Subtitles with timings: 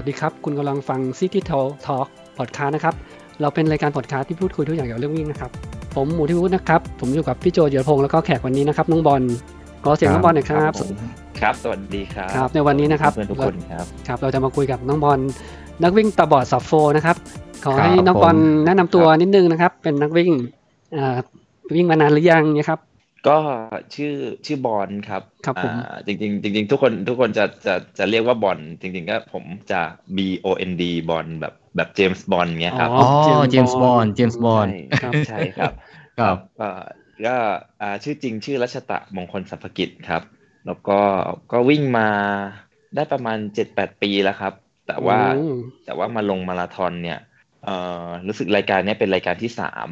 [0.00, 2.06] วัสดีครับ คุณกำลังฟัง City Talk Talk
[2.38, 2.94] Podcast นะครับ
[3.40, 5.50] เราเป็นรายการพอดคาสต์ที่พูดคุยทุกอย่างเกี่ยวกับเรื่องวิ่งนะครับ
[5.94, 9.22] ผมหมูที่พูดนะครับ ผมอยู่กับพี่โจเยอพงศ์แล้วก็แขกวันนี้นะครับน้องบอล
[9.84, 10.88] ขอเสียงน้องบอลหน่อยครับผม
[11.40, 15.18] ครับ สวัสดีครับครับ ในวันนี้นะครับเพื่อนทุกคนครับครับ เราจะมาคุยกับน้องบอล
[15.82, 17.16] นักวิ่งตาบอดสับโฟนะครับ
[17.64, 20.30] ขอให้ครับน้องบอลผมแนะนำตัวครับนิดนึงนะครับ เป็นนักวิ่ง
[20.96, 21.16] อ่า
[21.74, 22.80] วิ่งมานานหรือยังเนี่ยครับ
[23.26, 23.38] ก็
[23.94, 24.08] ชื่อ
[24.46, 29.80] ชื่อบอลครับครับผมอ่าจริงๆจริงๆทุกคนทุกคนจะจะจะเรียกว่าบอลจริง ๆ ก็ผมจะ
[30.16, 34.68] B O N D บอลแบบแบบเจมส์บอลเงี้ยครับอ๋อ๋อ James เจมส์บอล Bond เจมส์บอล
[34.98, 35.72] ใช่ใช่ครับ
[36.16, 36.64] ครับก็
[37.24, 37.30] ก็
[37.80, 40.22] อ่าชื่อจริงชื่อรัชตะมงคลสัพพกิจครับ
[40.64, 40.92] แล้วก็
[41.50, 42.02] ก็วิ่งมา
[42.94, 44.52] ได้ประมาณเจ็ดแปดปีแล้วครับ
[44.86, 45.18] แต่ว่าอื
[45.48, 45.50] ม
[45.84, 47.16] แต่ว่ามาลงมาราธอนเนี่ย
[47.60, 47.70] เอ่อ
[48.26, 49.90] รู้สึกรายการเนี้ยเป็นรายการที่สาม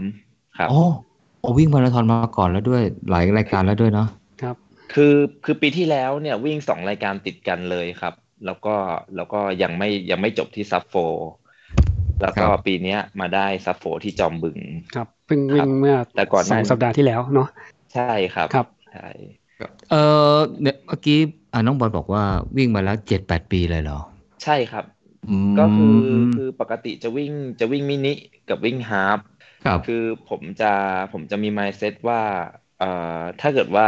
[0.55, 1.08] ครับโอ้โอ้
[1.59, 4.09] วิ่งมาราธอนมาก่อนแล้วด้วยหลายรายการแล้วด้วยเนาะ
[4.42, 4.56] ครับ
[4.95, 8.15] คือคือปีที่แล้วเนี่ยวิ่งสองรายการติดกันเลยครับ
[8.46, 8.74] แล้วก็
[9.16, 10.95] แล้วก็ยังไม่ยังไม่จบที่ซับโฟ
[12.23, 14.59] แล้วก็ปีเนี้ยมาได้ซับโฟที่จอมบึง
[14.95, 17.48] ครับเพิ่งวิ่งเมื่อแต่ก่อนหสอน้างสัปดาห์ที่แล้วเนาะ
[17.95, 19.09] ใช่ครับครับใช่
[19.91, 19.95] เอ
[20.35, 21.18] อเนี่ยเมื่อกี้
[21.52, 22.23] อ่าน้องบอลบอกว่า
[22.57, 24.01] วิ่งมาแล้วเจ็ดแปดปีเลยเหรอ
[24.45, 24.85] ใช่ครับ
[25.30, 25.96] อืมก็คือ
[26.35, 28.13] คือปกติจะวิ่งจะวิ่งมินิ
[28.48, 29.18] กับวิ่งฮาล์ฟ
[29.64, 29.95] ครับคือ
[30.26, 30.66] ผมจะ
[31.12, 32.20] ผมจะมี mindset ว่า
[32.76, 32.87] เอ่อ
[33.40, 33.84] ถ้าเกิดว่า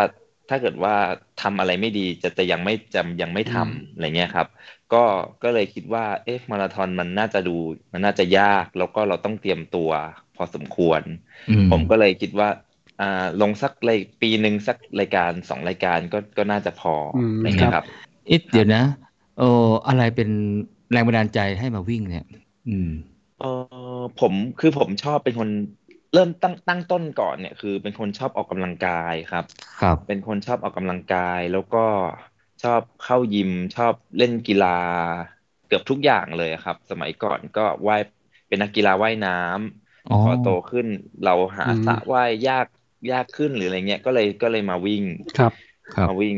[0.48, 0.94] ถ้าเกิดว่า
[1.38, 4.48] ทำอะไรไม่ดีจะจะยังไม่จะยังไม่ทำอะไรเงี้ยครับ
[4.90, 4.96] ก็
[5.42, 7.50] ก็เลยคิดว่าเอ๊ะมาราธอนมันน่าจะดู
[7.92, 9.90] มันน่าจะยาก แล้วก็เราต้องเตรียมตัว
[10.34, 11.02] พอสมควร
[11.48, 12.48] อืผมก็เลยคิดว่า
[12.98, 13.04] อ่า
[13.40, 17.86] ลงสักเลยปีหนึ่งสักรายการสองรายการก็ก็น่าจะพออืมอะไรเงี้ยครับ
[18.26, 18.82] เอ๊ะเดี๋ยวนะ
[19.36, 19.44] เออ
[19.86, 20.28] อะไรเป็น
[20.92, 22.22] แรงบันดาลใจให้มาวิ่งเนี่ย
[22.66, 22.86] อืม
[23.40, 23.46] เออ
[24.20, 25.50] ผมคือผมชอบเป็นคน
[26.12, 29.44] เริ่มตั้งตั้งต้นก่อนเนี่ยคือเป็นคนชอบออกกำลังกายครับ
[29.80, 31.78] ครับ เป็นคนชอบออกกำลังกายแล้วก็
[32.62, 34.68] ชอบเข้ายิมชอบเล่นกีฬา
[35.66, 38.02] เกือบทุกอย่างเลยครับ สมัยก่อนก็ว่าย
[38.48, 40.86] เป็นนักกีฬาว่ายน้ำอ๋อพอโตขึ้น
[41.24, 42.66] เราหาอืมสระว่ายยาก
[43.12, 45.04] ยากขึ้นหรืออะไรเงี้ยก็เลยก็เลยมาวิ่ง
[45.38, 45.52] ครับ
[45.94, 46.36] ครับมาวิ่ง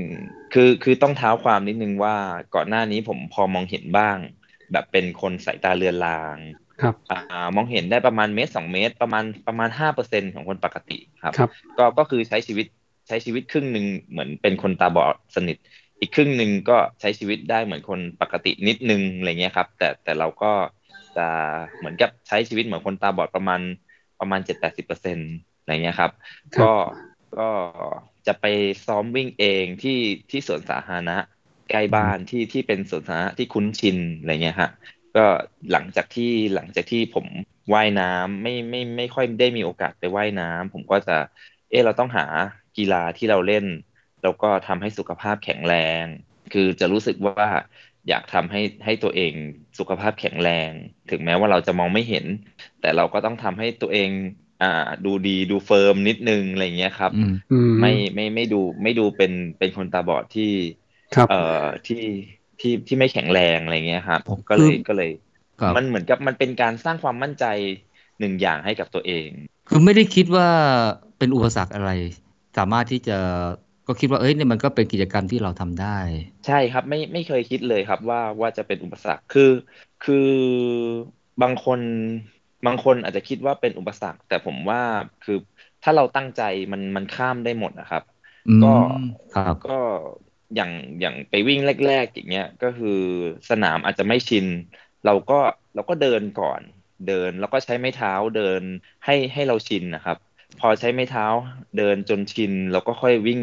[0.52, 2.16] คือคือต้องเท้าความนิดนึงว่า
[2.54, 4.18] ก่อนหน้านี้ผมพอมองเห็นบ้าง
[4.72, 6.38] แบบเป็นคนสายตาเลือนลาง
[6.82, 12.66] ครับอ่ามองเห็นได้ประมาณเมตรสองเมตร ประมาณประมาณห้าเปอร์เซ็นของคนปกติครับครับก็ก็คือใช้ชีวิต
[13.08, 15.56] ใช้ชีวิตครึ่งหนึ่งเหมือนเป็นคนตาบอดสนิท
[16.00, 20.52] อีกครึ่งหนึ่งก็ใช้ชีวิตได้เหมือนคนปกตินิดนึงอะไรเงี้ยครับ แต่แต่เราก็
[21.16, 21.26] จะ
[21.78, 23.60] เหมือนกับใช้ชีวิตเหมือนคนตาบอดประมาณ
[24.20, 25.18] ประมาณเจ็ดแปดสิบเปอร์เซ็น
[25.58, 26.12] อะไรเงี้ยครับ
[26.56, 26.72] ครับก็
[27.38, 27.48] ก็
[28.26, 28.44] จะไป
[28.86, 29.98] ซ้อมวิ่งเองที่
[30.30, 31.16] ที่สวนสาธารณะ
[31.70, 34.70] ใกล้บ้านที่ที่เป็นสวนสาธารณะที่คุ้นชินอะไรเงี้ยฮะ
[35.14, 35.20] ก็
[35.70, 36.24] หลังจากที่
[36.54, 37.26] หลังจากที่ผม
[37.74, 41.12] ว่ายน้ำไม่ไม่ไม่ค่อยได้มีโอกาสไปว่ายน้ำผมก็จะ
[41.68, 42.22] เออเราต้องหา
[42.76, 43.64] กีฬาที่เราเล่น
[44.20, 45.72] แล้วก็ทำให้สุขภาพแข็งแร
[46.04, 46.06] ง
[46.50, 47.48] คือจะรู้สึกว่า
[48.08, 49.34] อยากทำให้ให้ตัวเอง
[49.78, 50.72] สุขภาพแข็งแรง
[51.08, 52.26] ถึงแม้ว่าเราจะมองไม่เห็น
[52.78, 54.10] แต่เราก็ต้องทำให้ตัวเอง
[54.60, 54.66] อ่า
[55.04, 60.42] ดูดีดู firm นิดนึงอะไรอย่างเงี้ยครับอืมอืมไม่ไม่ไม่ดูไม่ดูเป็นเป็นคนตาบอดที่
[61.14, 61.34] ครับเอ่อ
[61.86, 61.96] ที่
[62.62, 65.10] ที่ที่ไม่แข็งแรงอะไรเงี้ยครับผมก็เลยคือก็เลย
[65.60, 67.44] ครับมันเหมือนกับมันเป็นการสร้างความมั่นใจ
[68.18, 69.28] หนึ่งอย่างให้กับตัวเอง
[69.68, 70.48] คือไม่ได้คิดว่า
[71.18, 71.90] เป็นอุปสรรคอะไร
[72.58, 73.18] สามารถที่จะ
[73.86, 75.98] ก็คิดว่าเอ้ยเนี่ยมันก็เป็นกิจกรรมที่เราทำได้
[76.46, 79.50] ใช่ครับไม่ไม่เคยคิดเลยครับว่าว่าจะเป็นอุปสรรคคือ
[80.04, 80.16] คือ
[81.42, 81.80] บางคน
[82.66, 84.80] บางคนอาจจะคิดว่าเป็นอุปสรรค แต่ผมว่า
[85.22, 85.34] คือ
[85.82, 86.40] ถ้าเราตั้งใจ
[86.72, 88.02] มันมันข้ามได้หมดนะครับ
[88.48, 88.68] อืมก็
[89.34, 89.72] ครับก็
[90.54, 90.70] อย่าง
[91.00, 93.00] อย่างไปวิ่งแรกๆอย่างเงี้ยก็คือ
[93.50, 94.46] สนามอาจจะไม่ชิน
[95.06, 95.38] เราก็
[95.74, 96.60] เราก็เดินก่อน
[97.08, 98.62] เดินแล้วก็ใช้ไม้เท้าเดิน
[99.04, 100.16] ให้ให้เราชินนะครับ
[100.60, 101.26] พอใช้ไม้เท้า
[101.78, 103.40] เดินจนชินเราก็ค่อยวิ่ง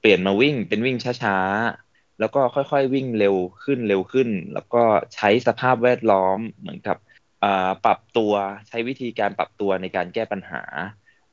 [0.00, 4.82] เปลี่ยนมาวิ่งเป็นวิ่งช้าๆแล้วก็ค่อยๆวิ่งเร็วขึ้นเร็วขึ้น แล้วก็
[5.14, 6.96] ใช้สภาพแวดล้อมเหมือนกับ
[7.44, 8.32] อ่าปรับตัว
[8.68, 10.62] ใช้วิธีการปรับตัวในการแก้ปัญหา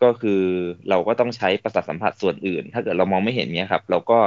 [0.03, 0.41] ก็คือ
[0.89, 4.19] เราก็ต้องใช้ประสาทสัมผัสส่วนอื่น ถ้าเกิดเรามองไม่เห็นเนี้ยครับ เราก็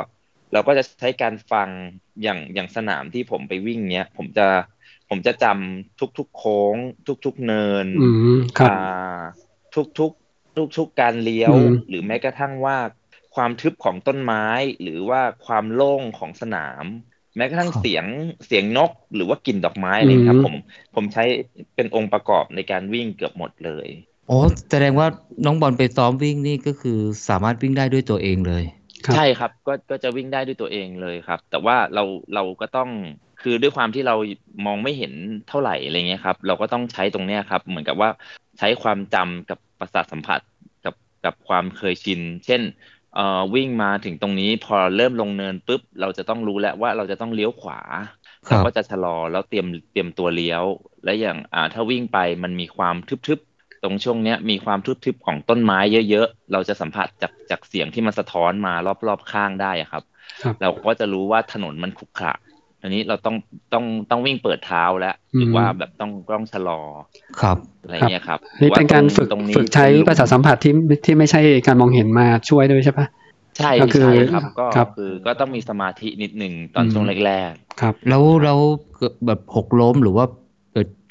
[0.52, 1.68] เราก็จะใช้การฟัง
[2.22, 4.46] อย่างอย่างสนามที่ผมไปวิ่งเนี้ย ผมจะ
[5.08, 6.76] ผมจะจำทุกๆโค้ง
[7.26, 9.20] ทุกๆเนินอืมครับอ่า
[9.74, 12.78] ทุกๆทุกๆการเลี้ยวอืมหรือแม้กระทั่งว่า
[13.34, 14.44] ความทึบของต้นไม้
[14.82, 16.84] หรือว่าความโล่งของสนาม
[17.36, 18.06] แม้กระทั่งครับเสียง
[18.46, 20.54] เสียงนก หรือว่ากลิ่นดอกไม้อะไรครับอืมผม
[20.94, 21.24] ผมใช้
[21.74, 23.88] เป็นองค์ประกอบในการวิ่งเกือบหมดเลย
[24.28, 24.38] โอ้
[24.70, 25.08] แสดงว่า
[25.44, 26.98] น้องบอลไปซ้อมวิ่งนี่ก็คือ
[27.28, 32.02] สามารถวิ่งได้ด้วยตัวเองเลยครับ ใช่ครับก็ก็จะวิ่งได้ด้วยตัวเองเลยครับ แต่ว่าเรา
[32.34, 32.88] เราก็ต้อง
[33.38, 34.14] คือด้วยความที่เรา
[34.66, 35.12] มองไม่เห็น
[35.46, 38.10] เท่าไหร่อะไรเงี้ยครับ เราก็ต้องใช้ตรงเนี้ยครับ เหมือนกับว่า
[38.58, 40.40] ใช้ความจำกับประสาทสัมผัส
[40.82, 40.94] กับ
[41.24, 42.62] กับความเคยชิน เช่น
[43.12, 43.20] เอ่อ
[43.54, 47.78] วิ่งมาถึงตรงนี้พอเริ่มลงเนินปุ๊บ เราจะต้องรู้แล้วว่าเราจะต้องเลี้ยวขวา
[48.48, 50.64] ครัเราบก็จะชะลอแล้วเตรียมเตรียมตัวเลี้ยว
[51.04, 53.55] และอย่างอ่าถ้าวิ่งไปมันมีความทึบๆต
[53.86, 55.78] รงช่วงเนี้ยมีความทึบๆของต้นไม้
[56.10, 58.74] เยอะๆ เราจะสัมผัสจากจากเสียงที่มันสะท้อนมา
[59.06, 60.02] รอบๆข้างได้อะครับ
[60.42, 62.32] ครับ เราก็จะรู้ว่าถนนมันขรุขระ
[62.82, 63.36] อันนี้เราต้อง
[63.72, 66.80] ต้องต้องวิ่งเปิดเท้าแล้วหรือมว่าแบบต้องต้องชะลอ
[67.40, 70.72] ครับอะไรเงี้ยครับนี่เป็นการฝึกตรงนี้ฝึกใช้ประสาทสัมผัสที่
[71.04, 73.06] ที่ไม่ใช่การมองเห็นมาช่วยด้วยใช่ปะ
[73.58, 77.50] ใช่ก็คือใช่ครับก็ครับคือก็ต้องมีสมาธินิดหนึ่งตอนอืมช่วงแรก
[77.80, 78.58] ครับ แล้วแล้ว
[78.96, 80.24] เกิดแบบหกล้มหรือว่า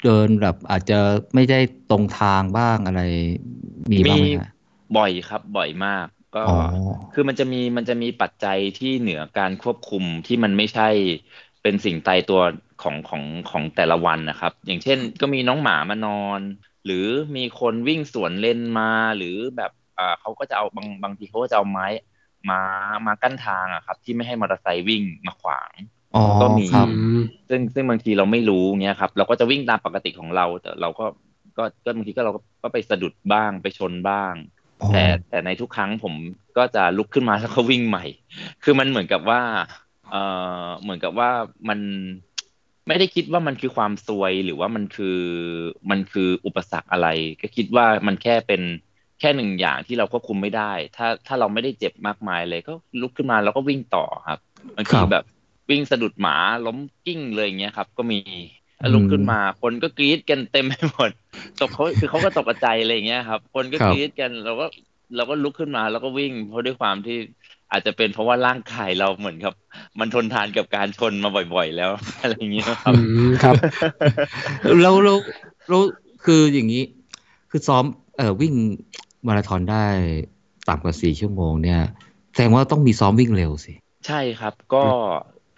[0.06, 0.98] เกิดเดินแบบอาจจะ
[1.34, 1.60] ไม่ได้
[1.90, 3.00] ตรงทางบ้างอะไร
[3.92, 6.06] มีบ้างไหมฮะๆบ่อยครับ บ่อยมาก
[6.36, 6.52] ก็อ๋อ
[7.12, 10.88] คือมันจะมีมันจะมีปัจจัยที่เหนือการควบคุมที่มันไม่ใช่
[11.62, 12.40] เป็นสิ่งตายตัว
[12.82, 16.40] ของของของแต่ละวันนะครับ อย่างเช่น ก็มีน้องหมามานอน
[16.84, 17.06] หรือ
[17.36, 18.84] มีคนวิ่งสวนเลนมา
[19.16, 21.86] หรือแบบอ่าเขาก็จะเอาบางบางทีเขาก็จะเอาไม้
[22.50, 22.60] มา
[23.06, 25.95] มากั้นทางอะครับ ที่ไม่ให้มอเตอร์ไซค์วิ่งมาขวางอ๋อ
[26.42, 31.06] ก็มีครับอืมซึ่งซึ่งบางทีเราไม่รู้เงี้ยครับ เราก็จะวิ่งตามปกติของเรา แต่เราก็
[31.58, 34.34] ก็ก็บางทีก็เราก็ก็ไปสะดุดบ้างไปชนบ้าง
[34.82, 36.14] อ๋อแต่แต่ในทุกครั้งผม
[36.56, 38.04] ก็จะลุกขึ้นมาแล้วก็วิ่งใหม่
[38.64, 39.40] คือมันเหมือนกับว่า
[40.10, 40.16] เอ
[40.66, 41.30] อเหมือนกับว่า
[41.68, 41.80] มัน
[42.88, 45.18] ไม่ได้คิดว่ามันคือความซวยหรือว่ามันคือ
[45.90, 47.08] มันคืออุปสรรคอะไร
[47.40, 48.62] ก็คิดว่ามันแค่เป็น
[49.20, 54.38] แค่หนึ่งอย่างที่เราควบคุมไม่ได้ ถ้าถ้าเราไม่ได้เจ็บมากมายเลยก็ลุกขึ้นมาแล้วก็วิ่งต่อครับ
[54.76, 55.24] บางทีครับแบบ
[55.70, 56.36] วิ่งสะดุดหมา
[56.66, 58.20] ล้มกิ้งเลยอย่างเงี้ยครับ ก็มี
[58.78, 61.10] แล้วลุกขึ้นมา คนก็กรี๊ดกันเต็มไปหมด
[61.60, 64.66] ตกเขาคือเขาก็ตกใจอะไรอย่างเงี้ยครับ คนก็ครับกรี๊ดกันเราก็
[65.16, 67.16] เราก็ลุกขึ้นมาแล้วก็วิ่งเพราะด้วยความที่
[67.70, 69.54] อาจจะเป็นเพราะว่าร่างกายเราเหมือนกับ
[70.00, 71.90] มันทนทานกับการชนมาบ่อยๆ แล้ว
[72.20, 73.54] อะไรอย่างเงี้ยครับอืมครับ
[74.82, 75.18] แล้วแล้ว
[75.68, 75.82] แล้ว
[76.24, 76.82] คืออย่างนี้
[77.50, 77.84] คือซ้อม
[78.16, 78.54] เอ่อวิ่ง
[79.26, 79.84] มาราธอนได้
[80.68, 81.80] ต่ำกว่าสี่ชั่วโมงเนี่ย
[82.34, 83.72] แสดงว่าต้องมีซ้อมวิ่งเร็วสิ
[84.06, 84.84] ใช่ครับ ก็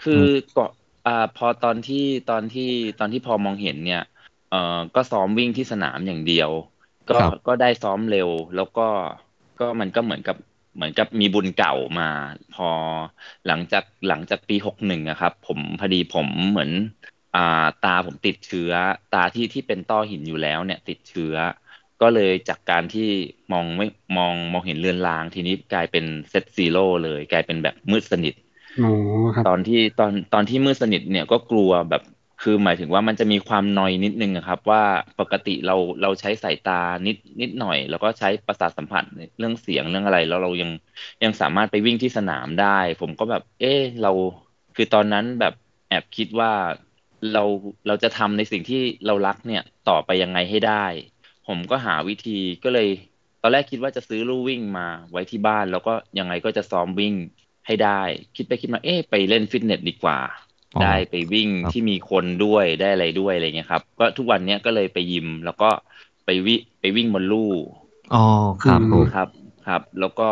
[0.00, 0.12] คือ
[0.55, 0.62] ก็
[1.05, 1.97] อ่าพอตอนที่
[2.27, 2.62] ตอนที่
[2.99, 3.99] ตอนที่พอมองเห็นเนี่ย
[4.49, 4.56] เอ่อ
[4.95, 6.50] ก็ซ้อมวิ่งที่สนามอย่างเดียว
[7.09, 8.83] ก็ครับก็ได้ซ้อมเร็ว แล้วก็
[9.59, 10.37] ก็มันก็เหมือนกับ
[10.75, 12.05] เหมือนกับมีบุญเก่ามา
[12.50, 12.65] พอ
[13.47, 16.71] หลังจากหลังจากปีหกหนึ่งอะครับ ผมพอดีผมเหมือน
[17.33, 17.41] อ่า
[17.81, 18.71] ตาผมติดเชื้อ
[19.11, 21.35] ตาที่ที่เป็นต้อหินอยู่แล้วเนี่ย ติดเชื้อ
[22.00, 23.03] ก็เลยจากการที่
[23.53, 23.85] มองไม่
[24.17, 28.48] มองมองเห็นเลือนลางทีนี้กลายเป็นเซตซีโร่เลย กลายเป็นแบบมืดสนิทโอ้ครับ
[29.46, 32.02] ตอนที่ตอนตอนที่มืดสนิทเนี่ยก็กลัวแบบ
[32.42, 34.82] คือหมายถึงว่ามันจะมีความนอยนิดนึงอะครับ ว่า
[35.20, 39.04] ปกติเราเราใช้สายตานิดนิดหน่อย แล้วก็ใช้ประสาทสัมผัส
[39.38, 40.70] เรื่องเสียงเรื่องอะไร แล้วเรายัง
[41.25, 44.10] ยังสามารถไปวิ่งที่สนามได้ ผมก็แบบ เออเรา
[44.76, 45.54] คือตอนนั้นแบบ
[45.88, 46.52] แอบคิดว่า
[47.32, 47.42] เรา
[47.86, 50.86] เราจะทำในสิ่งที่เรารักเนี่ยต่อไปยังไงให้ได้
[51.46, 52.88] ผมก็หาวิธีก็เลย
[53.40, 57.14] ตอนแรกคิดว่าจะซื้อลู่วิ่งมาไว้ที่บ้าน แล้วก็ยังไงก็จะซ้อมวิ่ง
[57.69, 58.03] ให้ได้
[58.37, 60.19] คิดไปคิดมาเอ๊ะไปเล่นฟิตเนสดีกว่า
[60.76, 65.70] อ๋อได้ไปวิ่งครับที่มีคนด้วยได้อะไรด้วยอะไรเงี้ยครับ ก็ทุกวันเนี้ยก็เลยไปยิม แล้วก็
[66.25, 67.53] ไปวิไปวิ่งบนลู่
[68.15, 68.25] อ๋อ
[68.65, 69.29] ครับอืมผมครับ
[69.67, 70.29] ครับ แล้วก็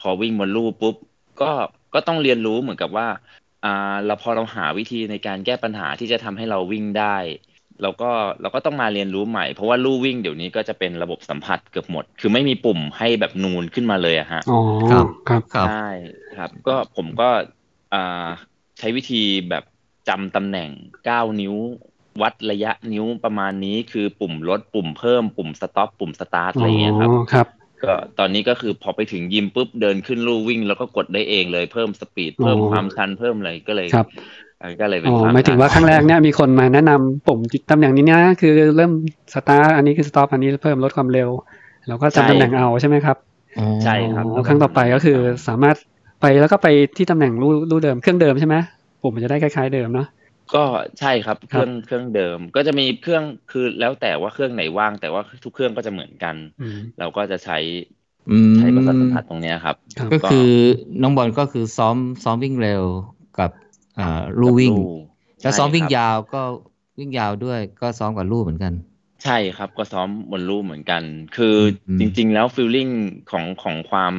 [0.00, 0.94] พอวิ่งบนลู่ปุ๊บ
[1.42, 1.52] ก็
[1.94, 3.08] ก็ต้องเรียนรู้เหมือนกับว่า
[3.64, 7.16] อ่าเราพอเราหาวิธีในการแก้ปัญหาที่จะทำให้เราวิ่งได้
[7.82, 15.88] เราก็เราก็ต้องมาเรียนรู้ใหม่ เพราะว่าลู่วิ่งเดี๋ยวนี้ก็จะเป็นระบบสัมผัสเกือบหมด คือไม่มีปุ่มให้แบบนูนขึ้นมาเลยอะฮะอ๋อครับครับครับใช่
[16.36, 17.28] ครับ ก็ผมก็
[17.94, 18.26] อ่า
[18.78, 19.64] ใช้วิธีแบบ
[20.08, 20.70] จำตำแหน่ง
[21.04, 21.54] 9นิ้ว
[22.22, 27.46] วัดระยะนิ้วประมาณนี้คือปุ่มลดปุ่มเพิ่มปุ่ม stop ปุ่มสตาร์ทอะไรอย่างเงี้ยครับอ๋อครับ
[27.84, 34.45] ก็ตอนนี้ก็คือพอไปถึงยิมปุ๊บเดินขึ้นลู่วิ่ง แล้วก็กดได้เองเลยเพิ่ม speed เพิ่มอ๋อความชันเพิ่มอะไรก็เลยครับอ่า
[34.80, 38.92] ก็เลยเป็นอ๋อความหมายถึงว่าครั้งแรกเนี่ยมีคนมาแนะนำปุ่มตำแหน่งนี้นะคือเริ่ม
[39.34, 41.30] สตาร์ทอันนี้คือ stop อันนี้เพิ่มลดความเร็ว
[41.88, 43.16] เราก็จำตำแหน่งเอาใช่ไหมครับ
[43.56, 45.76] อ๋อใช่ครับอ๋อครั้งต่อไปก็คือสามารถ
[46.20, 48.56] ไปแล้วก็ไปที่ตำแหน่งรูรูเดิมเครื่องเดิมใช่ไหม
[49.02, 50.06] ปุ่มมันจะได้คล้ายๆเดิมเนาะ
[50.52, 50.58] ก็
[50.98, 57.54] ใช่ครับเคครับรื่องเครื่องเดิมก็จะมีเครื่องคือแล้วแต่ว่าเครื่องไหนว่าง แต่ว่าทุกเครื่องก็จะเหมือนกันอืมเราก็จะใช้
[58.30, 60.48] อืมใช้ประสาทสัมผัสตรงเนี้ยครับครับ ก็คือ
[61.02, 62.84] น้องบอลก็คือซ้อมซ้อมวิ่งเร็ว
[63.38, 63.65] กับอ่า
[64.40, 64.82] ลู่วิ่งกับลู่
[65.42, 66.38] แล้วซ้อมใช่วิ่งครับยาวก็
[66.98, 68.72] วิ่งยาวด้วยก็ซ้อมกับลู่เหมือนกัน
[69.22, 71.02] ใช่ครับก็ซ้อมบนลู่เหมือนกัน
[71.36, 72.88] คืออมจริง ๆ แล้วฟีลลิ่ง
[73.30, 74.14] ของของความ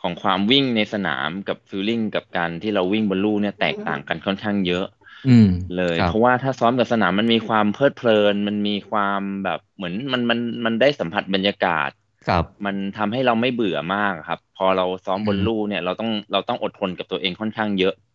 [0.00, 4.84] ของความวิ่งในสนามกับฟีลลิ่งกับการที่เราวิ่งบนลู่เนี่ยแตกต่างกันค่อนข้างเยอะ
[5.26, 11.90] อืมเลยครับเพราะว่าถ้าซ้อมกับสนามมันมีความเพลิดเพลิน มันมีความแบบเหมือนมันมันมันได้สัมผัสบรรยากาศ
[12.26, 18.07] ครับมันทำให้เราไม่เบื่อมากครับ พอเราซ้อมบนอืมลู่เนี่ยเราต้องเราต้องอดทนกับตัวเองค่อนข้างเยอะอื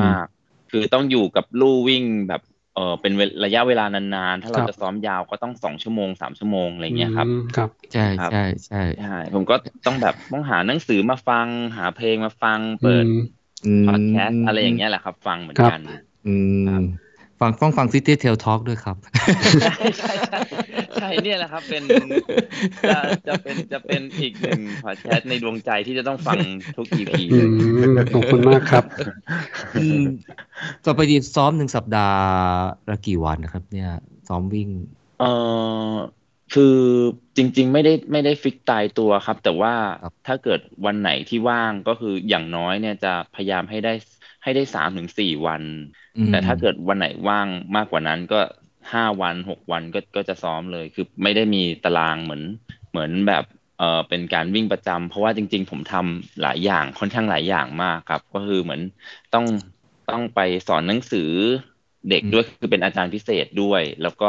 [0.00, 2.40] มากๆ คือต้องอยู่กับลู่วิ่งแบบ
[2.74, 9.54] เออเป็นเวลระยะเวลานานๆ ถ้าเราครับจะซ้อมยาวก็ต้องสองชั่วโมงสามชั่วโมงอะไรเงี้ยครับอืมครับ ใช่ครับใช่ใช่ใช่ ผมก็
[9.86, 11.48] ต้องแบบต้องหาหนังสือมาฟัง
[11.78, 13.06] หาเพลงมาฟัง เปิด
[13.64, 15.80] อืมพอดแคสต์อะไรอย่างเงี้ยแหละครับ ฟังเหมือนกัน
[16.24, 16.28] อืม
[16.64, 16.82] ครับ
[17.42, 18.96] ฟังต้องฟังซิตี้เทลทอ k ด้วยครับ
[19.62, 20.12] ใช่ใช่
[20.94, 21.82] ใช่เนี่ยแหละครับ เป็น
[22.88, 26.38] จะจะเป็นจะเป็นอีกหนึ่งพอดแคสต์ในดวงใจที่จะต้องฟัง
[26.76, 28.84] ทุก EP อืเลยขอบคุณมากครับ
[30.84, 32.20] ต่อไปดีซ้อมหนึ่งสัปดาห์
[32.90, 33.90] ละกี่วันนะครับ เนี่ย
[34.28, 34.68] ซ้อมวิ่ง
[35.20, 35.24] เอ
[35.92, 35.94] อ
[36.54, 36.78] คือ
[37.36, 39.74] จริง ๆ ไม่ได้ไม่ได้ฟิกตายตัวครับ แต่ว่า
[40.26, 43.92] ถ้าเกิดวันไหนที่ว่างก็คืออย่างน้อยเนี่ยจะพยายามให้ได้
[44.42, 45.62] ให้ได้สามถึงสี่วัน
[46.16, 48.40] อืมแต่ถ้าเกิดวันไหนว่างมากกว่านั้นก็
[48.92, 52.42] ห้าวันหกวันก็ก็จะซ้อมเลย คือไม่ได้มีตารางเหมือน
[52.90, 53.44] เหมือนแบบ
[53.78, 58.80] เออเป็นการวิ่งประจำเพราะว่าจริง ๆ ผมทำหลายอย่างค่อนข้างหลายอย่างมากครับ ก็คือเหมือน
[59.32, 59.44] ต้อง
[60.08, 61.20] ต้องไปสอนหนังสือ
[62.08, 64.26] เด็กด้วยคือเป็นอาจารย์พิเศษด้วย แล้วก็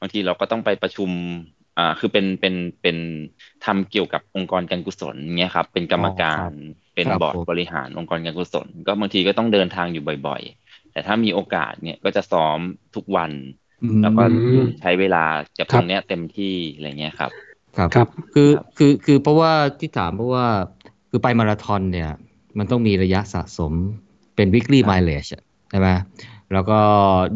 [0.00, 1.10] บางทีเราก็ต้องไปประชุม
[1.76, 2.96] อ่าคือเป็นเป็นเป็น
[3.64, 6.50] ทำเกี่ยวกับองค์กรการกุศลเงี้ยครับเป็นกรรมการ
[6.94, 12.60] เป็นครับบอร์ดผมบริหารองค์กรการกุศล ก็บางทีก็ต้องเดินทางอยู่บ่อย ๆ แต่ถ้ามีโอกาสเนี่ยก็จะซ้อม
[12.94, 13.32] ทุกวัน
[13.82, 15.24] อืมแล้วก็อืมใช้เวลา
[15.58, 17.32] กับคตรับรงเนี้ยเต็มที่อะไรเงี้ยครับ
[17.76, 20.46] ครับครับคือครับคือคือเพราะว่าที่ถามเพราะว่า
[21.10, 22.10] คือไปมาราธอนเนี่ย
[22.58, 23.72] มันต้องมีระยะสะสม
[24.36, 25.88] เป็น weekly mileage อะใช่ไหม
[26.52, 26.78] แล้วก็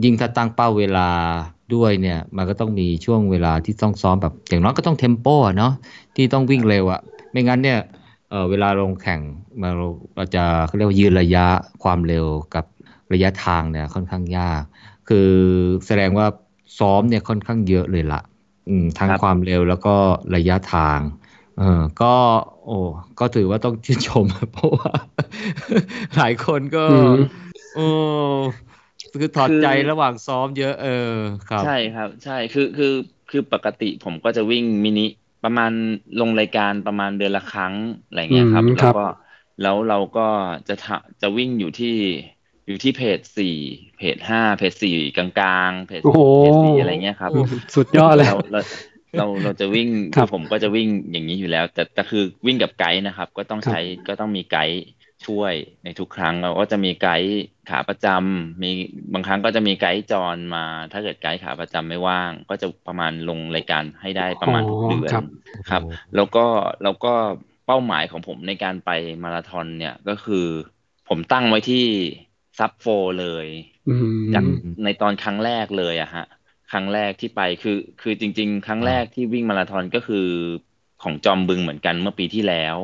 [0.04, 1.08] ยิ่งถ้าตั้งเป้าเวลา
[1.74, 5.72] ด้วยเนี่ยมันก็ต้องมีช่วงเวลาที่ต้องซ้อมแบบอย่างน้อยก็ต้องเทมโปอะเนาะ
[6.16, 7.00] ที่ต้องวิ่งเร็วอะ
[7.30, 7.80] ไม่งั้นเนี่ย
[8.30, 9.20] เออเวลาลงแข่ง
[9.60, 11.46] มาเราเราจะเขาเรียกว่ายืนระยะ
[11.82, 12.64] ความเร็วกับ
[13.12, 14.62] ระยะทางเนี่ยค่อนข้างยาก
[15.08, 15.30] คือ
[15.86, 16.26] แสดงว่า
[16.78, 18.20] ซ้อมเนี่ยค่อนข้างเยอะเลยล่ะ
[18.68, 19.94] อืมทั้งครับความเร็วแล้วก็
[20.36, 20.98] ระยะทาง
[21.58, 22.14] เออก็
[22.66, 22.78] โอ้
[23.20, 24.92] ก็ถือว่าต้องชื่นชม เพราะว่า
[26.16, 27.14] หลายคนก็อืม
[27.74, 27.86] โอ้
[29.12, 30.88] คือถอดคือใจระหว่างซ้อมเยอะเออ
[31.48, 32.86] ครับ ใช่ครับ ใช่คือคือ
[33.28, 35.02] คือปกติผมก็จะวิ่งมินิ
[35.42, 35.72] ประมาณ
[36.18, 39.00] ลงรายการประมาณเดือนละครั้งอะไรเงี้ยครับอืมแล้ครัวบก็
[39.60, 40.20] แล้วเราก็
[40.68, 41.88] จะทะจะวิ่งอยู่ที่
[42.66, 43.46] อยู่ที่เพจสี่
[43.96, 47.34] เพจห้าเพจสี่กลางๆ เพจโอ้โหเพจสี่อะไรเงี้ยครับ
[47.74, 48.58] สุดยอดเลยเราเรา
[49.14, 54.76] เราเราจะวิ่งครัคืบอผมก็จะวิ่งอย่างนี้อยู่แล้ว แต่แต่คือวิ่งกับไกด์นะครับ ก็ต้องครับใช้ก็ต้องมีไกด์
[55.26, 57.32] ช่วยในทุกครั้งเราก็จะมีไกด์
[57.70, 58.70] ขาประจำมี
[59.12, 65.24] บางครั้งก็จะมีไกด์จรมา ถ้าเกิดไกด์ขาประจำไม่ว่าง ก็จะประมาณลงรายการให้ได้ประมาณทุกเดือนครับ
[65.68, 65.82] ครับ
[66.16, 66.46] แล้วก็
[66.82, 67.12] แล้วก็
[67.66, 68.90] เป้าหมายของผมในการไป
[69.22, 70.46] มาราธอนเนี่ยก็คือ
[71.08, 71.84] ผมตั้งไว้ที่
[72.58, 72.86] ซับโฟ
[73.20, 73.46] เลย
[73.88, 74.44] อืมจาก
[74.84, 76.24] ในตอนครั้งแรกเลยอะฮะ
[76.72, 80.26] ครั้งแรกที่ไปคือ คือจริง ๆ ครั้งแรกที่วิ่งมาราธอนก็คือ
[81.02, 82.76] ของจอมบึงเหมือนกันเมื่อปีที่แล้ว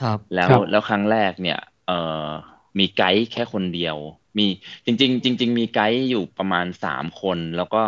[0.00, 2.30] ครับ แล้วครับแล้วครั้งแรกเนี่ย เอ่อ
[2.78, 3.96] มีไกด์แค่คนเดียว
[4.38, 4.46] มี
[4.84, 7.82] จริง ๆ จริง ๆ มีไกด์อยู่ประมาณสามคน แล้วก็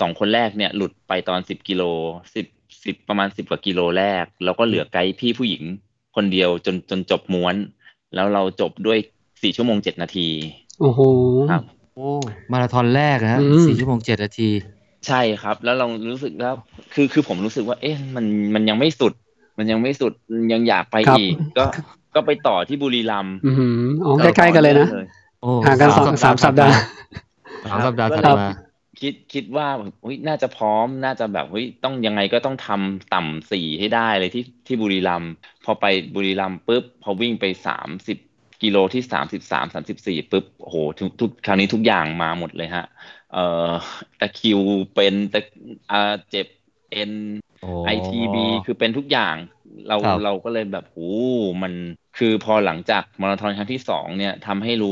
[0.00, 1.82] สองคนแรกเนี่ย หลุดไปตอนสิบกิโล
[2.34, 2.46] สิบ
[2.84, 5.62] สิบประมาณสิบกว่ากิโลแรก แล้วก็เหลือไกด์พี่ผู้หญิง
[6.16, 7.56] คนเดียวจนจนจบม้วน
[8.14, 8.98] แล้วเราจบด้วย
[9.42, 10.28] สี่ชั่วโมงเจ็ดนาที
[10.80, 11.00] โอ้โห
[11.50, 11.62] ครับ
[11.94, 12.10] โอ้
[12.52, 14.50] มาราธอนแรกนะฮะอืมสี่ชั่วโมงเจ็ดนาที
[15.06, 16.54] ใช่ครับ แล้วเรารู้สึกแล้ว
[16.94, 18.24] คือคือผมรู้สึกว่า เอ๊ะมัน
[18.54, 19.12] มันยังไม่สุด
[19.58, 20.12] มันยังไม่สุด
[20.52, 21.64] ยังอยากไปครับอีก ก็
[22.14, 23.50] ก็ไปต่อที่บุรีรัมย์อื
[23.86, 24.88] มอ๋อใกล้ๆกันเลยนะ
[25.42, 26.76] โอ้ห่างกันสองสามสัปดาห์
[27.70, 28.50] สามสัปดาห์ครัถับดมา
[29.00, 29.68] คิดคิดว่า
[30.02, 35.32] เฮ้ยน่าจะพร้อมน่าจะแบบเฮ้ยต้องยังไงก็ต้องทำต่ำสี่ให้ได้เลยที่ที่บุรีรัมย์
[35.64, 38.18] พอไปบุรีรัมย์ปุ๊บพอวิ่งไปสามสิบ
[38.62, 42.86] กิโลที่สามสิบสามสามสิบสี่ปุ๊บโอ้โหทุกทุกคราวนี้ทุกอย่างมาหมดเลยฮะ
[43.32, 43.70] เอ่อ
[44.20, 44.60] ตะคริว
[44.94, 45.40] เป็นตะ
[45.90, 46.46] อ่าเจ็บ
[46.92, 47.12] เอ็น
[47.60, 49.36] โอ้ไอทีบีคือเป็นทุกอย่าง
[49.86, 51.02] เราครับเราก็เลยแบบโอ้
[51.62, 51.72] มัน
[52.14, 54.88] คือพอหลังจากมาราธอนครั้งที่สองเนี่ยทำให้รู้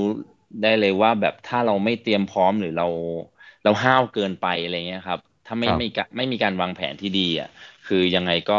[0.62, 2.86] ได้เลยว่าแบบถ้าเราไม่เตรียมพร้อมหรือเรา
[3.62, 7.48] เราห้าวเกินไปอะไรเงี้ยครับ ถ้าไม่ครับไม่กะไม่มีการวางแผนที่ดีอะ
[7.84, 8.54] คือยังไงก็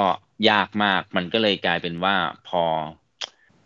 [0.50, 2.64] ยากมาก มันก็เลยกลายเป็นว่าพอ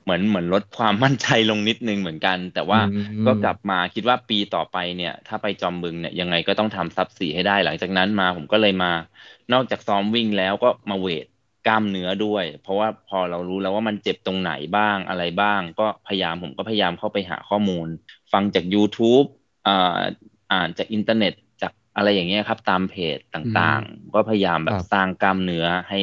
[0.03, 8.91] เหมือนเหมือนลดความมั่นใจลงนิดนึงเหมือนกัน แต่ว่าอืมก็กลับมาคิดว่าปีต่อไปเนี่ย ถ้าไปจอมบึงเนี่ยยังไงก็ต้องทำซับสี่ให้ได้ หลังจากนั้นมาผมก็เลยมา
[9.53, 11.25] นอกจากซ้อมวิ่งแล้วก็มา weight
[11.67, 17.87] กล้ามเนื้อด้วย เพราะว่าพอเรารู้แล้วว่ามันเจ็บตรงไหนบ้างอะไรบ้าง ก็พยายามผมก็พยายามเข้าไปหาข้อมูล
[18.31, 19.27] ฟังจาก YouTube
[19.67, 19.99] อ่า
[20.51, 25.99] อ่านจากอินเทอร์เน็ตจากอะไรอย่างเงี้ยครับ ตามเพจต่างๆ ก็พยายามแบบครับสร้างกล้ามเนื้อให้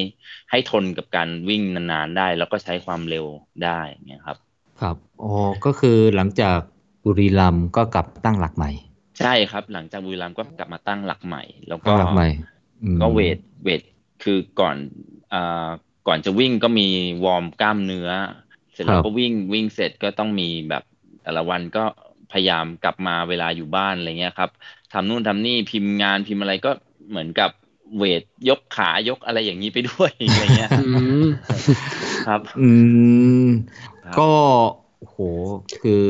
[0.50, 3.26] ให้ทนกับการวิ่งนานๆได้ แล้วก็ใช้ความเร็ว
[3.64, 4.38] ได้เนี่ยครับ
[4.80, 5.30] ครับโอ้
[5.64, 6.58] ก็คือหลังจาก
[7.04, 8.70] บุรีรัมย์ก็กลับตั้งหลักใหม่
[9.18, 12.28] ใช่ครับ หลังจากบุรีรัมย์ก็กลับมาตั้งหลักใหม่ แล้วก็ตั้งหลักใหม่
[12.84, 13.82] อืมก็เวทเวท
[14.22, 15.13] คือก่อนอ่า
[16.06, 16.88] ก่อนจะวิ่งก็มี
[17.24, 18.10] วอร์มกล้ามเนื้อ
[18.72, 20.82] เสร็จแล้วก็วิ่งวิ่งเสร็จก็ต้องมีแบบ
[21.22, 21.84] แต่ละวันก็
[22.32, 24.50] พพยายามกลับมาเวลาอยู่บ้านอะไรเงี้ยครับ
[24.92, 26.70] ทำนู่นทำนี่พิมพ์งานพิมพ์อะไรก็
[27.10, 27.50] เหมือนกับ
[27.96, 30.92] เวทยกขายกอะไรอย่างนี้ไปด้วยอะไรเงี้ยอื
[31.24, 31.26] ม
[32.26, 32.70] ครับ อื
[33.44, 33.48] ม
[34.04, 34.30] ครับก็
[34.98, 35.18] โอ้โห
[35.82, 36.06] คือ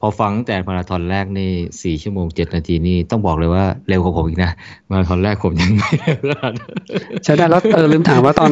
[0.00, 1.50] พอฟังตั้งแต่มาราธอนแรกนี่
[1.82, 4.52] สี่ชั่วโมงเจ็ดนาทีนี่ต้องบอกเลยว่าเร็วกว่าผมอีกนะ
[4.90, 6.74] มาราธอนแรกผมยังไม่เร็วขนาดนั้น
[7.24, 8.50] ใช่ได้แล้วเออลืมถามว่าตอน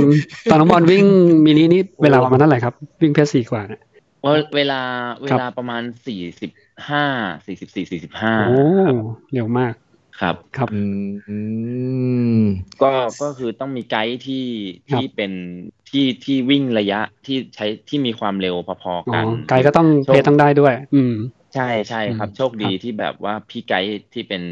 [0.50, 1.04] ตอนน้องบอลวิ่ง
[1.44, 3.80] มินินี่เวลาประมาณเท่าไหร่ครับ วิ่งเพสสี่กว่าเนี่ย
[4.24, 4.80] ว่าเวลา
[5.20, 6.50] เวครับลาประมาณสี่สิบ
[6.88, 7.04] ห้า
[7.46, 8.58] สี่สิบสี่สี่สิบห้าโอ้
[9.34, 9.74] เร็วมาก
[10.20, 11.38] ครับครับอืมอื
[12.38, 12.40] ม
[12.82, 12.90] ก็
[13.22, 14.44] ก็คือต้องมีไกด์ที่
[14.92, 15.32] ครับที่เป็น
[15.90, 21.14] ที่ที่วิ่งระยะที่ใช้ที่มีความเร็วพออ๋อๆกันไกด์ก็ต้องโชคเพจต้องได้ด้วย อืม
[21.54, 24.42] ใช่ใช่ครับอืมโชคดีที่แบบว่าพี่ไกด์ที่เป็น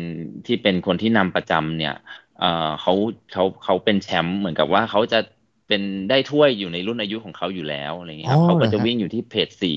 [0.46, 1.92] ที่เป็นคนที่นำประจำเนี่ย
[2.36, 2.46] เอ่อ
[2.80, 2.92] เขา
[3.30, 5.16] เขาเขาเป็นแชมป์เหมือนกับว่าเขาจะ
[5.66, 9.70] เป็นได้ถ้วยอยู่ในรุ่นอายุของเขาอยู่แล้วอะไรเงี้ยครับเขาก็จะวิ่งอยู่ที่เพจสี่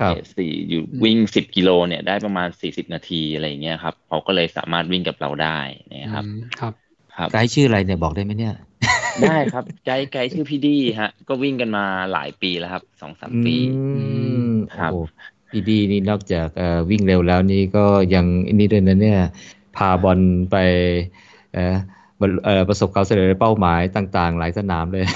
[0.00, 5.58] ครับเพจสี่อยู่วิ่งสิบกิโลเนี่ยได้ประมาณสี่สิบนาทีอะไรอย่างเงี้ยครับเขาก็เลยสามารถวิ่งกับเราได้
[6.04, 6.74] นะครับอืมครับ
[7.16, 8.54] ครับไกด์ชื่ออะไรเนี่ยบอกได้ไหมเนี่ย
[9.22, 10.70] ได้ครับไกด์ไกด์ชื่อพี่ดี
[11.00, 11.82] ฮะ ก็วิ่งกันมา
[12.12, 13.56] หลายปีแล้วครับสองสามปี
[13.92, 13.96] อื
[14.38, 14.40] ม
[14.72, 14.94] ครับ
[15.54, 17.84] โอ้โหพี่ดีนี่นอกจากเอ่อวิ่งเร็วแล้วนี่ก็
[18.14, 18.26] ยัง
[18.58, 19.18] นี่ด้วยนะเนี่ย
[19.76, 20.20] พาบอล
[20.50, 20.56] ไป
[21.52, 21.76] เอ่อ
[22.20, 25.06] บรรเอ่อประสบความสำเร็จในเป้าหมายต่างๆ หลายสนามเลย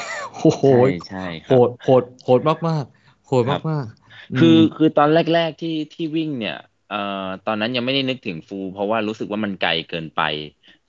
[0.41, 0.77] โอ้โหใช่
[1.07, 5.19] ใช่คโหรับดโหดโหดมากๆโหดครับมากๆคือมคือตอนแร
[5.49, 6.55] ก ๆที่ที่วิ่งเนี่ย
[6.89, 6.97] เอ่อ
[7.45, 10.21] ตอนนั้นยังไม่ได้นึกถึงฟูลเพราะว่ารู้สึกว่ามันไกลเกินไป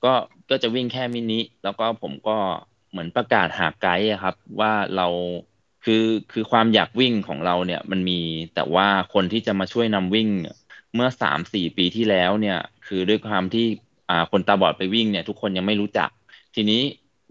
[0.03, 0.07] ก็
[0.49, 2.31] ก็จะวิ่งแค่มินิแล้วก็ผมก็
[2.89, 5.03] เหมือนประกาศหาไกด์อะครับ ว่าเรา
[5.85, 8.19] คือคือความอยากวิ่งของเราเนี่ยมันมี
[8.55, 10.29] แต่ว่าคนที่จะมาช่วยนำวิ่ง
[10.95, 12.57] เมื่อสามสี่ปีที่แล้วเนี่ย
[12.87, 13.65] คือด้วยความที่
[14.09, 16.09] อ่าคนตาบอดไปวิ่งเนี่ย ทุกคนยังไม่รู้จัก
[16.55, 16.81] ทีนี้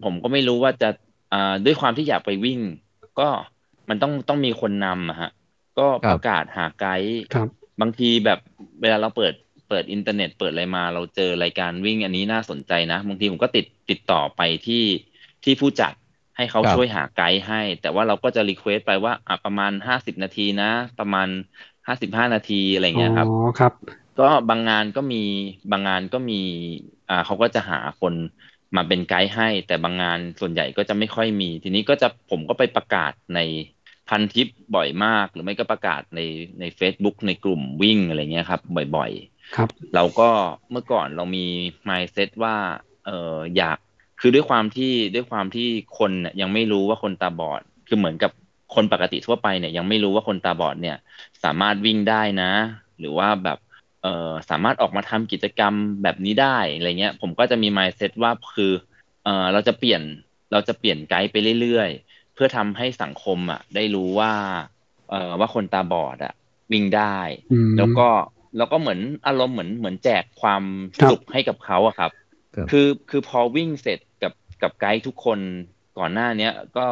[0.03, 0.89] ผมก็ไม่รู้ว่าจะ
[1.33, 2.59] อ่าด้วยความที่อยากไปวิ่ง
[3.19, 3.29] ก็
[3.89, 5.31] มันต้องต้องมีคนนำอะฮะ
[5.79, 7.47] ก็ครัปบระกาศหาไกด์ครับ
[7.81, 8.39] บางทีแบบ
[8.81, 9.33] เวลาเราเปิด
[9.69, 14.83] เปิดอินเทอร์เน็ตเปิดอะไรมาเราเจอรายการวิ่งอันนี้น่าสนใจนะบางทีผมก็ติดติดต่อไปที่
[15.43, 15.93] ที่ผู้จัด
[16.39, 20.65] ให้เขาครับช่วยหาไกด์ให้ แต่ว่าเราก็จะ request ไปว่าอะประมาณห้าสิบนาทีนะ
[20.99, 21.27] ประมาณ
[21.87, 23.73] ห้าสิบห้านาทีอะไรเงี้ยครับอ๋อครับ
[24.19, 25.17] ก็บางงานก็มี
[25.71, 26.35] บางงานก็มี
[27.09, 28.13] อ่าเขาก็จะหาคน
[28.75, 33.39] มาเป็นไกด์ให้ แต่บางงานส่วนใหญ่ก็จะไม่ค่อยมี ทีนี้ก็จะผมก็ไปประกาศใน
[34.07, 36.19] พันทิปบ่อยมาก หรือไม่ก็ประกาศใน
[36.59, 39.11] ใน Facebook ในกลุ่มวิ่งอะไรเงี้ยครับ บ่อย
[39.55, 40.29] ครับๆเราก็
[40.71, 41.45] เมื่อก่อนเรามี
[41.89, 42.55] mindset ว่า
[43.05, 43.77] เอออยาก
[44.19, 48.31] คือด้วยความที่ด้วยความที่คนเนี่ยยังไม่รู้ว่าคนตาบอด คือเหมือนกับ
[48.75, 50.97] คนปกติทั่วไปเนี่ยยังไม่รู้ว่าคนตาบอดเนี่ย
[51.43, 52.51] สามารถวิ่งได้นะ
[52.99, 53.57] หรือว่าแบบ
[54.03, 58.71] เอ่อสามารถออกมาทำกิจกรรมแบบนี้ได้อะไรเงี้ย ผมก็จะมี mindset ว่าคือ
[59.23, 60.01] เอ่อเราจะเปลี่ยน
[60.51, 64.33] เราจะเปลี่ยนไกด์ไปเรื่อยๆ เพื่อทำให้สังคมอะ ได้รู้ว่า
[65.09, 66.33] เอ่อว่าคนตาบอดอะ
[66.71, 67.17] วิ่งได้
[67.51, 68.07] อืมแล้วก็
[68.57, 70.63] แล้วก็เหมือนอารมณ์เหมือนเหมือนแจกความ
[70.99, 72.11] ครับสุขให้กับเขาอะครับ
[72.55, 75.39] ครับคือคือพอวิ่งเสร็จกับกับไกด์ทุกคน
[75.97, 76.85] ก่อนหน้าเนี้ยก็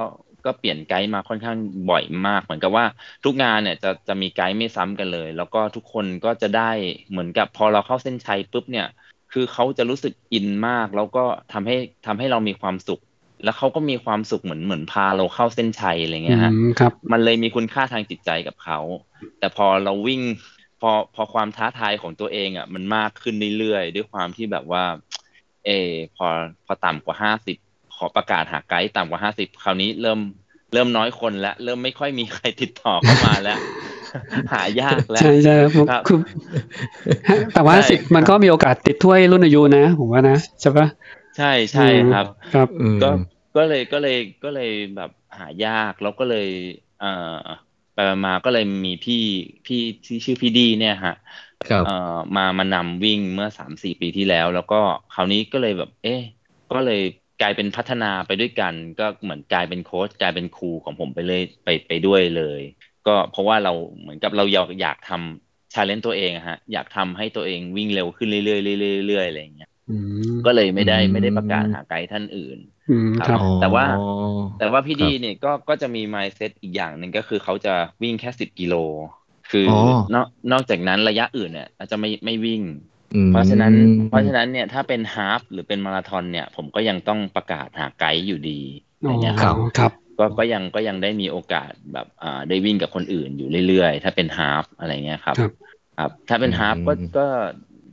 [0.45, 1.57] ก็เปลี่ยนไกด์มาค่อนข้าง
[1.89, 2.85] บ่อยมาก เหมือนกับว่า
[3.23, 6.71] ทุกงานเนี่ยจะจะมีไกด์ไม่ซ้ำกันเลย แล้วก็ทุกคนก็จะได้
[7.09, 8.87] เหมือนกับพอเราเข้าเส้นชัยปุ๊บเนี่ย
[9.33, 13.01] คือเขาจะรู้สึกอินมาก แล้วก็ทำให้ทำให้เรามีความสุข
[13.43, 18.79] แล้วเขาก็มีความสุขเหมือนเหมือนพาเราเข้าเส้นชัยอะไรอืเงี้ยฮะมครับมันเลยมีคุณค่าทางจิตใจกับเขา
[19.39, 20.21] แต่พอเราวิ่ง
[20.81, 24.83] พอพอความท้าทายของตัวเองอะมันมากขึ้นเรื่อยๆด้วยความที่แบบว่า
[25.67, 26.27] เออพอ
[26.65, 27.57] พอต่ำกว่าห้าสิบ
[27.95, 30.19] ขอประกาศหาไกด์ต่ำกว่าห้าสิบคราวนี้เริ่ม
[30.73, 33.59] เริ่มน้อยคนแล้ว เริ่มไม่ค่อยมีใครติดต่อเข้ามาแล้ว
[34.53, 36.19] หายากแล้วใช่ใช่ผมครับคือ
[37.53, 40.87] แต่ว่าใช่สิบมันก็มีโอกาสติดถ้วยรุ่นอายุนะผมว่านะใช่ปะ
[41.35, 43.05] ใช่ใช่ครับ ครับอืมก็
[43.55, 46.45] ก็เลยก็เลยก็เลยแบบหายากแล้วก็เลย
[46.97, 47.07] เอ่อ
[47.93, 49.15] ไปมาก็เลยมีพี่
[49.65, 49.75] พี่
[50.05, 51.15] ที่ชื่อพี่ดีเนี่ยฮะครับ
[51.81, 54.75] เอ่อมามานำวิ่งเมื่อสามสี่ปีที่แล้ว แล้วก็
[55.13, 56.21] คราวนี้ก็เลยแบบ เอ๊ะ
[56.71, 57.01] ก็เลย
[57.39, 62.61] กลายเป็นพัฒนาไปด้วยกัน ก็เหมือนกลายเป็นโค้ชกลายเป็นครูของผมไปเลยไปไปด้วยเลย
[63.05, 69.95] ก็เพราะว่าเราเหมือนกับเราอยากอยากทำชาเลนจ์ตัวเองอะฮะ อยากทำให้ตัวเองวิ่งเร็วขึ้นเรื่อยๆเรื่อยๆเรื่อยๆอะไรอย่างเงี้ยอื
[70.31, 73.85] มก็เลยไม่ได้อืมไม่ได้ประกาศหาไกด์ท่านอื่นอืมครับอ๋อแต่ว่า
[74.57, 78.75] แต่ว่าพี่ครับดีเนี่ยก็ก็จะมี mindset อีกอย่างหนึ่งก็คือเขาจะวิ่งแค่สิบกิโล
[79.51, 79.73] คือออ
[80.13, 82.61] นอกนอกจากนั้นระยะอื่นเนี่ยอาจจะไม่ไม่วิ่ง
[83.15, 83.73] อืมเพราะฉะนั้น
[84.09, 88.61] เพราะฉะนั้นเนี่ยถ้าเป็นฮาฟหรือเป็นมาราธอนเนี่ย ผมก็ยังต้องประกาศหาไกด์อยู่ดี
[88.97, 95.51] อะไรเงี้ยคครัรับบครับ ก็ก็ยังก็ยังได้มีโอกาสแบบอ่าได้วิ่งกับคนอื่นอยู่เรื่อยๆ ถ้าเป็นฮาฟอะไรเงี้ยครับ ครับ
[95.97, 97.27] ครับถ้าเป็นฮาฟก็อืมก็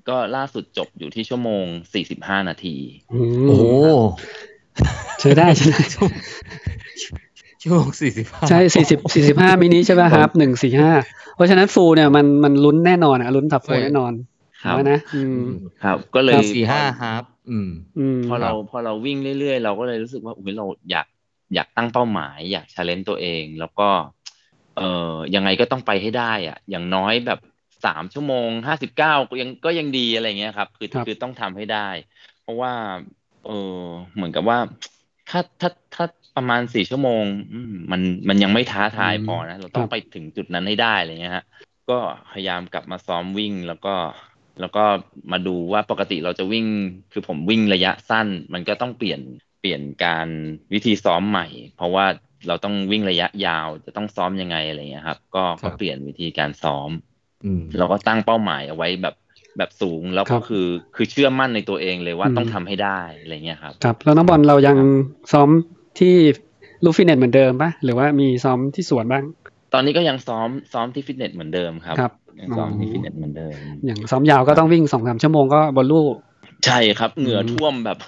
[0.09, 1.65] ก็ล่าสุดจบอยู่ที่ชั่วโมง
[1.95, 2.77] สี่สิบห้านาที
[3.13, 3.63] อืมโอ้โห
[5.21, 5.83] ใช้ได้ใช้ได้
[7.65, 10.93] ชั่วโมงสี่สิบห้าใช่สี่สิบสี่สิบห้ามินิใช่ไหมครับหนึ่งสี่ห้า
[11.35, 14.13] เพราะฉะนั้น full เนี่ยมันมันลุ้นแน่นอนอะลุ้น sub four แน่นอน
[14.63, 15.45] ครับว่านะอืม
[15.83, 21.07] ครับ ก็เลยสี่ห้า half อืมอืมพอเราพอเราวิ่งเรื่อยๆ เราก็เลยรู้สึกว่าอุ้ยเราอยาก
[21.55, 23.89] อยากตั้งเป้าหมาย อยาก challenge ตัวเอง แล้วก็
[24.77, 27.41] เอ่อยังไงก็ต้องไปให้ได้ อะ อย่างน้อยแบบ
[27.87, 31.89] สามชั่วโมงห้าสิบเก้าก็ยังก็ยังดีอะไรเงี้ยครับ คือคือต้องทำให้ได้
[32.43, 32.73] เพราะว่า
[33.47, 33.83] เออ
[34.15, 34.59] เหมือนกับว่า
[35.31, 36.05] ถ้าถ้าถ้า
[36.37, 41.45] ประมาณสี่ชั่วโมงอืมมันมันยังไม่ท้าทายพอนะ เราต้องไปถึงจุดนั้นให้ได้อะไรเงี้ยฮะ
[41.91, 41.99] ก็
[42.33, 43.95] พยายามกลับมาซ้อมวิ่งแล้วก็
[44.61, 44.85] แล้วก็
[45.33, 46.67] มาดูว่าปกติเราจะวิ่ง
[47.13, 49.21] คือผมวิ่งระยะสั้น มันก็ต้องเปลี่ยน
[49.61, 50.29] เปลี่ยนการ
[50.73, 52.07] วิธีซ้อมใหม่ เพราะว่า
[52.49, 56.91] เราต้องวิ่งระยะยาวจะต้องซ้อมยังไงอะไรเงี้ยครับ ก็ครัก็บเปลี่ยนวิธีการซ้อม
[57.45, 59.15] อืมเราก็ตั้งเป้าหมายเอาไว้แบบ
[59.59, 60.67] แบบสูงแล้วก็คือ
[60.97, 64.77] คือเชื่อมั่นในตัวเองเลยว่าต้องทำให้ได้อะไรเงี้ยครับ ครับ แล้วน้องบอลเรายัง
[65.33, 65.51] ซ้อม
[65.99, 66.15] ที่
[66.85, 69.25] ลูฟิตเนสเหมือนเดิมปะหรือว่ามีซ้อมที่สวนบ้าง
[69.73, 73.55] ตอนนี้ก็ยังซ้อมซ้อมที่ฟิตเนสเหมือนเดิมครับครับยังซ้อมที่อ๋อฟิตเนสเหมือนเดิม
[73.87, 76.07] อย่างซ้อมยาวก็ต้องวิ่งสองสามชั่วโมงก็บนลู่
[76.67, 77.99] ใช่ครับ เหงื่ออมท่วมแบบ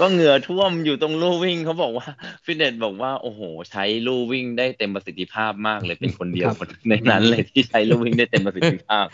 [0.00, 2.06] ก็เหงื่อท่วมอยู่ตรงลู่วิ่งเขาบอกว่า
[2.44, 9.06] ฟิตเนสบอกว่าโอ้โห ใช้ลู่วิ่งได้เต็มประสิทธิภาพมากเลยเป็นคนเดียวคนในนั้นเลยที่ใช้ลู่วิ่งได้เต็มประสิทธิภาพ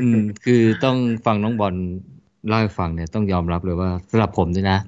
[0.00, 0.96] อืม คือต้อง
[1.26, 1.74] ฟังน้องบอล
[2.48, 4.78] เล่าให้ฟังเนี่ยต้องยอมรับเลยว่าสำหรับผมเนี่ยนะ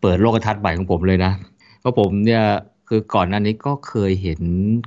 [0.00, 1.32] เปิดโลกทัศน์ใหม่ของผมเลยนะ
[1.80, 2.44] เพราะผมเนี่ย
[2.88, 4.40] คือก่อนหน้านี้ก็เคยเห็น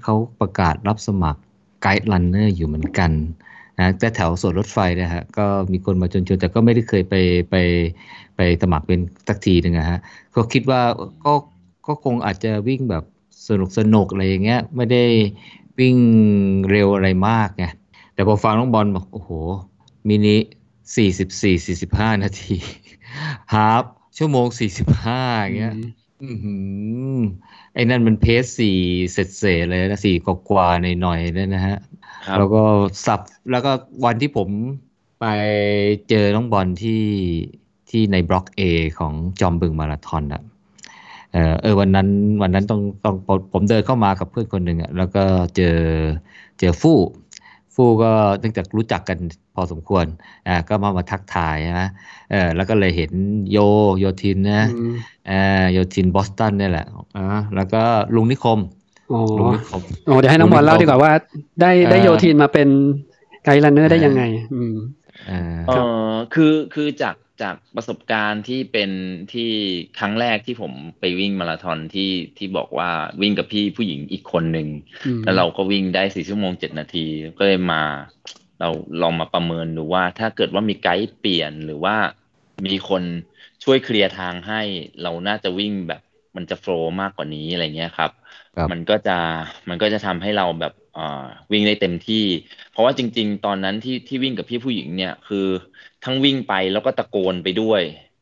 [0.03, 1.41] เขาประกาศรับสมัคร
[1.81, 3.11] ไกด์ลันเนอร์อยู่เหมือนกัน
[3.79, 7.15] นะแต่แถวสวนรถไฟนะฮะก็มีคนมาชวนๆแต่ก็ไม่ได้เคยไป
[7.49, 7.55] ไป
[8.35, 9.99] ไปสมัครเป็นสักทีหนึ่งนะฮะ
[10.35, 10.81] ก็คิดว่า
[11.25, 11.33] ก็
[11.87, 13.03] ก็คงอาจจะวิ่งแบบ
[13.47, 15.03] สนุกสนุกอะไรอย่างเงี้ยไม่ได้
[15.79, 15.97] วิ่ง
[16.69, 17.65] เร็วอะไรมากไง
[18.13, 19.31] แต่พอฟังน้องบอลบอกโอ้โห
[20.07, 20.37] มินิ
[20.95, 22.55] สี่สิบสี่สี่สิบห้านาที
[23.53, 23.83] ฮาฟ
[24.17, 25.75] ชั่วโมงสี่สิบห้าอย่างเงี้ย
[26.21, 26.55] อือหื
[27.17, 27.19] อ
[27.73, 28.77] ไอ้นั่นมันเพสสี่
[29.11, 31.77] เสร็จเสเลยนะสี่กว่าๆหน่อยๆเนี่ยนะฮะ
[32.27, 32.61] ครับแล้วก็
[33.05, 33.19] สับ
[33.51, 33.71] แล้วก็
[34.05, 34.49] วันที่ผม
[35.19, 35.25] ไป
[36.09, 37.03] เจอน้องบอลที่
[37.89, 38.61] ที่ในบล็อก A
[38.99, 40.41] ของจอมบึงมาราธอนอะ
[41.33, 42.07] เออเออวันนั้น
[42.41, 45.23] วันนั้นต้องต้องผมผมเดินเข้ามากับเพื่อนคนหนึ่งอะแล้วก็
[45.55, 45.77] เจอ
[46.59, 46.97] เจอฟู่
[47.75, 49.17] ฟู่ก็เนื่องจากรู้จักกัน
[49.55, 50.05] พอสมควร
[50.47, 51.89] อ่าก็มามาทักทายนะ
[52.31, 53.11] เออแล้วก็เลยเห็น
[53.51, 53.57] โย
[53.99, 54.93] โยทินนะอืม
[55.29, 56.85] อ่าโยทินบอสตันเนี่ยแหละ
[57.17, 57.81] อ่าแล้วก็
[58.15, 58.59] ลุงนิคม
[59.11, 61.11] อ๋อลุงนิคมโอ้เดี๋ยวให้น้องบอลเล่าดีกว่าว่า
[61.61, 62.67] ได้ได้เอ่อโยทีนมาเป็น
[63.43, 65.02] guide runner ได้ยังไง อืมอ่า
[65.63, 65.73] เออ
[66.31, 68.89] คือคือจากจากประสบการณ์ที่เป็น
[69.29, 69.41] ที่
[69.95, 72.03] ครั้งแรกที่ผมไปวิ่งมาราธอนที่
[72.37, 72.89] ที่บอกว่า
[73.21, 74.67] วิ่งกับพี่ผู้หญิงอีกคนหนึ่ง
[75.05, 76.99] อืมแล้วเราก็วิ่งได้สี่ชั่วโมงเจ็ดนาที
[77.37, 77.77] ก็เลยมา
[78.59, 78.65] เรา
[78.99, 81.95] ลองมาประเมินดูว่า ถ้าเกิดว่ามีไกด์เปลี่ยนหรือว่า
[82.65, 83.03] มีคน
[83.63, 84.57] ช่วยเคลียร์ทางให้
[85.01, 86.01] เราน่าจะวิ่งแบบ
[86.37, 88.11] มันจะโฟล์มากกว่านี้อะไรเงี้ยครับ
[88.55, 89.11] ครับมันก็จะ
[89.69, 90.82] มันก็จะทำให้เราแบบอ่า
[91.51, 92.25] วิ่งได้เต็มที่
[92.69, 95.37] เพราะว่าจริง ๆ ตอนนั้นที่ที่วิ่งกับพี่ผู้หญิงเนี่ยคือ
[96.03, 97.81] ทั้งวิ่งไปแล้วก็ตะโกนไปด้วย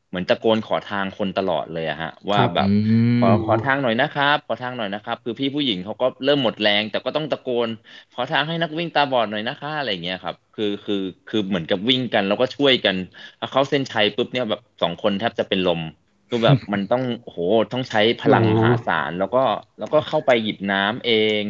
[0.09, 2.71] เหมือนตะโกนขอทางคนตลอดเลยอะฮะ ว่าครับแบบอื
[3.17, 7.69] มขอขอทางหน่อยนะครับ ขอทางหน่อยนะครับ คือพี่ผู้หญิงเขาก็เริ่มหมดแรง แต่ก็ต้องตะโกน
[8.13, 12.95] ขอทางให้นักวิ่งตาบอดหน่อยนะคะอะไรเงี้ยครับ คือคือคือเหมือนกับวิ่งกันแล้วก็ช่วยกัน
[13.39, 15.81] พอเข้าเส้นชัยปุ๊บเนี่ยแบบสองคนแทบจะเป็นลม
[16.27, 17.39] คือแบบมันต้องโอ้โห
[17.71, 19.39] ต้องใช้พลังอ๋อมหาศาลแล้วก็
[19.77, 21.11] แล้วก็เข้าไปหยิบน้ำเอ
[21.43, 21.45] ง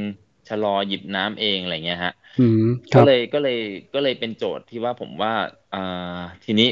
[0.52, 3.60] ชะลอหยิบน้ำเองอะไรเงี้ยฮะอืมคก็รับเลยก็เลย
[3.94, 5.34] ก็เลยเป็นโจทย์ที่ว่าผมว่า
[5.74, 6.70] อ่าทีนี้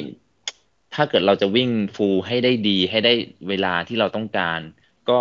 [0.95, 3.13] ถ้าเกิดเราจะวิ่งฟูลให้ได้ดีให้ได้
[3.49, 4.59] เวลาที่เราต้องการ
[5.09, 5.19] ก็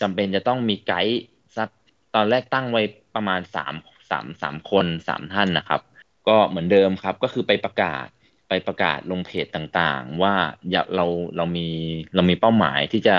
[0.00, 1.20] จำเป็นจะต้องมีไกด์
[1.56, 1.68] สัก
[2.14, 2.82] ตอนแรกตั้งไว้
[3.14, 3.74] ประมาณสาม
[4.10, 5.80] สามสามคนสามท่านนะครับ
[6.28, 8.06] ก็เหมือนเดิมครับ ก็คือไปประกาศ
[8.48, 10.34] ไปประกาศลงเพจต่างๆ ว่า
[10.70, 11.68] อยากเราเรามี
[12.14, 13.18] เรามีเป้าหมายที่จะ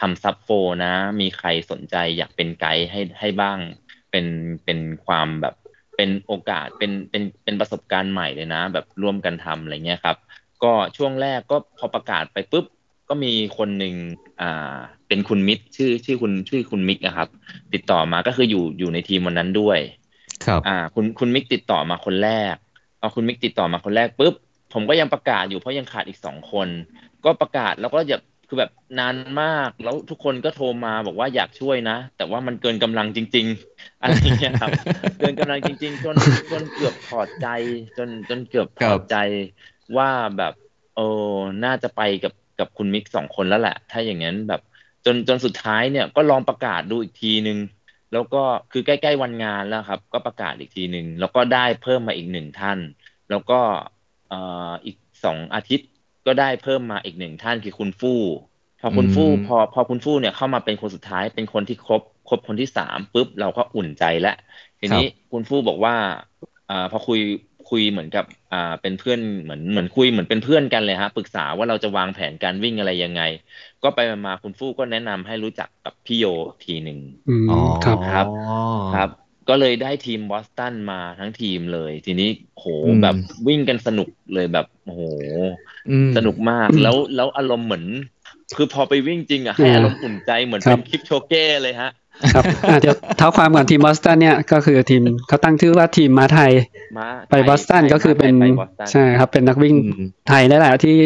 [0.00, 0.48] ทำซับโฟ
[0.84, 3.58] นะ มีใครสนใจอยากเป็นไกด์ให้ให้บ้าง
[4.12, 4.26] เป็น
[4.64, 5.54] เป็นความแบบ
[5.96, 10.16] เป็นโอกาสเป็นเป็นเป็นประสบการณ์ใหม่เลยนะ แบบร่วมกันทำอะไรเงี้ยครับ
[10.62, 12.64] ก็ช่วงแรกก็พอประกาศไปปุ๊บ
[13.08, 13.94] ก็มีคนหนึ่ง
[14.40, 14.76] อ่า
[15.08, 17.28] เป็นคุณมิตรชื่อชื่อคุณชื่อคุณมิกนะครับ
[17.74, 19.78] ติดต่อมาก็คืออยู่อยู่ในทีมวันนั้นด้วย
[20.46, 22.54] ครับอ่าคุณคุณมิกติดต่อมาคนแรก
[23.00, 24.34] พอคุณมิกติดต่อมาคนแรกปุ๊บ
[24.72, 26.68] ผมก็ยังประกาศอยู่เพราะยังขาดอีกสองคน
[27.24, 28.18] ก็ประกาศแล้วก็อย่า
[28.52, 34.70] คือแบบนานมากแล้วทุกคนก็โทรมาบอกว่าอยากช่วยนะ แต่ว่ามันเกินกำลังจริง ๆ อะไรอย่างเงี้ยครับ
[35.18, 36.16] เกินกำลังจริง ๆ จน
[36.50, 37.46] จนเกือบถอดใจ
[37.96, 39.16] จนจนเกือบถอดใจ
[39.96, 40.54] ว่าแบบ
[40.96, 41.00] เอ
[41.34, 44.60] อน่าจะไปกับกับคุณมิกสองคนแล้วแหละ ถ้าอย่างนั้นแบบ
[45.04, 47.58] จนจนสุดท้ายเนี่ยก็ลองประกาศดูอีกทีนึง
[48.12, 52.78] แล้วก็คือใกล้ๆวันงานแล้วครับ ก็ประกาศอีกทีหนึ่งแล้วก็ได้เพิ่มมาอีกหนึ่งท่าน
[53.30, 53.60] แล้วก็
[54.28, 54.38] เอ่
[54.70, 55.88] ออีกสองอาทิตย์
[56.26, 58.10] ก็ได้เพิ่มมาอีกหนึ่งท่านคือคุณฟู่
[58.80, 64.30] พอคุณฟู่อืมพอพอคุณฟู่เนี่ยเข้ามาเป็นคนสุดท้ายเป็นคนที่ครบคครบคนที่สามปุ๊บเราก็อุ่นใจแล้ว
[64.80, 65.94] ทีนี้คุณฟู่บอกว่า
[66.68, 67.18] อ่าพอคุย
[67.66, 73.20] คุยเหมือนกับอ่าเป็นเพื่อนเหมือนเหมือนคุยเหมือนเป็นเพื่อนกันเลยฮะปรึกษาว่าเราจะวางแผนการวิ่งอะไรยังไง
[73.82, 76.24] ก็ไปมาคุณฟู่ก็แนะนำให้รู้จักกับพี่โย
[76.62, 78.26] ทีหนึ่งอืมอ๋อครับครับ
[78.90, 79.08] ครับ
[79.48, 83.16] ก็เลยได้ทีมบอสตันมาทั้งทีมเลย ทีนี้โหอืมแบบ
[83.48, 85.02] วิ่งกันสนุกเลยแบบโอ้โห
[85.90, 87.84] อืมสนุกมากแล้วแล้วอารมณ์เหมือน
[88.56, 91.90] คือพอไปวิ่งจริงอะให้อ่าอารมณ์อุ่นใจเหมือนครัเป็บนคิปโชเก้เลยฮะ
[92.34, 96.52] ครับอะเดี๋ยวเท้าความก่อนทีมบอสตันเนี่ยก็คือทีมเขาตั้งชื่อว่าทีมมาไทย
[96.96, 100.96] มาไปบอสตันใช่ก็คือเป็นไปบอสตันใช่ครับเป็นนักวิ่งอืมไทยได้แหละที่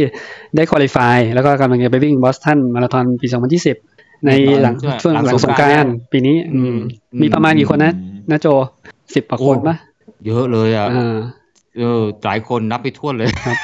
[0.56, 3.76] ได้คุริฟายแล้วก็กำลังจะไปวิ่งบอสตันมาราธอนปี 2020
[4.26, 6.76] ในหลังช่วงช่วงหลังหลังสสงงกกรารานนต์ต์ปีนี้อืม
[7.12, 8.46] อืมมีประมาณกี่คนนะอืม นะโจ
[9.14, 9.76] สิบกว่าคนปะ
[10.26, 11.18] เยอะเลยอะอ่า
[11.78, 13.56] เออหลายคนนับไปทั่วนเลยครับ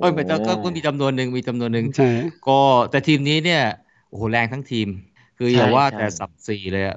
[0.00, 2.10] เอ้ยไม่ต้องก็ก็มีจำนวนหนึ่งมีจำนวนหนึ่งใช่
[2.48, 2.58] ก็
[2.90, 3.62] แต่ทีมนี้เนี่ย
[4.08, 4.88] โอ้โหแรงทั้งทีม
[5.38, 6.96] คืออย่าว่าแต่สับสี่เลยอะ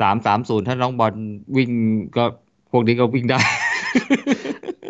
[0.00, 1.14] สามสามศูนย์ถ้าน้องบอล
[1.56, 1.70] วิ่ง
[2.16, 2.24] ก็
[2.72, 3.40] พวกนี้ก็วิ่งได้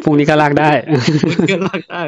[0.04, 0.70] พรุ่งนี้ก็ลากได้
[1.30, 2.02] วิ่งก็ลากได้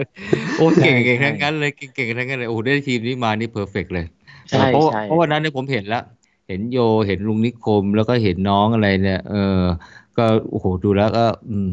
[0.56, 4.06] โอ้เก่งใช่เก่งใช่ทั้งนั้นเลยเก่งเก่งทั้งนั้นเลยโอ้โหได้ทีมนี้มานี่เพอร์เฟกเลย
[4.50, 6.02] ใช่เพราะใช่เพราะวันนั้นเนี่ยผมเห็นแล้ว
[6.46, 9.36] เห็นโยเห็นลุงนิคมแล้วก็เห็นน้องอะไรเนี่ย เออ
[10.16, 11.68] ก็โอ้โหดูแล้วก็ อืม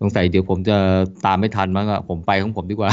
[0.00, 0.76] สงสัยเดี๋ยวผมจะ
[1.24, 2.90] ตามไม่ทันมั้งอะผมไปของผมดีกว่า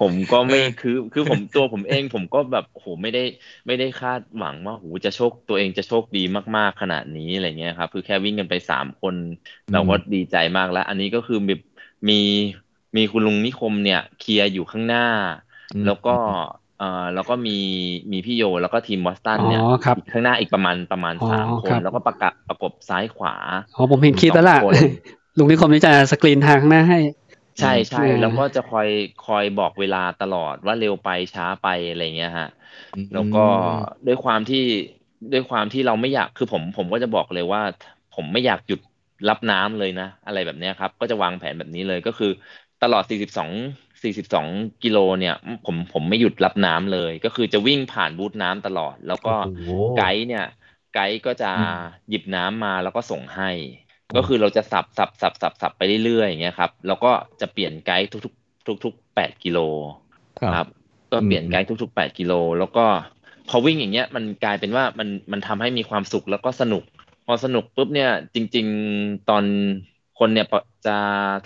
[0.00, 3.20] ผมก็ไม่คือคือผมตัวผมเอง ผมก็แบบโหไม่ได้
[3.66, 6.20] ไม่ได้คาดหวังว่าโหจะโชคตัวเองจะโชคดี
[6.56, 9.14] มากๆขนาดนี้อะไรเงี้ยครับคือแค่วิ่งกันไปสามคน
[9.70, 11.52] เราก็ดีใจมากแล้ว อันนี้ก็คือมี
[12.08, 12.14] มี
[12.96, 15.00] มีคุณลุงนิคมเนี่ย เคลียร์อยู่ข้างหน้า
[15.74, 16.10] อืมแล้วก็
[16.76, 16.84] เอ่อ
[17.14, 17.50] แล้วก็มี
[18.12, 23.34] มีพี่โยแล้วก็ทีมบอสตันอ๋เนี่ยอครับอีกข้างหน้าอีกประมาณประมาณอ๋อสามคครันบแล้วก็ประกะประกบซ้ายขวา
[23.76, 24.76] อ๋อผมเห็นคลิปแล้วล่ะสองคน
[25.38, 26.98] ลุงนิคมนี่จะสกรีนทางข้างหน้าให้
[27.58, 28.86] ใช่ใช่อืมแล้วก็จะคอย
[29.18, 32.46] คอยบอกเวลาตลอดว่าเร็วไปช้าไปอะไรเงี้ยฮะ
[33.12, 33.38] แล้วก็
[34.06, 34.58] ด้วยความที่
[35.32, 37.62] ด้วยความที่เราไม่อยากคือผมผมก็จะบอกเลยว่า
[38.10, 38.80] ผมไม่อยากหยุด
[39.28, 42.26] รับน้ำเลยนะ อะไรแบบเนี้ยครับ ก็จะวางแผนแบบนี้เลยก็คือ
[42.80, 43.50] ตลอด 42
[44.06, 44.48] 42
[44.84, 45.34] กิโลเนี่ย
[45.66, 50.44] ผมผมไม่หยุดรับน้ำเลย ก็คือจะวิ่งผ่านบูธน้ำตลอด แล้วก็โอ้โหไกด์เนี่ย
[50.94, 51.74] ไกด์ก็จะอืม
[52.08, 53.50] หยิบน้ำมาแล้วก็ส่งให้
[54.16, 59.58] ก็คือเราจะสับสับสับสับสับไปเรื่อยๆอย่างเงี้ยครับ แล้วก็จะเปลี่ยนไกด์ทุกๆทุกๆ8กิโล
[60.52, 60.66] ครับ
[61.12, 62.84] ก็เปลี่ยนอืมไกด์ทุกๆ8กิโลแล้วก็
[63.48, 66.84] พอวิ่งอย่างเงี้ยมันกลายเป็นว่ามันมันทำให้มีความสุขแล้วก็สนุก
[67.26, 68.66] พอสนุกปุ๊บเนี่ยจริง
[68.98, 69.44] ๆ ตอน
[70.18, 70.46] คนเนี่ย
[70.86, 70.96] จะ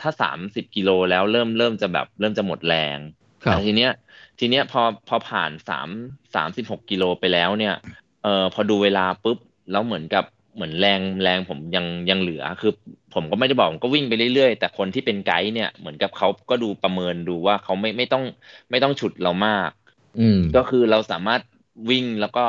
[0.01, 2.99] ถ้า30กิโลแล้วเริ่มเริ่มจะแบบ เริ่มจะหมดแรง
[3.45, 3.91] ครับแต่ทีเนี้ย
[4.39, 5.89] ทีเนี้ยพอพอผ่านสาม
[6.35, 7.75] สามสิบหกกิโลไปแล้วเนี่ย
[8.23, 9.39] เอ่อพอดูเวลาปุ๊บ
[9.71, 10.25] แล้วเหมือนกับ
[10.55, 12.73] เหมือนแรงแรงผมยังยังเหลือคือ
[13.15, 18.25] ผมก็ไม่ได้บอกผมก็วิ่งไปเรื่อยๆ แต่คนที่เป็นไกด์เนี่ยเหมือนกับเขาก็ดูประเมินดูว่าเขาไม่ไม่ต้อง
[18.71, 19.71] ไม่ต้องฉุดเรามาก
[20.19, 21.43] อืมก็คือเราสามารถ
[21.91, 22.45] วิ่งแล้วก็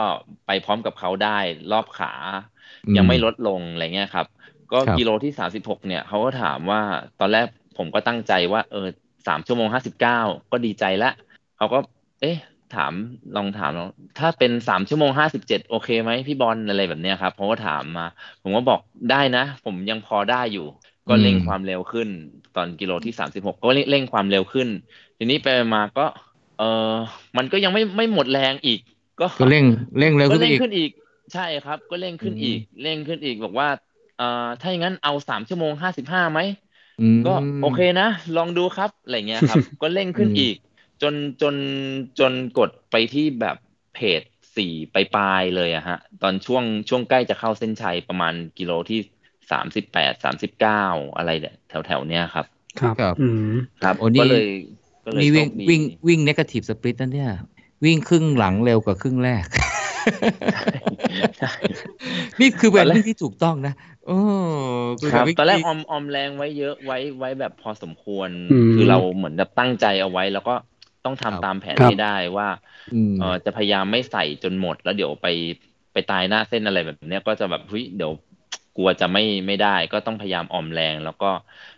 [0.45, 1.37] ไปพร้อมกับเขาได้
[1.71, 2.13] รอบขา
[2.87, 4.27] อืมยังไม่ลดลงอะไรเงี้ยครับ
[4.73, 6.81] ก็ครับกิโลที่สามสิบหกเนี่ยเขาก็ถามว่า
[7.19, 7.45] ตอนแรก
[7.77, 8.87] ผมก็ตั้งใจว่า เออ
[9.27, 10.19] สามชั่วโมงห้าสิบเก้า
[10.51, 11.11] ก็ดีใจละ
[11.57, 11.79] เขาก็
[12.21, 12.37] เอ๊ะ
[12.75, 12.93] ถาม
[13.35, 18.07] ลองถามลองถ้าเป็นสามชั่วโมงห้าสิบเจ็ดโอเคไหมพี่บอลอะไรแบบเนี้ยครับเขาก็ถามมา
[18.41, 18.79] ผมก็บอก
[19.11, 20.65] ได้นะ ผมยังพอได้อยู่
[21.07, 22.09] ก็เร่งอืมความเร็วขึ้น
[22.55, 24.67] ตอนกิโลที่สามสิบหกก็เร่งเร่งความเร็วขึ้น
[25.17, 26.05] ทีนี้ไปมาก็
[26.57, 26.93] เออ
[27.37, 28.79] มันก็ยังไม่ไม่หมดแรงอีก
[29.19, 29.65] ก็ก็เร่ง
[29.99, 30.91] เร่งเร็วก็ขึ้นไปเร่งอีกขึ้นอีก
[31.33, 36.39] ใช่ครับ ก็เร่งขึ้นอืมอีก เร่งขึ้นอีกบอกว่าเอ่อถ้าอย่างนั้นเอาสามชั่วโมงห้าสิบห้าไหม
[37.01, 40.55] อืมก็โอเคนะ ลองดูครับอะไรเงี้ยครับ ก็เร่งขึ้นอืมอีก
[41.01, 41.55] จนจน
[42.19, 43.57] จนกดไปที่แบบ
[43.95, 44.21] pace
[44.55, 48.99] สี่ไปปลายๆเลยอะฮะ ตอนช่วงช่วงใกล้จะเข้าเส้นชัยประมาณกิโลที่
[49.51, 50.83] สามสิบแปดสามสิบเก้า
[51.17, 52.45] อะไรเนี่ยแถวแถวๆเนี้ยครับ
[52.79, 53.53] ครับครับอืม
[53.83, 54.47] ครับโอ้นี่ก็เลย
[55.05, 57.31] ก็เลยนี่วิ่งโชคดีวิ่งวิ่ง negative split นั่นเนี่ย
[57.85, 59.70] วิ่งครึ่งหลังเร็วกว่าครึ่งแรกใช่
[62.41, 63.73] นี่คือเป็ตอนนแรกเรื่องที่ถูกต้องนะ
[64.07, 64.17] โอ้
[64.99, 70.55] คือครับวิ่งตอนแรกออมออมแรงไว้เยอะไว้ไว้แบบพอสมควรอืมคือเราเหมือนแบบตั้งใจเอาไว้ แล้วก็
[71.05, 72.47] ต้องทำตามแผนครับให้ได้ว่า
[72.93, 75.27] อืมเออจะพยายามไม่ใส่จนหมด แล้วเดี๋ยวไป
[75.93, 78.11] ไปตายหน้าเส้นอะไรแบบเนี้ยก็จะแบบเฮ้ยเดี๋ยว
[78.77, 81.29] กลัวจะไม่ไม่ได้ ก็ต้องพยายามออมแรง แล้วก็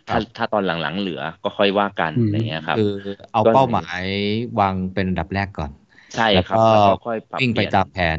[0.08, 4.04] ถ้าถ้าตอนหลังๆเหลือก็ค่อยว่ากันอืมอะไรเงี้ยครับคือเอาก็เป้าหมาย
[4.60, 5.70] วางเป็นอันดับแรกก่อน
[6.14, 8.18] ใช่ครับแล้แล้ววก็ก็ค่อยปรับวิ่งไปเปลี่ยนตามแผน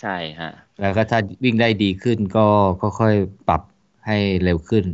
[0.00, 2.46] ใช่ฮะ แล้วก็ถ้าวิ่งได้ดีขึ้นก็
[2.82, 3.14] ก็ค่อย
[3.48, 3.62] ปรับ
[4.06, 4.84] ให้เร็วขึ้น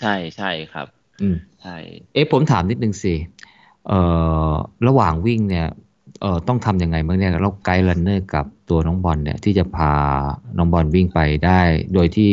[0.00, 0.86] ใช่ใช่ครับ
[1.22, 1.76] อืมใช่
[2.14, 3.14] เอ๊ะผมถามนิดนึงสิ
[3.88, 4.00] เอ่
[4.50, 4.52] อ
[4.88, 5.68] ระหว่างวิ่งเนี่ย
[6.20, 9.92] เอ่อต้องทำยังไงบ้างเนี่ยแล้วไกด์รันเนอร์กับตัวน้องบอลเนี่ย ที่จะพา
[10.58, 11.60] น้องบอลวิ่งไปได้
[11.94, 12.32] โดยที่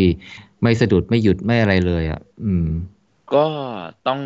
[0.63, 2.67] ไม่สะดุดไม่หยุดไม่อะไรเลยอะ อืม
[3.33, 3.45] ก็
[4.07, 4.21] ต้อง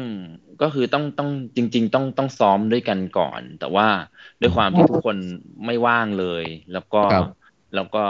[0.62, 3.88] ก็คือต้องต้องจริง ๆ ต้องต้องซ้อมด้วยกันก่อน แต่ว่า
[4.42, 5.18] ด้วยความที่ทุกคน
[5.66, 7.26] ไม่ว่างเลย แล้วก็ครับ
[7.76, 8.04] แล้วก็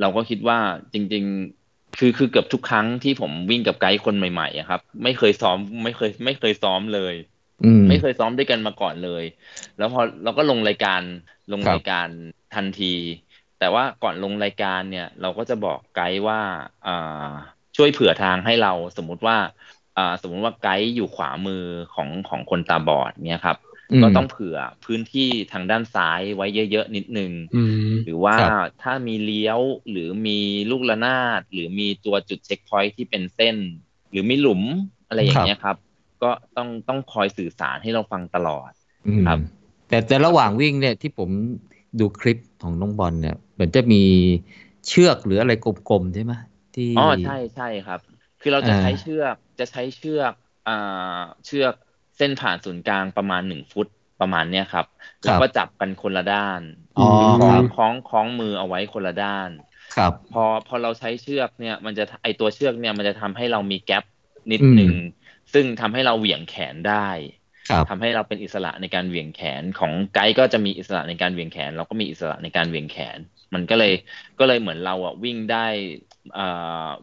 [0.00, 0.58] เราก็คิดว่า
[0.92, 1.24] จริง
[1.62, 7.14] ๆ คือคือเกือบทุกครั้งที่ผมวิ่งกับไกด์คนใหม่ๆอะครับ ไม่เคยซ้อมไม่เคย ไม่เคยซ้อมเลย
[7.64, 9.24] อืมไม่เคยซ้อมด้วยกันมาก่อนเลย
[9.78, 11.02] แล้วพอเราก็ลงรายการ
[11.52, 12.08] ลงครับรายการ
[12.54, 12.94] ทันที
[13.58, 16.40] แต่ว่าก่อนลงรายการเนี่ย เราก็จะบอกไกด์ว่า
[16.86, 17.30] อ่า
[17.76, 19.36] ช่วยเผื่อทางให้เราสมมุติว่า
[20.00, 23.58] อ่าสมมุติว่าไกด์อยู่ขวามือของของคนตาบอดเนี่ยครับ
[23.92, 29.60] มก็ต้องเผื่อพื้นที่ทางด้านซ้ายไว้เยอะๆนิดนึงอืมหรือว่าครับถ้ามีเลี้ยว
[29.90, 30.38] หรือมี
[30.70, 33.56] ลูกระนาด หรือมีตัวจุดเช็คพอยท์ที่เป็นเส้น
[34.10, 34.62] หรือมีหลุม
[35.08, 35.76] อะไรอย่างเงี้ยครับ
[36.22, 38.70] ก็ต้องต้องคอยสื่อสารให้เราฟังตลอด
[39.06, 39.38] อืมครับ
[39.88, 41.30] แต่แต่ระหว่างวิ่งเนี่ยที่ผม
[41.98, 44.02] ดูคลิปของน้องบอลเนี่ยเหมือนจะมี
[44.86, 46.32] เชือกหรืออะไรกลมๆใช่ไหม
[46.74, 48.00] ที่อ๋อใช่ใช่ครับ
[48.40, 50.32] คือเราจะอ่าใช้เชือกจะใช้เชือก
[50.66, 50.72] อ่า
[51.44, 51.74] เชือก
[52.16, 53.86] เส้นผ่านศูนย์กลางประมาณหนึ่งฟุต
[54.20, 54.86] ประมาณเนี้ยครับ
[55.24, 56.62] แล้วก็จับกันคนละด้าน
[56.96, 59.50] อ๋อคล้คอรังบคล้องคล้องมือเอาไว้คนละด้าน
[59.94, 64.04] ครับ พอพอเราใช้เชือกเนี่ย มันจะไอตัวเชือกเนี่ยมันจะทำให้เรามีแกลบ
[64.52, 64.94] นิดอืมหนึ่ง
[65.52, 67.08] ซึ่งทำให้เราเหวี่ยงแขนได้
[67.68, 73.18] ครับทำให้เราเป็นอิสระในการเหวี่ยงแขนของไกด์ก็จะมีอิสระในการเหวี่ยงแขน เราก็มีอิสระในการเหวี่ยงแขน
[73.54, 73.92] มันก็เลย
[74.38, 75.66] ก็เลยเหมือนเราอะวิ่งได้
[76.36, 76.40] อ่า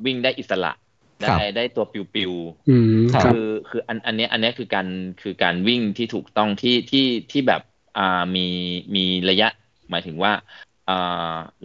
[0.06, 0.87] วิ่งได้อิสระครั
[1.22, 2.34] ได้บได้ตัวปิว
[2.70, 4.88] อืมครับครับคือคืออันอันเนี้ยอันเนี้ยคือการ
[5.22, 7.62] คือการวิ่งที่ถูกต้องที่ที่ที่แบบ
[7.98, 8.42] อ่ามี
[8.96, 9.48] มีระยะ
[9.92, 10.32] หมายถึงว่า
[10.88, 10.94] อ่า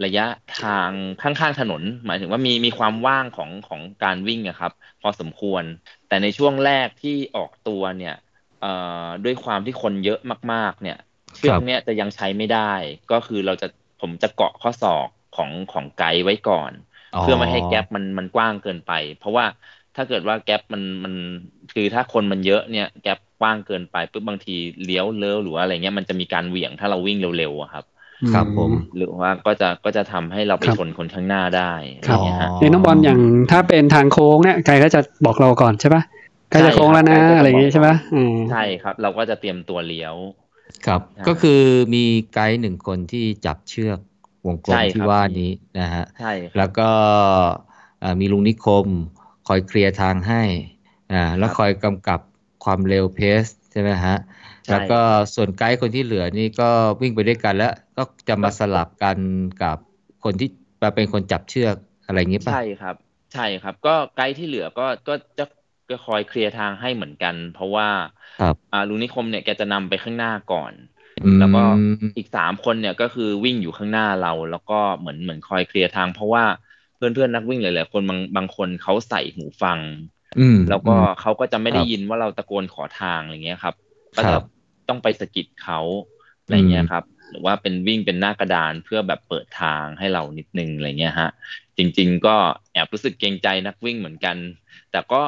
[0.03, 5.63] ระยะทางข้างๆถนน หมายถึงว่ามีมีความว่างของของการวิ่งอะครับ พอสมควร
[6.07, 8.13] แต่ในช่วงแรกที่ออกตัวเนี่ย
[8.59, 8.67] เอ่อ
[9.23, 10.19] ด้วยความที่คนเยอะ
[10.53, 10.97] มาก ๆ เนี่ย
[11.35, 12.73] เชือกเนี้ยจะยังใช้ไม่ได้
[13.11, 13.67] ก็คือเราจะ
[14.01, 16.71] ผมจะเกาะข้อศอกของของไกด์ไว้ก่อน
[17.21, 19.45] เพื่อไม่ให้แกลบมันมันกว้างเกินไป เพราะว่า
[19.95, 21.13] ถ้าเกิดว่าแกลบมันมัน
[21.73, 27.85] คือถ้าคนมันเยอะเนี่ยแกลบกว้างเกินไปปุ๊บบางทีเลี้ยวเลี้ยวหรือว่าอะไรเงี้ยมันจะมีการเหวี่ยงถ้าเราวิ่งเร็วๆอะครับ
[28.33, 33.19] ครับผมหรือว่าก็จะก็จะทำให้เราไปครับชนคนข้างหน้าได้อะไรครับเงี้ยฮะในน้องบอลอย่าง
[33.51, 36.03] ถ้าเป็นทางโค้งเนี่ยไกด์ก็จะบอกเราก่อนใช่ปะ
[36.49, 40.15] ใกล้จะโค้งแล้วนะใช่ครับอะไรอย่างงี้ใช่ปะอืมใช่ครับ เราก็จะเตรียมตัวเลี้ยว
[40.85, 41.61] ครับใช่ก็คือ
[41.93, 43.99] มีไกด์หนึ่งคนที่จับเชือก
[44.45, 46.89] วงกลมใช่ครับที่ว่านี้นะฮะใช่ครับแล้วก็
[47.99, 48.87] เอ่อมีลุงนิคม
[49.47, 50.41] คอยเคลียร์ทางให้
[51.11, 52.19] อ่าแล้วคอยกำกับ
[52.63, 54.15] ความเร็วเพสใช่ไหมฮะ
[54.65, 54.99] ใช่แล้วก็
[55.35, 56.69] ส่วนไกด์คนที่เหลือนี่ก็
[57.01, 59.17] วิ่งไปด้วยกันแล้ว ก็จะมาสลับกัน
[59.61, 59.77] กับ
[60.23, 60.47] คนที่
[60.81, 61.75] มาเป็นคนจับเชือก
[62.05, 62.95] อะไรอย่างนี้ป่ะใช่ครับ
[63.31, 65.43] ใช่ครับ ก็ไกด์ที่เหลือก็ก็จะ
[65.89, 67.87] ก็คอยเคลียร์ทางให้เหมือนกัน เพราะว่า
[68.39, 70.92] ครับอ่าลุงนิคมเนี่ยแกจะนำไปข้างหน้าก่อนอืม
[71.39, 71.63] แล้วก็
[72.17, 76.43] อีกสามคนเนี่ยก็คือวิ่งอยู่ข้างหน้าเรา แล้วก็เหมือนเหมือนคอยเคลียร์ทาง เพราะว่า
[76.95, 79.79] เพื่อนเพื่อนๆนักวิ่งหลายๆคนบางบางคนเขาใส่หูฟัง
[80.37, 83.75] อืมแล้วก็เขาก็จะไม่ได้ครับยินว่าเราตะโกนขอทางอะไรเงี้ยครับ
[84.13, 84.37] ครัก็บจะ
[84.89, 85.79] ต้องไปสะกิดเขา
[86.43, 91.29] อะไรเงี้ยครับหรือว่าเป็นวิ่งเป็นหน้ากระดานเพื่อแบบเปิดทางให้เรานิดนึงอะไรเงี้ยฮะ
[91.77, 92.35] จริง ๆ ก็
[92.73, 94.37] แอบรู้สึกเกรงใจนักวิ่งเหมือนกัน
[94.91, 95.23] แต่ก็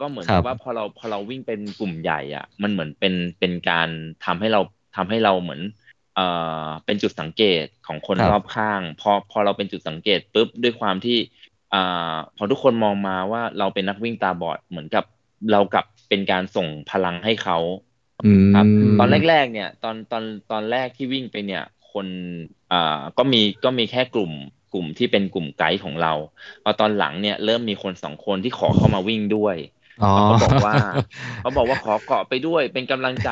[0.00, 3.88] ก็เหมือนครักับบว่าพอเราพอเราวิ่งเป็นกลุ่มใหญ่อะ มันเหมือนเป็นเป็นการ
[4.24, 4.60] ทำให้เรา
[4.96, 5.60] ทำให้เราเหมือน
[6.14, 6.26] เอ่
[6.64, 11.18] อเป็นจุดสังเกตของคนครับรอบข้าง พอพอเราเป็นจุดสังเกตปุ๊บด้วยความที่
[11.74, 15.04] อ่าพอทุกคนมองมาว่าเราเป็นนักวิ่งตาบอดเหมือนกับ
[15.52, 17.58] เรากลับเป็นการส่งพลังให้เขา
[18.24, 18.66] อืมครับ
[18.98, 22.06] ตอนแรก ๆ เนี่ย ตอนตอนตอนแรกที่วิ่งไปเนี่ย คน
[22.72, 24.32] อ่าก็มีก็มีแค่กลุ่ม
[24.72, 26.12] กลุ่มที่เป็นกลุ่มไกด์ของเรา
[26.62, 29.56] พอตอนหลังเนี่ยเริ่มมีคนสองคนที่ขอเข้ามาวิ่งด้วย
[30.02, 30.76] อ๋อเขาบอกว่า
[31.40, 33.28] เขาบอกว่าขอเกาะไปด้วยเป็นกำลังใจ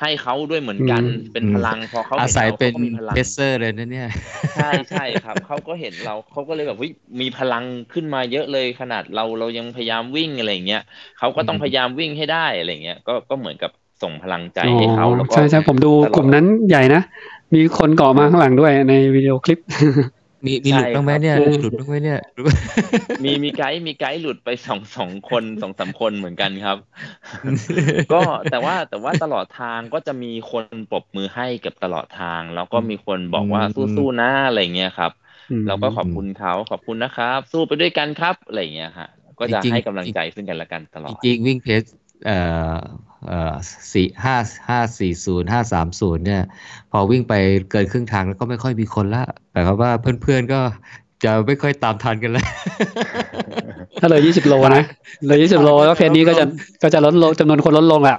[0.00, 4.08] ให้เขาด้วยเหมือนกันอืมเป็นพลังพอเขาอาเห็นศัยเราเป็เขานก็มีพลังเพเซอร์เลยนะเนี่ย
[4.52, 10.80] ใช่ใช่ครับเขาก็เห็นเราเขาก็เลยแบบเฮ้ยมีพลังขึ้นมาเยอะเลยขนาดเราเรายังพยายามวิ่งอะไรอย่างเงี้ย
[11.16, 13.70] เขาก็ต้องอืมพยายามวิ่งให้ได้อะไรเงี้ยก็ก็เหมือนกับ
[14.02, 17.00] ส่งพลังใจอ๋อให้เขาแล้วก็ใช่ใช่ผมดูตลอดกลุ่มนั้นใหญ่นะ
[17.54, 19.58] มีคนเกาะมาข้างหลังด้วยในวิดีโอคลิป
[20.46, 22.18] มีมีหลุดใช่บ้างไหมเนี่ยครับมีหลุดบ้างไหมเนี่ย
[23.22, 26.78] มีมีไกด์มีไกด์หลุดไปสองสองคนสองสามคนเหมือนกันครับ
[28.12, 35.12] ก็แต่ว่าแต่ว่าตลอดทางก็จะมีคนปรบมือให้เกับตลอดทาง แล้วก็มีคนบอกว่าอืมสู้ๆนะอะไรเงี้ยครับ
[35.50, 41.84] อืมเราก็ขอบคุณเขาขอบคุณนะครับ สู้ไปด้วยกันครับอะไรเงี้ยฮะก็จะจริงๆให้กำลังใจซึ่งกันและกันตลอดจริงๆวิ่งเพจ
[42.24, 42.34] เอ่อเอ่
[42.80, 43.09] อ
[43.92, 44.36] สี่ห้า
[44.68, 46.42] ห้าสี่ศูนย์ห้าสามศูนย์เนี่ย
[46.90, 47.34] พอวิ่งไป
[47.70, 49.90] เกินครึ่งทางแล้วก็ไม่ค่อยมีคนละแต่ครับว่า
[50.22, 50.60] เพื่อนๆก็
[51.24, 52.46] จะไม่ค่อยตามทันกันแล้ว
[54.00, 54.84] ถ้าเลยยี่สิบโลนะ
[55.26, 56.44] เลยยี่สิบโลแล้วเพจนี้ก็จะ
[56.82, 58.18] ก็จะลดลงจำนวนคนลดลงอะ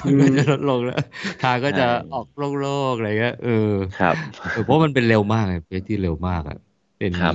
[0.00, 0.98] คนก็จะลดลงแล้ว
[1.42, 2.26] ทางก็จะใช่ออก
[2.58, 4.14] โล่งๆอะไรเงี้ยเออ ครับ
[4.52, 6.58] เออเพราะมันเป็นเร็วมากเลยเพจที่เร็วมากอะ
[6.98, 7.34] เป็นครับ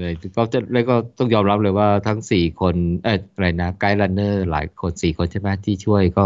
[0.00, 2.74] เลยก็จะแล้วก็ต้องยอมรับเลยว่าทั้งสี่คน
[3.04, 6.24] เอออะไรนะไกด์รันเนอร์หลายคนสี่คนใช่ไหมที่ช่วยก็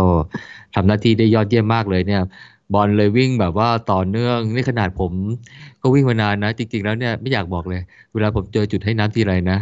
[0.74, 2.22] ทำหน้าที่ได้ยอดเยี่ยมมากเลยเนี่ย
[2.74, 5.12] บอลเลยวิ่งแบบว่าต่อเนื่องนี่ขนาดผม
[5.82, 9.58] ก็วิ่งมานานนะ จริง ๆ แล้วเนี่ยไม่อยากบอกเลย เวลาผมเจอจุดให้น้ำทีไรนะ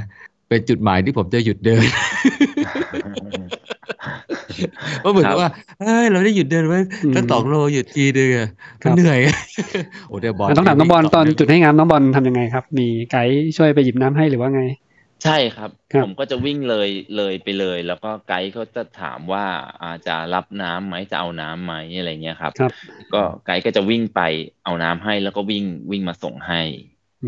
[0.49, 1.85] เป็นจุดหมายที่ผมจะหยุดเดิน
[5.01, 8.49] เพราะเหมือนกับว่าเอ้ยเราได้หยุดเดินไว้อืมตั้งสองโลหยุดทีนึงอะ
[8.83, 9.19] ครัก็บเหนื่อย
[10.07, 14.63] โอ้เดี๋ยวบอลต้องถามน้องบอลตอนวิ่งจุดให้งามน้องบอลทำยังไงครับ มีไกด์ช่วยไปหยิบน้ำให้หรือว่าไง
[15.23, 19.45] ใช่ครับครับ ผมก็จะวิ่งเลยเลยไปเลย แล้วก็ไกด์เขาจะถามว่า
[19.81, 22.73] อาจะรับน้ำไหมจะเอาน้ำไหมอะไรเงี้ยครับครับ
[23.13, 24.19] ก็ไกด์ก็จะวิ่งไป
[24.63, 26.57] เอาน้ำให้แล้วก็วิ่งวิ่งมาส่งให้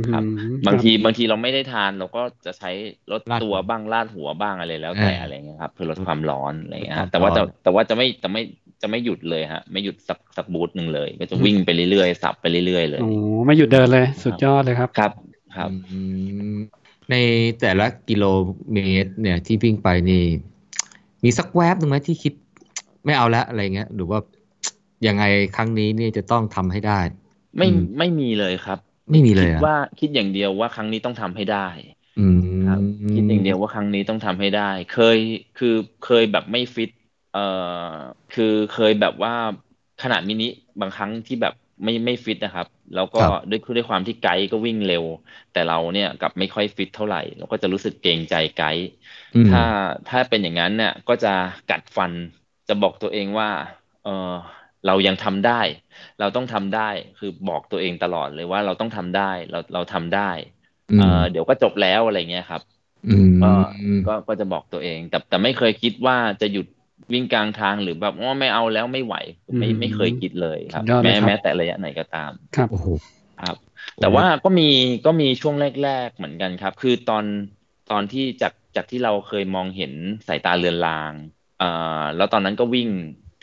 [0.08, 2.70] ครับอืมบางทีบางทีเราไม่ได้ทานเราก็จะใช้
[3.12, 8.42] ลดลาดตัวบ้างลาดหัวบ้างอะไรแล้วแต่เออออะไรเงี้ยครับเพื่อลดความร้อนอะไรเงี้ยลดคฮะวามแต่ว่าร้แต่อนแต่ว่าจะไม่จะไม่
[8.82, 13.08] จะไม่หยุดเลยฮะ ไม่หยุดสักสักบูธหนึ่งเลย ก็จะวิ่งไปเรื่อยๆสับไปเรื่อยๆเลยโอ้
[13.46, 15.12] ไม่หยุดเดินเลยสุดยอดเลยครับครับ
[15.56, 15.72] ครับอื
[16.54, 16.56] ม
[17.10, 17.14] ใน
[17.60, 18.24] แต่ละกิโล
[18.72, 20.24] เมตร เนี่ยที่วิ่งไปนี่
[21.24, 22.32] มีสักแวบหนึ่งไหมที่คิด
[23.04, 24.18] ไม่เอาละอะไรเงี้ยหรือว่า
[25.06, 25.24] ยังไง
[25.56, 27.00] ครั้งนี้นี่จะต้องทำให้ได้
[27.58, 28.78] ไม่อืมไม่มีเลยครับ
[29.10, 31.68] ไม่มีเลยคิดอะว่าคิดอย่างเดียวว่าครั้งนี้ต้องทำให้ได้
[32.18, 32.80] อืมครับ
[33.12, 35.18] คิดอย่างเดียวว่าครั้งนี้ต้องทำให้ได้ เคย
[35.56, 36.90] คือเคยแบบไม่ฟิต
[37.32, 37.40] เอ่อ
[38.30, 39.32] คือเคยแบบว่า
[40.02, 40.44] ขนาดมินิ
[40.80, 41.52] บางครั้งที่แบบ
[41.84, 45.04] ไม่ไม่ฟิตนะครับ แล้วก็ครับด้วยด้วยความที่ไกด์ก็วิ่งเร็ว
[45.52, 48.84] แต่เราเนี่ยกลับไม่ค่อยฟิตเท่าไหร่เราก็จะรู้สึกเกรงใจไกด์
[49.34, 49.62] อืมถ้า
[50.08, 51.28] ถ้าเป็นอย่างนั้นเนี่ยก็จะ
[51.70, 52.12] กัดฟัน
[52.68, 53.48] จะบอกตัวเองว่า
[54.02, 54.10] เออ
[54.86, 55.60] เรายังทำได้
[56.20, 60.30] เราต้องทำได้คือบอกตัวเองตลอดเลยว่าเราต้องทำได้เราเราทำได้
[60.90, 62.62] อืมเออเดี๋ยวก็จบแล้วอะไรเงี้ยครับ
[63.06, 63.52] อืมก็
[64.06, 66.66] ก็ก็จะบอกตัวเอง แต่แต่ไม่เคยคิดว่าจะหยุด
[67.12, 69.14] วิ่งกลางทางหรือแบบว่าไม่เอาแล้วไม่ไหว
[69.58, 72.86] ไม่อืมไม่เคยคิดเลยครับสุดยอดเลยแม้ครับแม้แต่ระยะไหนก็ตาม ครับโอ้โห
[73.40, 73.56] ครับ
[74.00, 74.68] แต่ว่าก็มี
[75.06, 77.24] ก็มีช่วงแรก ๆเหมือนกันครับ คือตอน
[77.90, 79.92] ตอนที่จากจากที่เราเคยมองเห็น
[80.28, 81.14] สายตาเลือนลาง
[81.58, 81.66] เอ่อ
[82.16, 82.88] แล้วตอนนั้นก็วิ่ง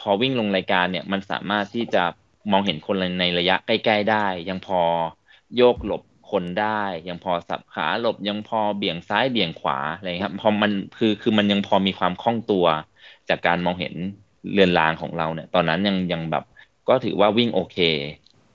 [0.01, 2.03] พอวิ่งลงรายการเนี่ยมันสามารถที่จะ
[2.51, 4.81] มองเห็นคนในระยะใกล้ ๆ ได้ ยังพอ
[5.57, 12.65] โยกหลบคนได้ ยังพอสับขาหลบยังพอเบี่ยงซ้ายเบี่ยงขวาอะไรครับพอมันคือคือมันยังพอมีความคล่องตัว
[13.29, 13.93] จากการมองเห็น
[14.51, 16.43] เรือนรางของเราเนี่ย ตอนนั้นยังยังแบบ
[16.87, 17.77] ก็ถือว่าวิ่งโอเค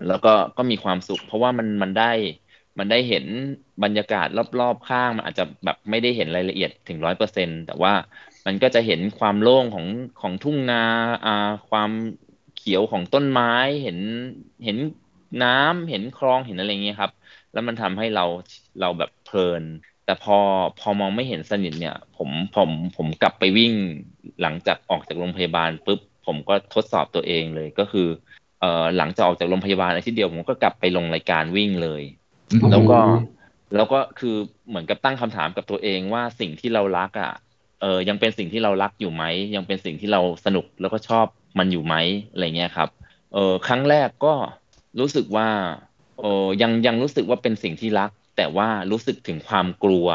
[0.06, 2.12] แล้วก็ก็มีความสุข เพราะว่ามันมันได้
[2.78, 3.24] มันได้เห็น
[3.82, 4.26] บรรยากาศ
[4.60, 7.92] รอบๆข้างมันอาจจะแบบไม่ได้เห็นรายละเอียดถึงร้อยเปอร์เซ็นแต่ว่า
[8.46, 9.86] มันก็จะเห็นความโล่งของ
[10.20, 10.82] ของทุ่งนา
[11.24, 11.90] อ่าความ
[12.56, 13.98] เขียวของต้นไม้เห็น
[14.64, 14.76] เห็น
[15.42, 17.12] น้ำเห็นคลองเห็นอะไรเงี้ยครับ
[17.52, 18.24] แล้วมันทำให้เรา
[18.80, 19.62] เราแบบเพลิน
[20.04, 20.38] แต่พอ
[20.80, 23.72] พอมองไม่เห็นสนิทเนี่ย ผมผมผมกลับไปวิ่ง
[24.42, 28.08] หลังจากออกจากโรงพยาบาลปุ๊บผมก็ทดสอบตัวเองเลยก็คือ
[28.60, 32.02] เอ่อหลังจากออกจากโรงพยาบาลอาทิตย์เดียวผมก็กลับไปลงรายการวิ่งเลย
[32.70, 33.18] แล้วก็อืม
[33.74, 34.36] แล้วก็คือ
[34.68, 39.24] เหมือนกับตั้งคำถามกับตัวเองว่าสิ่งที่เรารักอะเออยังเป็นสิ่งที่เรารักอยู่ไหม
[39.56, 41.26] ยังเป็นสิ่งที่เราสนุกแล้วก็ชอบ
[41.58, 41.94] มันอยู่ไหม
[42.30, 42.88] อะไรเงี้ยครับ
[43.34, 44.34] เออครั้งแรกก็
[45.00, 45.48] รู้สึกว่า
[46.18, 50.08] เออยังยังรู้สึกว่าเป็นสิ่งที่รัก แต่ว่ารู้สึกถึงความกลัว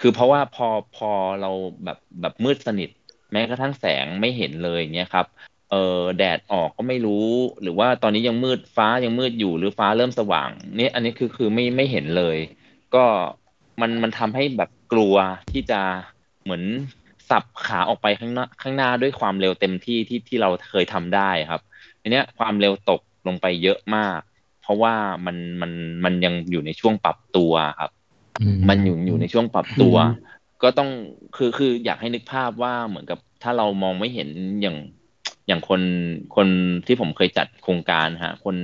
[0.00, 1.10] คือเพราะว่าพอพอ
[1.40, 1.50] เรา
[1.84, 2.90] แบบแบบมืดสนิท
[3.32, 5.26] แม้กระทั่งแสงไม่เห็นเลยเงี้ยครับ
[5.70, 7.26] เออแดดออกก็ไม่รู้
[7.62, 12.38] หรือว่าตอนนี้ยังมืดฟ้ายังมืดอยู่หรือฟ้าเริ่มสว่างนี่อันนี้คือคือไม่ไม่เห็นเลย
[12.94, 13.04] ก็
[13.80, 15.14] มันมันทำให้แบบกลัว
[15.52, 15.80] ที่จะ
[16.42, 16.62] เหมือน
[17.30, 21.60] สับขาออกไปข้างหน้าข้างหน้าด้วยความเร็วเต็มที่ที่ที่เราเคยทำได้ครับ
[22.00, 24.20] ทีเนี้ยความเร็วตกลงไปเยอะมาก
[24.62, 24.94] เพราะว่า
[25.26, 25.72] มันมัน
[26.04, 27.90] มันยังอยู่ในช่วงปรับตัวครับ
[28.68, 30.90] มันอยู่อยู่ในช่วงปรับตัวอืมก็ต้อง
[31.36, 34.28] คือคืออยากให้นึกภาพว่าเหมือนกับถ้าเรามองไม่เห็น
[34.62, 34.76] อย่าง
[35.48, 35.82] อย่างคน
[36.36, 36.48] คน
[36.86, 38.56] ที่ผมเคยจัดโครงการฮะคน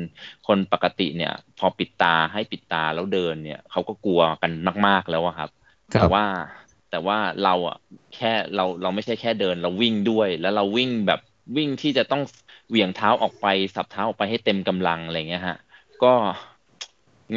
[0.46, 4.50] คนปกติเนี่ย พอปิดตาให้ปิดตาแล้วเดินเนี่ยเขาก็กลัวกัน
[4.86, 5.50] มาก ๆแล้วอะครับ
[5.94, 6.24] ครับแต่ว่า
[6.94, 7.76] แต่ว่าเราอะ
[8.12, 11.18] แค่เราเราไม่ใช่แค่เดิน เราวิ่งด้วย แล้วเราวิ่งแบบ
[11.56, 12.20] วิ่งที่จะต้อง
[12.68, 15.56] เหวี่ยงเท้าออกไป สับเท้าออกไปให้เต็มกำลังอะไรเงี้ยฮะ
[16.00, 16.06] ก็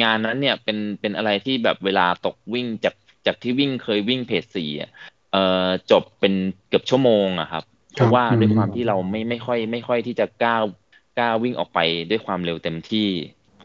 [0.02, 2.94] งานนั้นเนี่ยเป็นเป็นอะไรที่แบบเวลาตกวิ่งจาก
[3.26, 4.90] จากที่วิ่งเคยวิ่งเพจสี่อะ
[5.30, 5.38] เอ่อ
[5.90, 6.34] จบเป็น
[6.68, 10.64] เกือบชั่วโมงอะครับ เพราะว่าอืมด้วยความที่เราไม่ไม่ค่อย ไม่ค่อยที่จะก้าว
[11.16, 11.78] ก้าววิ่งออกไป
[12.10, 13.00] ด้วยความเร็วเต็มที่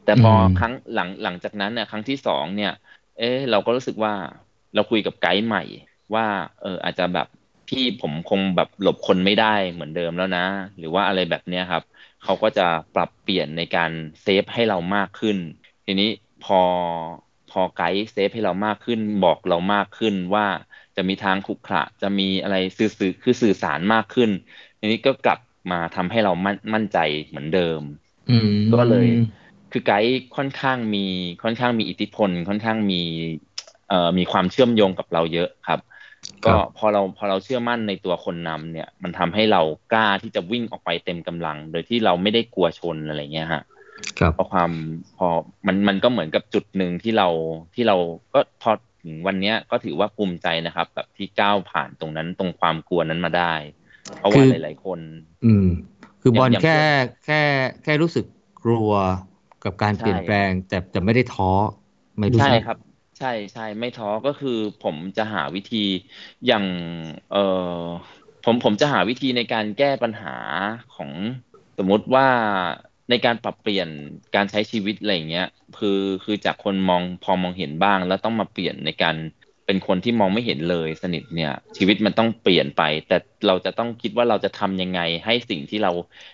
[0.04, 2.70] แต่พออมครั้งหลังหลังจากนั้นเนี่ยครั้งที่สองเนี่ย
[3.18, 4.14] เอ๊ะเราก็รู้สึกว่า
[4.74, 5.64] เราคุยกับไกด์ใหม่
[6.16, 6.26] ว่า
[6.62, 7.28] เอออาจจะแบบ
[7.68, 10.42] พี่ผมคงแบบหลบคนไม่ได้เหมือนเดิมแล้วนะ
[10.78, 11.84] หรือว่าอะไรแบบเนี้ยครับ
[12.22, 12.62] เขาก็จะ
[12.94, 15.38] ปรับเปลี่ยนในการเซฟให้เรามากขึ้น
[15.86, 16.10] ทีนี้
[16.42, 16.62] พอ
[17.48, 20.46] พอไกด์เซฟให้เรามากขึ้น บอกเรามากขึ้นว่า
[20.96, 24.30] จะมีทางขรุขระจะมีอะไรสื่อสื่อคือสื่อสารมากขึ้น
[24.80, 25.40] ทีนี้ก็กลับ
[25.72, 26.98] มาทำให้เรามั่นมั่นใจ
[27.28, 27.82] เหมือนเดิม
[28.30, 29.08] อืมก็เลย
[29.72, 31.06] คือไกด์ค่อนข้างมี
[31.44, 32.96] ค่อนข้างมีอิทธิพล ค่อนข้างมี
[33.53, 33.53] เอ่อ
[34.18, 35.80] มีความเชื่อมโยงกับเราเยอะครับ
[36.46, 39.62] ครัก็บพอเราพอเราเชื่อมั่นในตัวคนนำเนี่ย มันทำให้เรา
[39.94, 43.64] กล้าที่จะวิ่งออกไปเต็มกำลัง โดยที่เราไม่ได้กลัวชนอะไรเงี้ยฮะ
[44.20, 44.72] ครับเพราะความ
[45.18, 45.28] พอ
[45.68, 47.28] มันมันก็เหมือนกับจุดหนึ่งที่เรา
[47.76, 47.98] ที่เรา
[48.34, 48.72] ก็พอ
[49.02, 53.54] ถึงวันเนี้ยก็ถือว่าภูมิใจนะครับ แบบที่ก้าวผ่านตรงนั้นตรงความกลัวนั้นมาได้
[54.18, 55.00] เพราะว่าคือหลาย ๆ คน
[55.44, 55.66] อืม
[56.22, 56.80] คือบอลอย่างแค่
[57.26, 57.42] แค่
[57.84, 58.26] แค่รู้สึก
[58.64, 58.92] กลัว
[59.64, 61.50] กับการใช่เปลี่ยนแปลง แต่แต่ไม่ได้ท้อ
[62.20, 64.50] ไม่รู้ใช่สึกครับใช่ใช่ไม่ท้อก็คือ
[64.80, 65.78] ผมจะหาวิธี
[66.46, 66.66] อย่าง
[67.30, 67.38] เออ
[68.44, 70.30] ผมผมจะหาวิธีในการแก้ปัญหา
[70.92, 71.12] ของ
[71.78, 72.28] สมมติว่า
[73.10, 73.90] ในการปรับเปลี่ยน
[74.36, 75.46] การใช้ชีวิตอะไรเงี้ย
[75.76, 75.90] คือ
[76.24, 79.16] คือจากคนมองพอมองเห็นบ้าง แล้วต้องมาเปลี่ยนในการ
[79.66, 83.14] เป็นคนที่มองไม่เห็นเลยสนิทเนี่ย ชีวิตมันต้องเปลี่ยนไป แต่
[83.48, 85.92] เราจะต้องคิดว่าเราจะทำยังไงให้สิ่งที่เรา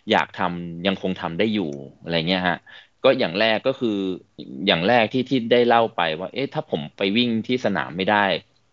[0.09, 1.63] อยากทำยังคงทำได้อยู่
[1.99, 2.57] อะไรเงี้ยฮะ
[3.03, 3.89] ก็อย่างแรกก็คือ
[4.67, 8.25] อย่างแรกที่ที่ได้เล่าไปว่า เอ๊ะถ้าผมไปวิ่งที่สนามไม่ได้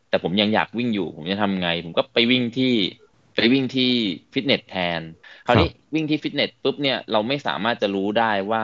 [0.08, 2.64] แต่ผมยังอยากวิ่งอยู่ ผมจะทำไง ผมก็ไปวิ่งที่
[3.34, 3.84] ไปวิ่งที่
[4.32, 5.02] ฟิตเนสแทน
[5.44, 8.62] คราวนี้วิ่งที่ฟิตเนสปุ๊บเนี่ยเราไม่สามารถจะรู้ได้ว่า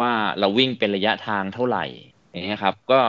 [0.00, 1.80] ว่าเราวิ่งเป็นระยะทางเท่าไหร่
[2.30, 3.00] อย่างเงี้ยครับ ก็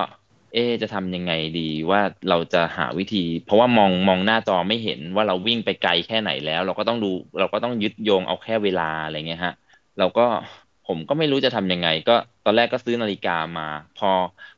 [0.51, 1.61] เอ๊ะจะทำยังไงดี
[1.91, 7.07] ว่าเราจะหาวิธี เพราะว่ามองมองหน้าจอไม่เห็นว่าเราวิ่งไปไกลแค่ไหนแล้ว เราก็ต้องดู
[7.39, 9.53] เราก็ต้องยึดโยงเอาแค่เวลาอะไรเงี้ยฮะ
[9.97, 10.21] เราก็
[10.91, 12.15] ผมก็ไม่รู้จะทำยังไง ก็
[12.45, 13.67] ตอนแรกก็ซื้อนาฬิกามา
[13.99, 14.11] พอ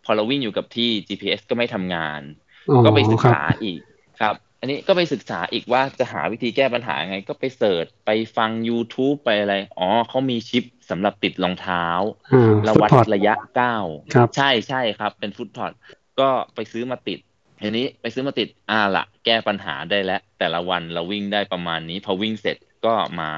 [0.06, 2.22] พอเราวิ่งอยู่กับที่ GPS ก็ไม่ทำงาน
[2.70, 3.80] อ๋อก็ไปศึกครับษาอีก
[4.20, 11.86] ครับ อันนี้ก็ไปศึกษาอีกว่าจะหาวิธีแก้ปัญหาไง ก็ไปเสิร์ชไปฟัง YouTube ไปอะไร อ๋อเขามีชิปสำหรับติดรองเท้า
[12.34, 15.72] อ่าแล้วฟุตวัด pod ระยะก้าวครับใช่ใช่ครับ เป็น foot pod
[16.20, 17.20] ก็ไปซื้อมาติด
[17.62, 23.32] ทีนี้ไปซื้อมาติดอ่าละแก้ปัญหาได้แล้ว แต่ละวันเราวิ่งได้ประมาณนี้ พอวิ่งเสร็จก็มา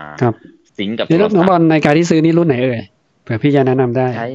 [0.77, 2.81] ครับสิงก์กับนี่โทรน้องบอลท์ในการที่ซื้อนี่รุ่นไหนเอ่ย
[3.23, 4.27] เผื่อพี่จะแนะนำได้ใช้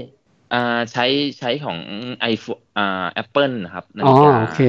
[0.55, 1.07] อ่าใช้
[1.39, 1.79] ใช้ของ
[2.21, 2.45] ไอโฟ
[2.79, 4.61] อ่าแอปเปิลนะครับอ๋อฬิกาโอเค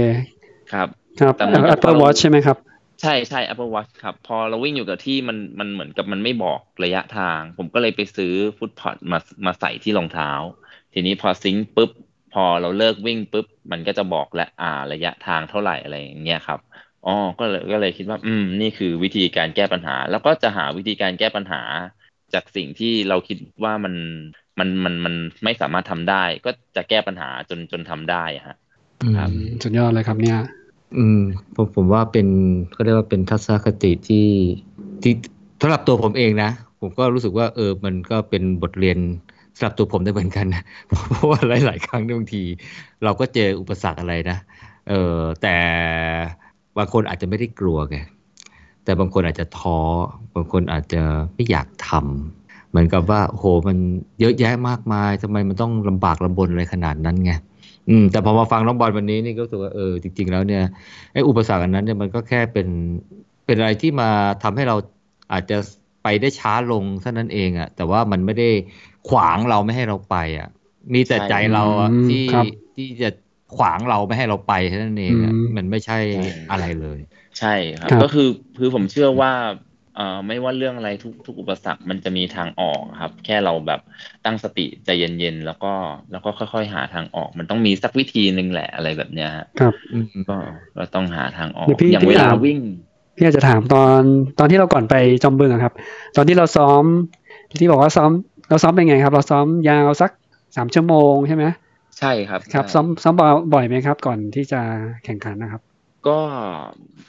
[0.72, 0.88] ครับ
[1.20, 2.58] ครับแต่เหมือนกับ Apple เรา Watch ใช่ไหมครับ
[3.02, 10.32] ใช่ใช่ Apple Watch ครับ พอเราวิ่งอยู่กับที่มันมันเหมือนกับมันไม่บอกระยะทาง ผมก็เลยไปซื้อฟุตพอดมามาใส่ที่รองเท้า
[10.94, 11.92] ทีนี้พอซิงค์ปุ๊บ
[12.34, 16.60] พอเราเลิกวิ่งปุ๊บ มันก็จะบอกและอ่าระยะทางเท่าไหร่อะไรอย่างเงี้ยครับ
[17.04, 21.58] อ๋อก็เลยก็เลยคิดว่า อืม นี่คือวิธีการแก้ปัญหา แล้วก็จะหาวิธีการแก้ปัญหา
[22.34, 23.94] จากสิ่งที่เราคิดว่ามัน
[24.60, 28.56] มันมันมันไม่สามารถทำได้ ก็จะแก้ปัญหาจนจนทำได้อะฮะ
[29.02, 30.40] อืมครับอืมสุดยอดเลยครับเนี่ย
[30.98, 31.20] อืม
[31.56, 32.28] ผมผมว่าเป็น
[32.76, 34.28] ก็เรียกว่าเป็นทัศนคติที่
[35.04, 35.14] ที่
[35.62, 36.50] สำหรับตัวผมเองนะ
[36.80, 38.98] ผมก็รู้สึกว่าเออมันก็เป็นบทเรียน
[39.56, 42.44] สำหรับตัวผมได้เหมือนกันนะเพราะว่าหลาย ๆ ครั้งบางที
[43.04, 44.38] เราก็เจออุปสรรคอะไรนะ
[44.90, 45.58] เออแต่
[46.78, 47.98] บางคนอาจจะไม่ได้กลัวไง
[48.84, 49.80] แต่บางคนอาจจะท้อ
[50.36, 51.02] บางคนอาจจะ
[51.34, 53.78] ไม่อยากทำเหมือนกับว่าโอ้โหมัน
[54.20, 57.32] เยอะแยะมากมายทำไมมันต้องลำบากลำบนอะไรขนาดนั้นไง
[57.90, 60.64] อืมแต่พอมาฟังน้องบอลวันนี้นี่ก็รู้สึกว่าเออจริง ๆ แล้วเนี่ย
[61.14, 62.68] ไอ้อุปสรรคอันนั้นเนี่ยมันก็แค่เป็น
[63.46, 64.10] เป็นอะไรที่มา
[64.44, 64.76] ทำให้เรา
[65.32, 65.58] อาจจะ
[66.04, 68.50] ไปได้ช้าลงเท่านั้นเองอะแต่ว่ามันไม่ได้
[69.10, 70.50] ขวางเราไม่ให้เราไปอะ
[70.94, 72.46] มีแต่ใช่ใจเราอะอืมที่ครับ
[72.76, 73.10] ที่จะ
[73.56, 77.00] ขวางเราไม่ให้เราไปเท่านั้นเองอะอืมมันไม่ใช่ใช่อะไรเลย
[77.40, 78.28] ใช่ครับครับ ก็คือ
[78.58, 79.32] คือผมเชื่อว่า
[79.96, 83.82] เอ่อไม่ว่าเรื่องอะไรทุกทุกอุปสรรคมันจะมีทางออกครับ แค่เราแบบ
[84.26, 85.74] ตั้งสติใจเย็นๆแล้วก็
[86.12, 90.38] แล้วก็ค่อย ๆ หาทางออก มันต้องมีสักวิธีหนึ่งแหละอะไรแบบเนี้ยฮะครับอืมก็
[90.78, 92.60] ก็ต้องหาทางออกเดี๋ยวพี่อย่างพี่เวลาถามวิ่ง
[93.16, 94.02] พี่อยากจะถามตอน
[94.40, 95.74] ตอนที่เราก่อนไปจอมบึงอะครับ
[96.16, 96.84] ตอนที่เราซ้อม
[97.62, 98.12] ที่บอกว่าซ้อม
[98.50, 100.12] เราซ้อมเป็นไงครับ เราซ้อมยาวสัก
[100.56, 101.44] สามชั่วโมงใช่ไหม
[102.00, 103.14] ใช่ครับ ครับใช่ซ้อมซ้อม
[103.54, 104.62] บ่อยไหมครับ ก่อนที่จะ
[105.06, 105.62] แข่งขันนะครับ
[106.08, 106.18] ก็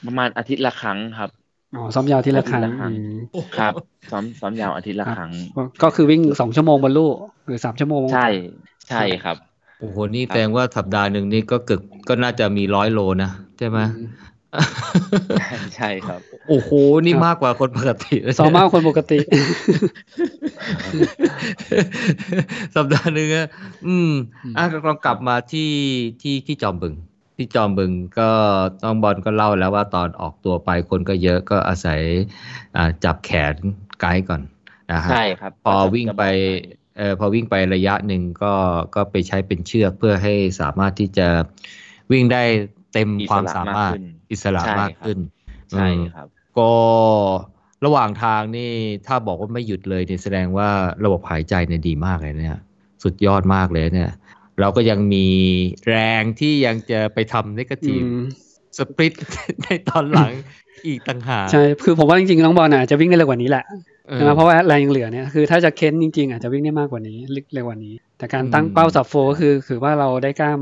[0.05, 1.29] ประมาณอาทิตย์ละครั้งครับ
[1.75, 3.73] อ๋อซ้อมยาวทีละครั้งอาทิตย์ละครั้งอืมครับ
[4.11, 7.11] ซ้อมซ้อมยาวอาทิตย์ละครั้งก็ก็คือวิ่งสองชั่วโมงบนลู่
[7.45, 8.27] หรือสามชั่วโมง ใช่
[8.89, 9.37] ใช่ครับ
[9.79, 13.79] โอ้โหนี่แสดงว่าสัปดาห์หนึ่งนี่ก็เกือบก็น่าจะมีร้อยโลนะใช่ไหม
[15.75, 16.69] ใช่ครับ โอ้โห
[17.05, 19.19] นี่มากกว่าคนปกติเลยซ้อมมากกว่าคนปกติ
[22.75, 23.47] สัปดาห์หนึ่งอะ
[23.87, 24.11] อืม
[24.45, 25.71] อืมอะลองกลับมาที่
[26.21, 26.93] ที่ที่จอมบึง
[27.37, 28.29] ที่จอมบึงก็
[28.83, 32.01] ต้องบอลก็เล่าแล้วว่าตอนออกตัวไปคนก็เยอะก็อาศัย
[32.75, 33.55] อ่าจับแขน
[33.99, 34.41] ไกด์ก่อน
[34.91, 36.23] นะฮะใช่ครับ พอวิ่งไป
[36.97, 38.53] เอ่อพอวิ่งไประยะหนึ่งก็
[38.95, 41.27] ก็ไปใช้เป็นเชือกเพื่อให้สามารถที่จะ
[42.11, 42.43] วิ่งได้
[42.93, 45.17] เต็มอิสระความสามารถมากขึ้นอิสระใช่มากขึ้น
[45.71, 46.27] ใช่อืมครับ
[46.57, 46.71] ก็
[47.85, 48.71] ระหว่างทางนี่
[49.07, 50.67] ถ้าบอกว่าไม่หยุดเลยเนี่ยแสดงว่า
[51.05, 52.59] ระบบหายใจเนี่ยดีมากเลยเนี่ย
[53.03, 54.11] สุดยอดมากเลยเนี่ย
[54.59, 55.27] เราก็ยังมี
[55.87, 58.23] แรงที่ยังจะไปทำนกาทีฟอืม
[58.77, 59.13] สปริต
[59.63, 60.31] ในตอนหลัง
[60.87, 63.65] อีกต่างหากใช่ คือผมว่าจริงๆน้องบอลอาจจะวิ่งได้เร็วกว่านี้แหละ
[64.11, 70.59] ออใช่ไหมเพราะว่าแรงยังเหลือเนี่ยคือถ้าจะเค้นจริงๆอาจจะวิ่งได้มากกว่านี้ลึกเร็วกว่านี้ แต่การตั้งอืมเป้าสับโฟก็คือคือว่าเราได้กล้าม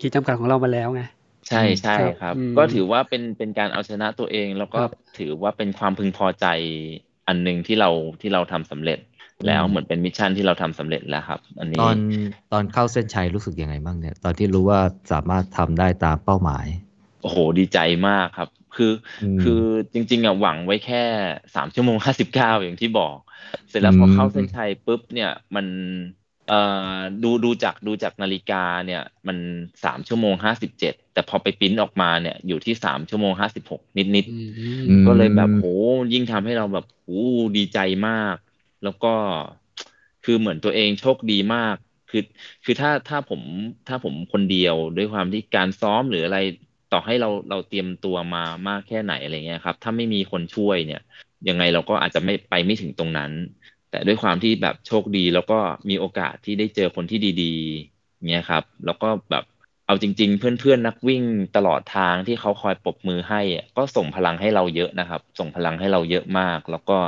[0.00, 1.02] ขีดจำกัดของเรามาแล้วไง
[1.48, 6.46] ใช่ใช่ครับครับอืมก็ถือว่าเป็นเป็นการเอาชนะตัวเอง แล้วก็ครับถือว่าเป็นความพึงพอใจ
[7.28, 8.98] อันหนึ่งที่เราที่เราทำสำเร็จ
[9.46, 11.96] แล้วอืมเหมือนเป็นมิชชั่นที่เราทำสำเร็จแล้วครับ อันนี้ตอน
[12.52, 14.80] ตอนเข้าเส้นชัยรู้สึกยังไงบ้างเนี่ย ตอนที่รู้ว่า
[15.12, 16.66] สามารถทำได้ตามเป้าหมาย
[17.20, 17.78] โอ้โหดีใจ
[18.08, 19.62] มากครับ คืออมคือ
[19.92, 21.04] จริง ๆอะหวังไว้แค่
[21.54, 23.16] สามชั่วโมงห้าสิบเก้าอย่างที่บอก
[23.68, 25.66] เสร็จแล้วพออืมเข้าเส้นชัยปุ๊บเนี่ยมัน
[26.50, 26.60] เอ่
[26.96, 29.38] อดูดูจากดูจากนาฬิกาเนี่ยมัน
[29.84, 33.80] สามชั่วโมงห้าสิบเจ็ดแต่พอไปปริ้นออกมาเนี่ยอยู่ที่สามชั่วโมงห้าสิบหก
[34.16, 35.66] นิดๆอืมก็เลยแบบโห
[36.12, 37.08] ยิ่งทำให้เราแบบโห
[37.56, 37.78] ดีใจ
[38.08, 38.36] มาก
[38.84, 39.12] แล้วก็
[40.24, 41.76] คือเหมือนตัวเองโชคดีมาก
[42.10, 42.22] คือ
[42.64, 43.40] คือถ้าถ้าผม
[43.88, 46.38] ถ้าผมคนเดียวด้วยความที่การซ้อมหรืออะไร
[46.92, 51.00] ต่อให้เราเราเตรียมตัวมามากแค่ไหนอะไรเงี้ยครับ ถ้าไม่มีคนช่วยเนี่ย
[51.48, 53.32] ยังไงเราก็อาจจะไม่ไปไม่ถึงตรงนั้น
[53.90, 59.44] แต่ด้วยความที่แบบโชคดีแล้วก็มีโอกาสที่ได้เจอคนที่ดีๆเงี้ยครับ แล้วก็แบบ
[59.86, 61.22] เอาจริง ๆ เพื่อนๆนักวิ่ง
[61.56, 63.40] ตลอดทางที่เขาคอยปรบมือให้
[63.76, 66.98] ก็ส่งพลังให้เราเยอะนะครับ ส่งพลังให้เราเยอะมาก แล้วก็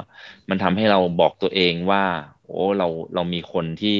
[0.49, 2.05] มันทำให้เราบอกตัวเองว่า
[2.47, 3.99] โอ้เราเรามีคนที่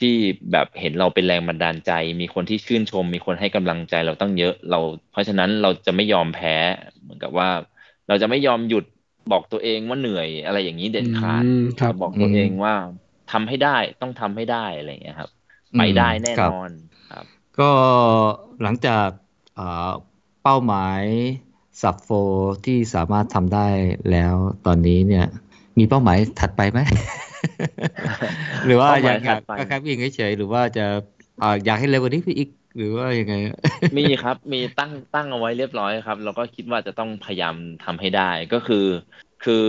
[0.00, 0.14] ที่
[0.52, 4.80] แบบเห็นเราเป็นแรงบันดาลใจ มีคนที่ชื่นชม มีคนให้กำลังใจเราตั้งเยอะเรา
[5.12, 6.54] เพราะฉะนั้นเราจะไม่ยอมแพ้
[7.02, 7.50] เหมือนกับว่า
[8.08, 8.84] เราจะไม่ยอมหยุด
[9.30, 12.72] บอกตัวเองว่าเหนื่อยอะไรอย่างนี้เด็ดขาดอืมครับบอกตัวเองว่า
[13.28, 13.68] ทำให้ได้
[14.00, 15.30] ต้องทำให้ได้อะไรอย่างเงี้ยครับ
[15.76, 16.70] ไปได้แน่นอน
[17.08, 17.26] ครับ
[17.58, 17.72] ก็
[18.62, 19.08] หลังจาก
[19.54, 19.90] เอ่อ
[20.42, 21.02] เป้าหมาย
[21.82, 22.10] สับโฟ
[22.64, 23.66] ที่สามารถทำได้
[24.10, 24.34] แล้ว
[24.66, 25.26] ตอนนี้เนี่ย
[25.78, 26.80] มีเป้าหมายถัดไปไหม
[28.64, 30.82] หรือว่าเป้าหายอยามกถัดไปก็แค่วิ่งเฉยๆหรือว่าจะ
[31.40, 33.34] อ่าอยากให้เร็วกว่านี้อีก หรือว่ายังไง
[33.98, 37.54] มีครับ มีตั้งตั้งเอาไว้เรียบร้อยครับ แล้วก็คิดว่าจะต้องพยายาม
[37.84, 38.86] ทำให้ได้ก็คือ
[39.44, 39.66] คือ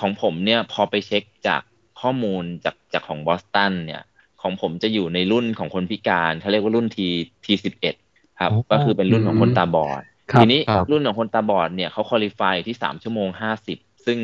[0.00, 1.62] ของผมเนี่ยพอไปเช็คจาก
[2.00, 4.02] ข้อมูลจากจากของบอสตันเนี่ย
[4.42, 7.08] ของผมจะอยู่ในรุ่นของคนพิการเขาเรียกว่ารุ่นที
[7.44, 7.94] ทีสิบเอ็ด
[8.40, 14.18] ครับโอ้ก็คือเป็นรุ่นของคนตาบอดครับทีนี้ครับรุ่นของคนตาบอดเนี่ยเขาคุริฟายที่สามชั่วโมงห้าสิบซึ่ง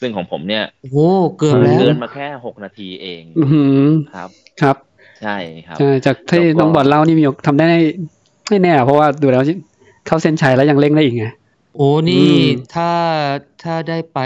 [0.00, 0.98] ซึ่งของผมเนี่ยโอ้โห
[1.38, 4.76] เกินแล้วเกินมาแค่หกนาทีเองอือหือครับครับ
[5.22, 5.36] ใช่
[5.66, 7.64] ครับใช่จากที่แล้วก็น้องบอลเล่านี่มีโอกทำได้
[8.48, 9.42] ไม่แน่ เพราะว่าดูแล้ว
[10.06, 11.26] เข้าเส้นชัยแล้วยังเร่งได้อีกไง
[11.76, 12.44] โอ้นี่อืม
[12.74, 12.90] ถ้า
[13.62, 14.18] ถ้าได้ไป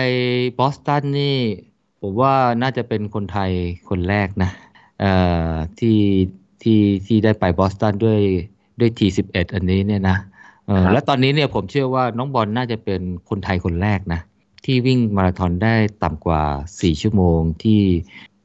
[0.58, 1.38] บอสตันนี่
[2.00, 3.50] ผมว่าน่าจะเป็นคนไทย
[3.88, 4.50] คนแรกนะ
[5.00, 5.12] เอ่
[5.50, 5.98] อที่
[6.62, 8.20] ที่ที่ได้ไปบอสตันด้วย
[8.80, 10.16] ด้วยทีสิบเอ็ดอันนี้เนี่ยนะ
[10.66, 14.20] เออครับและตอนนี้เนี่ยผมเชื่อว่าน้องบอลน่าจะเป็นคนไทยคนแรกนะ
[14.64, 16.42] ที่วิ่งมาราธอนได้ต่ำกว่า
[16.80, 17.80] สี่ชั่วโมงที่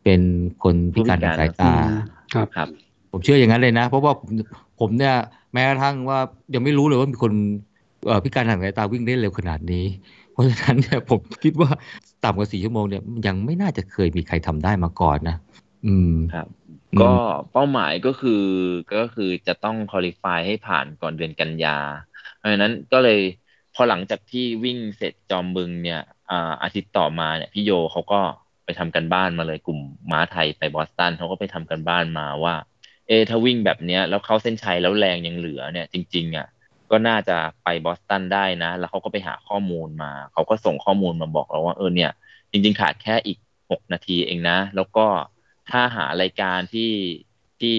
[0.04, 0.22] เป็น
[0.64, 1.92] คนพิการทางสายตาอืม
[2.36, 2.70] ครับครับ
[3.12, 4.30] ผมเชื่ออย่างนั้นเลยนะ เพราะว่าผม
[4.80, 5.16] ผมเนี่ย
[5.54, 6.20] แม้กระทั่งว่า
[6.54, 7.34] ยังไม่รู้เลยว่ามีคน
[8.06, 9.86] เอ่อพิการทางสายตาวิ่งได้เร็วขนาดนี้
[10.32, 11.70] เพราะฉะนั้นเนี่ยผมคิดว่า
[12.24, 15.36] ต่ำกว่าสี่ชั่วโมงเนี่ยยังไม่น่าจะเคยมีใครทำได้มาก่อนนะ
[15.86, 16.48] อืมครับ
[16.94, 17.12] อืมก็
[17.52, 18.44] เป้าหมายก็คือ
[18.96, 21.78] ก็คือจะต้องคุริฟายให้ผ่านก่อนเดือนกันยา
[22.38, 23.20] เพราะฉะนั้นก็เลย
[23.74, 28.22] พอหลังจากที่วิ่งเสร็จจอมบึงเนี่ยอ่าอาทิตย์ต่อมาเนี่ยพี่โยเขาก็
[28.66, 29.80] ไปทำกันบ้านมาเลยกลุ่ม
[30.12, 32.56] ม้าไทยไปบอสตันเขาก็ไปทำกันบ้านมาว่า
[33.08, 36.48] เอะถ้าวิ่งแบบเนี้ยแล้วเข้าเส้นชัยแล้วแรงยังเหลือเนี่ย จริงๆอะ
[36.92, 42.12] ก็น่าจะไปบอสตันได้นะ แล้วเขาก็ไปหาข้อมูลมา เขาก็ส่งข้อมูลมาบอกเราว่าเออเนี่ย
[42.52, 43.38] จริง ๆ ขาดแค่อีก
[43.72, 45.06] หกนาทีเองนะ แล้วก็
[45.72, 46.92] ถ้าหารายการที่
[47.60, 47.78] ที่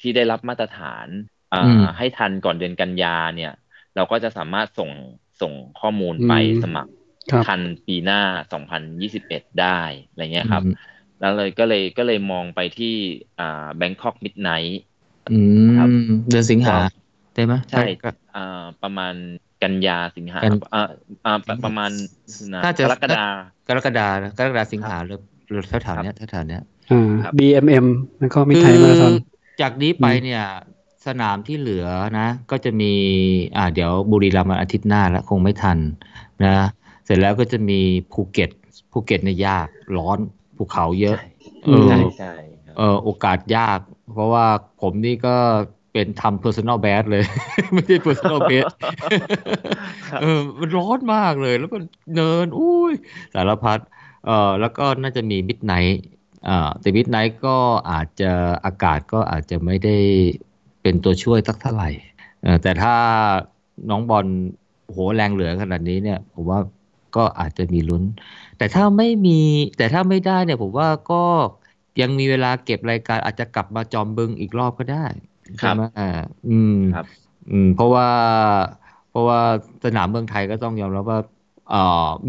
[0.00, 1.06] ที่ได้รับมาตรฐาน
[1.52, 3.52] อ่าอืมให้ทันก่อนเดือนกันยาเนี่ย
[3.96, 4.90] เราก็จะสามารถส่ง
[5.40, 6.99] ส่งข้อมูลไปอืมสมัครครับ
[7.46, 8.20] ทันปีหน้า
[8.90, 10.74] 2021 ได้อะไรเงี้ยครับอืม
[11.20, 12.94] แล้วเลยก็เลยก็เลยมองไปที่
[13.40, 14.80] อ่าแบงคอกมิดไนท์
[15.32, 15.38] อื
[15.78, 16.76] ครับมเดือนสิงหา
[17.34, 19.14] ได้ไหมใช่ก็อ่าประมาณ
[19.62, 20.82] กันยาสิงหากันอ่า
[21.26, 21.90] อ่าประประมาณ
[22.54, 23.26] นะน่าจะกรกฎา
[23.68, 24.06] กรกฎา
[24.38, 25.18] กรกฎาสิงหาเลย
[25.84, 27.86] แถวๆเนี้ยแถวๆเนี้ยอ่าครับ BMM
[28.18, 29.12] แล้วก็มิดไทยมาราธอน
[29.60, 30.44] จากนี้ไปอืมเนี่ย
[31.06, 31.86] สนามที่เหลือ
[32.18, 32.92] นะ ก็จะมี
[33.56, 35.78] อ่า เดี๋ยวบุรีรัมย์วันอาทิตย์หน้าแล้วคงไม่ทัน
[36.44, 36.79] นะเส
[37.10, 37.80] ร็จแล้วก็จะมี
[38.12, 38.50] ภูเก็ต
[38.92, 40.18] ภูเก็ตเนี่ยยากร้อน
[40.56, 41.16] ภูเขาเยอะ
[41.64, 42.32] เออใช่ใช่
[42.64, 43.78] ครับเออโอกาสยาก
[44.12, 44.46] เพราะว่า
[44.80, 45.36] ผมนี่ก็
[45.92, 47.24] เป็นทำ personal best เลย
[47.72, 48.72] ไม่ใช่ personal best
[50.10, 51.78] ครับเออมันร้อนมากเลย แล้วก็
[52.14, 52.92] เนินอุ้ย
[53.34, 53.78] สารพัด
[54.26, 55.96] เออแล้วก็น่าจะมี midnight
[56.48, 57.56] อ่าแต่ midnight ก็
[57.90, 58.32] อาจจะ
[58.64, 59.96] อากาศก็อาจจะไม่ได้
[60.82, 61.90] เป็นตัวช่วยสักเท่าไหร่
[62.42, 62.94] เออแต่ถ้า
[63.90, 64.26] น้องบอล
[64.90, 66.58] โหแรงเหลือขนาดนี้เนี่ย ผมว่า
[67.16, 68.04] ก็อาจจะมีลุ้น
[68.56, 69.30] แต่ถ้าไม่มี
[69.76, 71.14] แต่ถ้าไม่ได้เนี่ยผมว่าก็
[72.00, 75.06] ยังมีเวลาเก็บรายการอาจจะกลับมาจอมบึงอีกรอบก็ได้
[75.60, 76.04] ครัใช่บไหมอ่า
[76.48, 77.06] อืมครับ
[77.48, 78.06] อืม เพราะว่า
[79.08, 79.40] เพราะว่า
[79.84, 81.18] สนามเมืองไทยก็ต้องยอมรับว่า
[81.66, 81.76] เอ่อ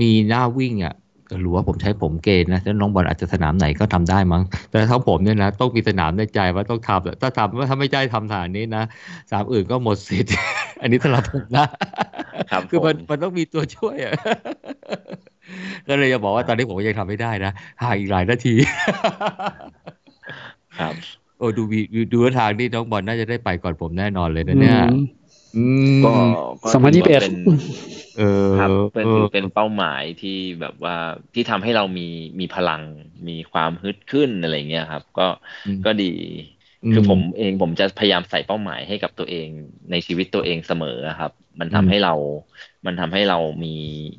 [0.01, 0.93] มีหน้าวิ่งอะ
[1.41, 8.83] หรือว่าผมใช้ผมเกณฑ์นะแล้วน้องบอลอาจจะสนามไหนก็ทำได้มั้ง แต่ถ้าผมเนี่ยนะต้องมีสนามในใจว่าต้องทำถ้าทำว่าถ้าไม่ได้ทำสถานนี้นะ
[9.29, 10.33] สนามอื่นก็หมดสิทธิ์
[10.81, 11.65] อันนี้สำหรับผมนะ
[12.51, 14.13] ครับคือมันผมมันต้องมีตัวช่วยอะ
[15.87, 17.51] ก็เลยจะบอกว่าตอนนี้ผมก็ยังทำไม่ได้นะ
[17.83, 18.53] ห่างอีกหลายนาที
[20.79, 20.93] ครับ
[21.37, 21.79] โอ้ดูวี
[22.13, 25.20] ดูท่าทางนี่น้องบอลน่าจะได้ไปก่อนผมแน่นอนเลยนะเนี่ยอืมอืม
[26.03, 26.09] ก็
[26.63, 27.33] ก็สองพันยี่สิบเอ็ดถืว่าเป็น
[28.15, 28.23] เออ
[28.53, 30.29] ครับเป็นเออถือเป็นเป้าหมายที่
[30.61, 30.95] แบบว่า
[31.33, 32.01] ที่ทำให้เรามี
[32.39, 32.83] มีพลัง
[33.27, 35.23] มีความฮึดขึ้นอะไรเงี้ยครับ ก็
[35.65, 36.05] อืมก็ดี
[36.91, 39.49] คือผมเองผมจะพยายามใส่เป้าหมายให้กับตัวเอง
[39.91, 42.13] ในชีวิตตัวเองเสมอครับ มันทำอืมให้เรา
[42.85, 43.67] มันทำให้เรามี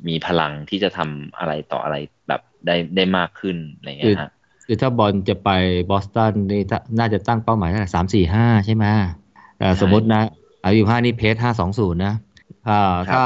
[0.07, 1.95] มีพลังที่จะทำอะไรต่ออะไร
[2.27, 4.29] แบบได้ได้มากขึ้นอะไรเงี้ยฮะ
[4.65, 5.49] คือถ้าบอลจะไป
[5.89, 8.85] บอสตันนี่ถ้าน่าจะตั้งเป้าหมายเท่าไหร่สามสี่ห้าใช่ไหม
[9.57, 10.21] แต่สมมตินะ
[10.65, 12.15] อายุห้านี่เพจห้าสองศูนย์นะ
[12.69, 13.25] อ่าครับถ้า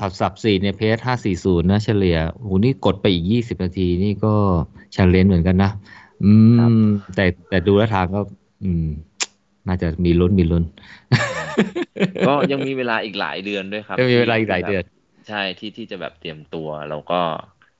[0.00, 4.34] ผัดสับสี่เนี่ยเพจห้าสี่ศูนย์นะเฉลี่ยโอ้โหนี่กดไปอีกยี่สิบนาทีนี่ก็
[4.94, 5.70] ชาเลนจ์เหมือนกันนะ
[6.24, 6.32] อื
[6.82, 6.86] ม
[7.16, 8.20] แต่แต่ดูแล้วทางก็
[8.64, 8.86] อืม
[9.68, 10.64] น่าจะมีลุ้นมีลุ้น
[12.28, 14.82] ก็ยังมีเวลาอีกหลายเดือนด้วยครับยังมีเวลาอีกหลายเดือน
[15.28, 17.20] ใช่ที่ที่จะแบบเตรียมตัวแล้วก็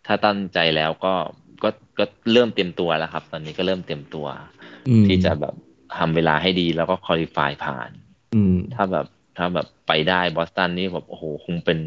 [0.07, 1.15] ถ้าตั้งใจแล้วก็
[1.63, 4.27] ก็ก็เริ่มเตรียมตัวแล้วครับ ตอนนี้ก็เริ่มเตรียมตัว
[4.89, 5.55] อืมที่จะแบบ
[5.99, 7.91] ทำเวลาให้ดีแล้วก็คอลี่ฟายผ่าน
[8.35, 9.07] อืม ถ้าแบบ
[9.37, 11.79] ถ้าแบบไปได้บอสตันนี่แบบโอ้โหคงเป็น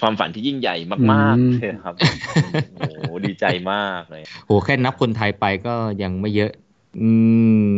[0.00, 6.52] ความฝันที่ยิ่งใหญ่มากอืมๆเลยครับโอ้โหดีใจมากเลยโหแค่นับคนไทยไปก็ยังไม่เยอะ
[7.00, 7.08] อื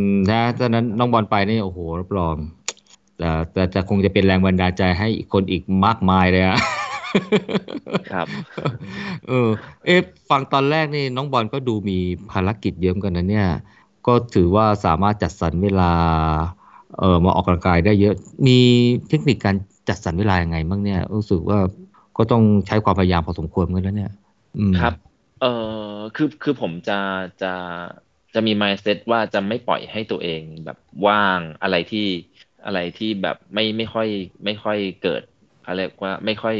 [0.06, 2.36] มนะตอนนั้นน้องบอลไปนี่โอ้โหรับรอง
[3.18, 6.58] แต่แต่จะคงจะเป็นแรงบันดาลใจให้อีกคนอีกมากมายเลยอะ
[8.12, 8.26] ครับ
[9.28, 9.48] เออ
[9.86, 10.00] เอ๊ะ
[10.30, 11.98] ฟังตอนแรกนี่น้องบอลก็ดูมี
[12.32, 13.48] ภารกิจเยอะเหมือนกันนะเนี่ย
[14.06, 15.92] ก็ถือว่าสามารถจัดสรรเวลา
[16.98, 18.14] เออมาออกกำลังกายได้เยอะ
[18.46, 18.58] มี
[19.08, 19.56] เทคนิคการ
[19.88, 21.58] จัดสรรเวลายังไงบ้างเนี่ย รู้สึกว่า
[22.16, 24.12] ก็ต้องใช้ความพยายามพอสมควรเหมือนกันแล้วเนี่ย
[24.58, 24.94] อืมครับ
[25.40, 25.46] เอ
[25.94, 26.98] อคือคือผมจะ
[27.42, 27.52] จะ
[28.34, 32.06] จะมี mindset ว่าจะไม่ปล่อยให้ตัวเองแบบว่างอะไรที่
[32.66, 34.08] อะไรที่แบบไม่ไม่ค่อย
[34.44, 35.22] ไม่ค่อยเกิด
[35.66, 36.56] อะไรยกว่าไม่ค่อย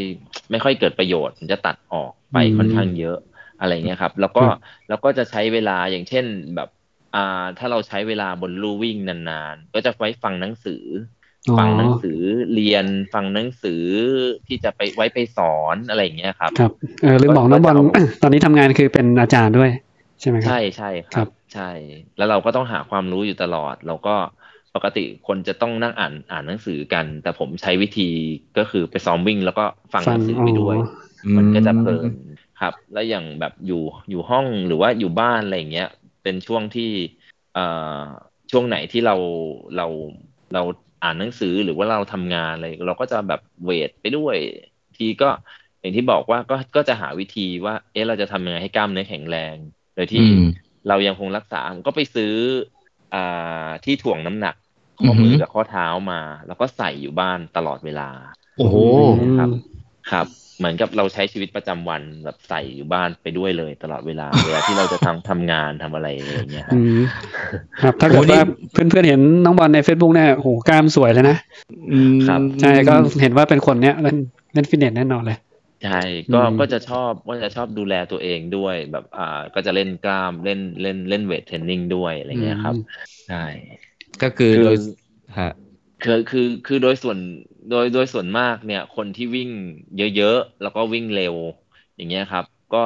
[0.50, 3.18] ไม่ค่อยเกิดประโยชน์ผมจะตัดออกไปอืมค่อนข้างเยอะ
[3.60, 4.52] อะไรเงี้ยครับ แล้วก็ครับ
[4.88, 6.24] แล้วก็จะใช้เวลาอย่างเช่น
[6.56, 6.68] แบบ
[7.14, 10.82] อ่า ถ้าเราใช้เวลาบนลู่วิ่งนานๆ ก็จะไว้ฟังหนังสือ
[11.50, 12.20] อ๋อฟังหนังสือ
[12.54, 13.84] เรียนฟังหนังสือ
[14.46, 17.74] ที่จะไปไว้ไปสอนอะไรอย่างเงี้ยครับ ครับเออลืมบอกน้องบอล
[18.22, 19.70] ตอนนี้ทำงานคือเป็นอาจารย์ด้วย
[20.20, 21.70] ใช่ไหมครับ ใช่ใช่คครัรับบใช่
[22.16, 24.16] แล้วเราก็ต้องหาความรู้อยู่ตลอด เราก็
[24.74, 28.10] ปกติคนจะต้องนั่งอ่านอ่านหนังสือกัน แต่ผมใช้วิธี
[28.58, 30.76] ก็คือไปซ้อมวิ่ง แล้วก็ฟังหนังสือไปด้วย
[31.36, 32.12] มันก็จะเพลิน
[32.60, 35.88] ครับ แล้วอย่างแบบอยู่อยู่ห้องหรือว่าอยู่บ้านอะไรอย่างเงี้ย
[36.22, 36.90] เป็นช่วงที่
[37.54, 37.64] เอ่
[38.02, 38.04] อ
[38.50, 39.14] ช่วงไหนที่เรา
[39.76, 39.86] เรา
[40.54, 40.62] เรา
[41.02, 44.36] อ่านหนังสือหรือว่าเราทำงานอะไรเราก็จะแบบเวทไปด้วย
[44.96, 45.28] ทีก็
[45.80, 49.56] อย่างที่บอกว่าก็ก็จะหาวิธีว่า เอ๊ะเราจะทำยังไงให้กล้ามเนื้อแข็งแรง
[49.94, 50.46] โดยที่อืม
[50.88, 52.34] เรายังคงรักษาผมก็ไปซื้อ
[53.14, 54.54] อ่าที่ถ่วงน้ำหนัก
[55.00, 58.08] ข้อมืออหือกับข้อเท้ามา แล้วก็ใส่อยู่บ้านตลอดเวลา
[58.56, 58.76] โอ้โห
[59.38, 59.48] ครับ
[60.10, 60.26] ครับ
[60.58, 66.98] เหมือนกับเราใช้ชีวิตประจำวันแบบใส่อยู่บ้านไปด้วยเลย ตลอดเวลาเวลาที่เราจะทำทำงานทำอะไรอะไรอย่างเงี้ยครัอืบม
[67.82, 68.40] ครับถ้าเกิดโอ้นี่ว่า
[68.72, 71.36] เพื่อนๆเห็นน้องบอลใน Facebook เนี่ยโหกล้ามสวยเลยนะ
[71.92, 74.16] อืมครับใช่ก็เห็นว่าเป็นคนเนี้ยเล่น
[74.54, 75.38] เล่นฟิตเนสแน่นอนเลย
[75.82, 76.00] ใช่
[76.32, 82.76] ก็อืมก็จะชอบก็จะชอบดูแลตัวเองด้วยแบบอ่าก็จะเล่นกล้ามเล่นเล่นเล่นเวทเทรนนิ่งด้วยอะไรเงี้ยครับ
[83.26, 83.44] ใช่
[84.22, 84.76] ก็คือคือโดย
[85.38, 85.50] ฮะ
[86.02, 87.18] คือคือคือโดยส่วน
[87.68, 89.50] โดยโดยส่วนมากเนี่ย คนที่วิ่ง
[89.96, 91.36] เยอะๆ แล้วก็วิ่งเร็ว
[91.96, 92.78] อย่างเงี้ยครับ ก็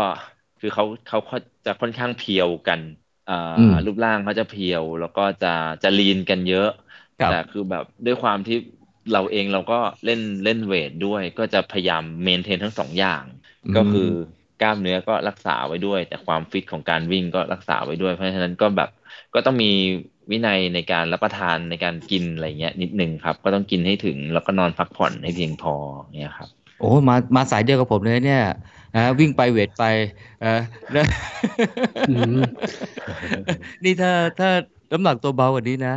[0.59, 2.81] คือเขาเขาเขาจะค่อนข้างเพรียวกัน
[3.27, 5.47] อ่าอืมรูปร่างเขาจะเพรียว แล้วก็จะ
[5.83, 6.67] จะลีนกันเยอะ
[7.19, 8.57] ครับแต่คือแบบด้วยความที่
[9.13, 13.25] เราเองเราก็เล่นเล่นเวทด้วย ก็จะพยายามเมนเทนทั้งสองอย่าง
[13.77, 14.09] ก็คือ
[14.59, 18.89] กล้ามเนื้อก็รักษาไว้ด้วย แต่ความฟิตของการวิ่งก็รักษาไว้ด้วย เพราะฉะนั้นก็แบบ
[19.37, 19.67] ก็ต้องมี
[20.31, 25.75] วินัยในการรับประทานในการกินอะไรเงี้ยนิดนึงครับ ก็ต้องกินให้ถึงแล้วก็นอนพักผ่อนให้เพียงพอ
[26.15, 28.41] เนี่ยครับ โอ้มามาสายเดียวกับผมเลยเนี่ย
[28.93, 29.83] อ่าวิ่งไปเวทไป
[30.39, 30.47] เออ
[30.93, 31.03] แล้ว
[32.07, 32.33] อืม
[33.85, 34.49] นี่ถ้าถ้า
[34.93, 35.91] น้ำหนักตัวเบากว่านี้นะ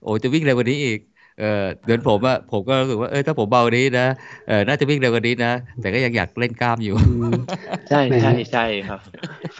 [0.00, 0.98] โอ้จะวิ่งเร็วกว่านี้อีก
[1.36, 1.44] เออ
[1.86, 4.02] เดินผมอะผมก็รู้สึกว่าเออถ้าผมเบากว่านี้นะ
[4.44, 7.30] เออน่าจะวิ่งเร็วกว่านี้นะแต่ก็ยังอยากเล่นกล้ามอยู่อืม
[7.88, 9.00] ใช่แหมใช่ใช่ครับ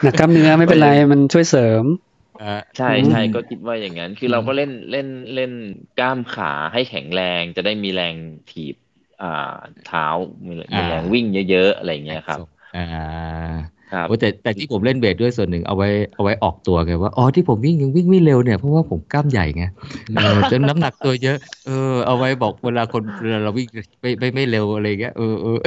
[0.03, 2.06] หนักกล้ามเนื้อไม่เป็นไรมันช่วยเสริมอ่า
[2.77, 5.51] ใช่อืมใช่ก็คิดว่าอย่างนั้น คือเราก็เล่นเล่นเล่น
[5.95, 8.17] กล้ามขาให้แข็งแรง จะได้มีแรง
[8.49, 8.77] ถีบ
[9.21, 9.27] อ่า
[9.83, 10.03] เท้า
[10.49, 13.76] มีมีแรงวิ่งเยอะๆอะไรอย่างเงี้ยครับ อ่าครับโอ้
[14.21, 19.65] แต่แต่ที่ผมเล่นเบสด้วยส่วนหนึ่งเอาไว้เอาไว้ออกตัวไงว่าอ๋อที่ผมวิ่งยังวิ่งไม่เร็วเนี่ยเพราะว่าผมกล้ามใหญ่ไง
[20.15, 21.73] เออจนน้ำหนักตัวเยอะเออ
[22.07, 23.69] เอาไว้บอกเวลาคนเวลาเราวิ่ง
[24.03, 25.59] ไม่ไม่ไม่เร็วอะไรเงี้ยเออเออ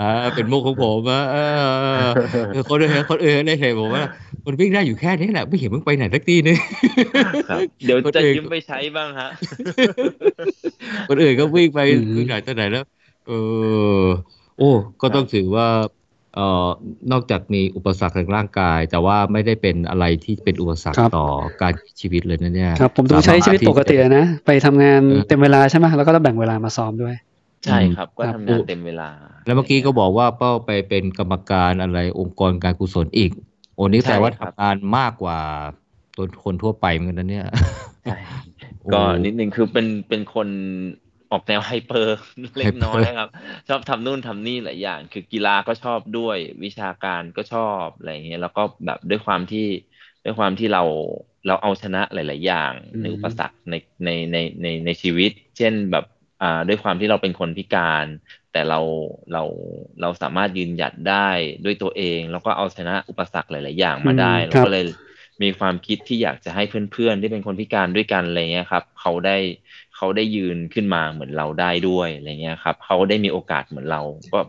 [0.00, 1.40] อ่าเป็นมุกของผมอะเออ
[2.50, 4.04] เออคนอื่นคนอื่นได้เห็นผมว่า
[4.46, 6.56] มันวิ่งได้อยู่แค่นี้แหละไม่เห็นมึงไปไหนสักทีนึง
[7.48, 9.28] ครับเดี๋ยวคนจะอื่นยืมไปใช้บ้างฮะ
[11.08, 12.84] คนอื่นก็วิ่งไปอืมวิ่งไหนตัวไหนแล้ว
[13.28, 13.32] เอ
[14.02, 14.04] อ
[14.58, 14.70] โอ้
[15.02, 15.68] ก็ต้องถือว่า
[16.36, 16.68] เอ่อ
[17.12, 21.28] นอกจากมีอุปสรรคทางร่างกาย แต่ว่าไม่ได้เป็นอะไรที่เป็นอุปสรรคครับต่อ
[21.62, 27.14] การชีวิตเลยนะเนี่ยครับผมต้องใช้ชีวิตปกตินะ ไปทำงานเออเต็มเวลาใช่ไหมแล้วก็ต้องแบ่งเวลามาซ้อมด้วย
[27.64, 29.08] ใช่ครับ ก็ครับทำงานเต็มเวลา
[29.46, 33.30] แล้วเมื่อกี้ก็บอกว่าเป้าไปเป็นกรรมการอะไรองค์กรการกุศลอีก
[33.74, 35.38] โอ้นี่ใช่แปลว่าครับทำงานมากกว่า
[36.16, 37.46] ตัวคนทั่วไปเหมือนกันนะเนี่ย
[38.04, 38.16] ใช่
[38.92, 40.48] ก็นิดนึงคือเป็นเป็นคน
[41.30, 42.12] ออกแนวไฮเปอร์
[42.58, 43.28] เล็กน้อยนะครับ
[43.68, 49.60] ชอบทำนู่นทำนี่หลายอย่าง คือกีฬาก็ชอบด้วยวิชาการก็ชอบอะไรอย่างเงี้ยแล้วก็แบบด้วยความที่
[50.24, 50.80] ด้วยความที่เรา
[51.46, 53.74] เราเอาชนะหลาย ๆ อย่างอืมในอุปสรรคใน
[54.04, 56.04] ในในในในชีวิต เช่นแบบ
[56.40, 58.06] อ่าด้วยความที่เราเป็นคนพิการ
[58.50, 58.76] แต่เรา
[59.32, 59.42] เรา
[60.00, 61.30] เราสามารถยืนหยัดได้
[61.64, 64.82] ด้วยตัวเอง แล้วก็เอาชนะอุปสรรคหลาย ๆ อย่างมาได้อืมเราครับก็เลย
[65.42, 69.36] มีความคิดที่อยากจะให้เพื่อน ๆ ที่เป็นคนพิการด้วยกันอะไรเงี้ยครับ เขาได้
[70.02, 74.40] เขาได้ยืนขึ้นมาเหมือนเราได้ด้วยอะไรเงี้ยครับเขาได้มีโอกาสเหมือนเรา ก็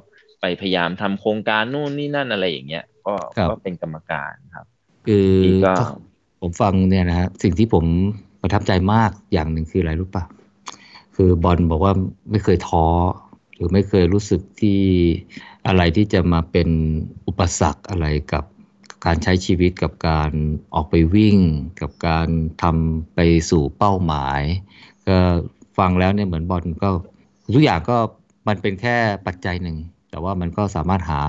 [0.41, 4.66] ไปพยายามทำโครงการนู่นนี่นั่นอะไรอย่างเงี้ยก็ครับก็เป็นกรรมการครับ
[5.08, 5.74] คืออีกก็
[6.41, 7.86] ผมฟังเนี่ยนะฮะสิ่งที่ผม
[8.41, 10.24] ประทับใจมากอย่างหนึ่งคืออะไรรู้ปะ
[11.16, 11.93] คือบอลบอกว่า
[12.32, 12.86] ไม่เคยท้อ
[13.56, 14.82] หรือไม่เคยรู้สึกที่
[15.68, 16.70] อะไรที่จะมาเป็น
[17.28, 18.43] อุปสรรคอะไรกับ
[19.06, 20.32] การใช้ชีวิตกับการ
[20.74, 21.38] ออกไปวิ่ง
[21.82, 22.28] กับการ
[22.62, 24.41] ทำไปสู่เป้าหมาย
[25.08, 25.18] ก็
[25.78, 26.89] ฟังแล้วเนี่ยเหมือนบอลก็
[27.56, 27.97] ทุกอย่างก็
[28.47, 28.95] มันเป็นแค่
[29.28, 29.78] ปัจจัยหนึ่ง
[30.12, 31.22] แต่ว่ามันก็สามารถหา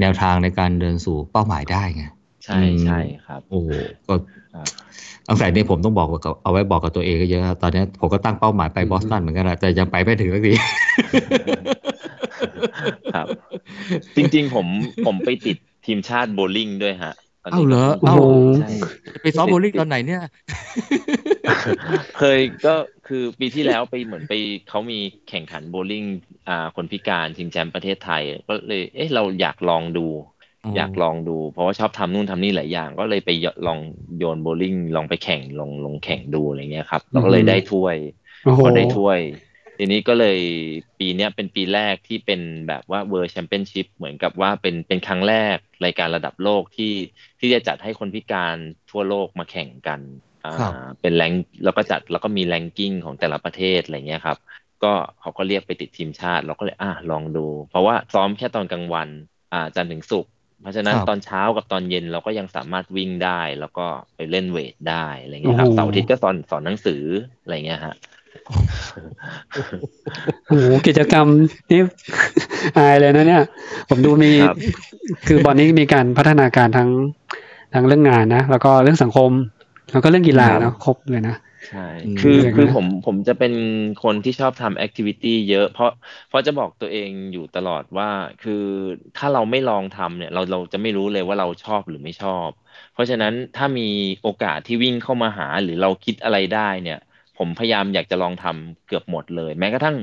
[0.00, 2.04] แนวทางในการเดินสู่เป้าหมายได้ไง
[2.44, 3.68] ใช่อืมใช่ครับ โอ้โห
[4.06, 4.14] ก็
[4.54, 4.68] ครับ
[5.28, 10.52] ตั้งแต่นี้ผมต้องบอกกับเอาไว้บอกกับตัวเองก็เยอะครับตอนนี้ผมก็ตั้งเป้าหมายไปอืมบอสตันเหมือนกันนะแต่ยังไปไม่ถึงสักที
[13.14, 13.26] ครับ
[14.16, 14.66] จริงๆผม
[15.06, 15.56] ผมไปติด
[15.86, 18.16] ทีมชาติโบว์ลิ่งด้วยฮะตนนี้เอ้าเหรอก็เอ้า
[18.56, 18.70] ใช่
[19.22, 20.22] ไปซ้อมโบว์ลิ่งตอนไหนเนี่ย
[22.14, 22.70] เคยก็
[23.04, 24.32] คือปีที่แล้วไปเหมือนไป
[24.66, 26.04] เขามีแข่งขันโบว์ลิ่ง
[26.46, 30.00] อ่าคนพิการชิงแชมป์ประเทศไทย ก็เลยเอ๊ะเราอยากลองดู
[30.64, 33.30] อ๋อออยากลองดู เพราะว่าชอบทำนู่นทำนี่หลายอย่าง ก็เลยไป
[33.66, 33.80] ลอง
[34.18, 37.96] โยนโบว์ลิ่งลองไปแข่งลองลงแข่งดูอะไรเงี้ยครับเราก็เลยได้ถ้วย
[38.42, 39.20] โอ้โหพอได้ถ้วย
[39.76, 40.38] ทีนี้ก็เลย
[40.98, 46.86] ปีเนี้ยเป็นปีแรกที่เป็นแบบว่า World Championship เหมือนกับว่าเป็นเป็นครั้งแรกรายการระดับโลกที่
[47.40, 48.56] ที่จะจัดให้คนพิการ
[48.88, 50.00] ทั่วโลกมาแข่งกัน
[50.35, 50.35] อ่าครับ
[51.00, 51.32] เป็น rank
[51.64, 54.38] แล้วก็จัดแล้วก็มี ranking ของแต่ละประเทศอะไรเงี้ยครับ
[54.84, 59.08] ก็เขาก็เรียกไปติดทีมชาติ เราก็เลยอะลองดู เพราะว่าซ้อมแค่ตอนกลางวัน
[59.52, 60.30] อ่าจันทร์ถึงศุกร์
[60.62, 63.86] เพราะฉะนั้นครับตอนเช้ากับตอนเย็นเราก็ยังสามารถวิ่งได้ แล้วก็
[64.16, 67.02] ไปเล่น weight ได้อะไรเงี้ยครับโอ้โหเสาร์อาทิตย์ก็สอนสอนหนังสือ
[67.42, 67.94] อะไรเงี้ยฮะ
[70.48, 71.26] โอ้โหกิจกรรม
[71.70, 71.80] นี่
[72.76, 73.42] อายเลยนะเนี่ย
[73.88, 74.56] ผมดูมีครับ
[75.26, 76.90] คือบอลนี้มีการพัฒนาการทั้ง
[77.74, 79.30] ทั้งเรื่องงานนะแล้วก็เรื่องสังคม
[79.90, 81.34] แล้วก็เรื่องกีฬาครับเนอะครบเลยนะ
[81.68, 83.52] ใช่อืมคืออย่างนั้นคือผมผมจะเป็น
[83.98, 85.88] คนที่ชอบทำ activity เยอะเพราะ
[86.26, 88.08] เพราะจะบอกตัวเองอยู่ตลอดว่า
[88.40, 88.52] คือ
[89.14, 92.50] ถ้าเราไม่ลองทำเนี่ย เราเราจะไม่รู้เลยว่าเราชอบหรือไม่ชอบ
[92.92, 93.82] เพราะฉะนั้นถ้ามี
[94.22, 96.96] โอกาสที่วิ่งเข้ามาหาหรือเราคิดอะไรได้เนี่ย
[97.34, 99.96] ผมพยายามอยากจะลองทำเกือบหมดเลย แม้กระทั่ง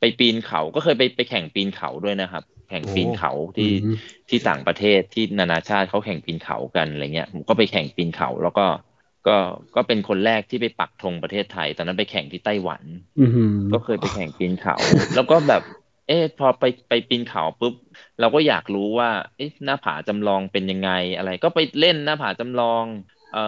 [0.00, 3.64] ไปปีนเขาก็เคยไปไปแข่งปีนเขาด้วยนะครับ แข่งปีนเขาที่อื
[3.94, 8.62] มที่ต่างประเทศที่นานาชาติเขาแข่งปีนเขากันอะไรเงี้ยผมก็ไปแข่งปีนเขาแล้วก็
[9.26, 9.30] ก็
[9.74, 12.84] ก็เป็นคนแรกที่ไปปักธงประเทศไทย ตอนนั้นไปแข่งที่ไต้หวัน
[13.18, 14.76] อือหือก็เคยไปแข่งปีนเขา
[15.14, 15.62] แล้วก็แบบ
[16.06, 17.74] เอ๊ะพอไปไปปีนเขาปุ๊บ
[18.18, 22.86] เราก็อยากรู้ว่า เอ๊ะหน้าผาจำลองเป็นยังไงอะไร ก็ไปเล่นหน้าผาจำลอง
[23.30, 23.38] เอ่อ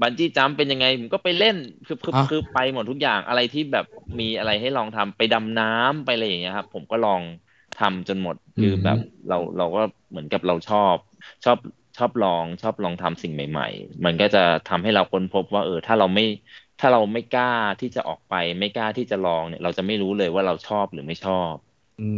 [0.00, 3.84] บันจี้จัมป์เป็นยังไงผมก็ไปเล่นคือคืออะคือไปหมดทุกอย่างอะไรที่แบบ
[4.20, 7.22] มีอะไรให้ลองทำไปดำน้ำไปอะไรอย่างเงี้ยครับ ผมก็ลอง
[7.76, 9.80] ทำจนหมดคือแบบเราเราก็
[10.10, 10.96] เหมือนกับเราชอบ
[11.44, 11.58] ชอบ
[12.00, 16.22] ชอบลองชอบลองทำสิ่งใหม่ ๆ มันก็จะทำให้เราค้นพบว่า เออ ถ้าเราไม่
[16.78, 17.46] ถ้าเราไม่กล้า
[17.80, 21.54] ที่จะออกไป ไม่กล้าที่จะลองเนี่ย เราจะไม่รู้เลยว่าเราชอบหรือไม่ชอบ
[22.00, 22.08] อื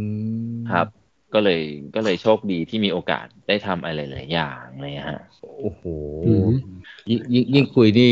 [0.55, 0.87] มครับ
[1.33, 1.61] ก็เลย
[1.95, 5.19] ก็เลยโชคดีที่มีโอกาสได้ทำอะไรหลายๆอย่างเลยฮะ
[5.61, 5.83] โอ้โห
[6.25, 6.47] อืม
[7.09, 8.11] ยิ่งยิ่งยิ่งคุยนี่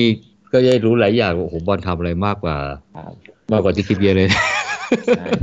[0.51, 2.57] ก็ได้รู้หลายอย่างว่าโอ้โหบอลทำอะไรมากกว่า
[2.93, 3.13] ครับ
[3.51, 4.60] มากกว่าที่คิดเยอะเลยใช่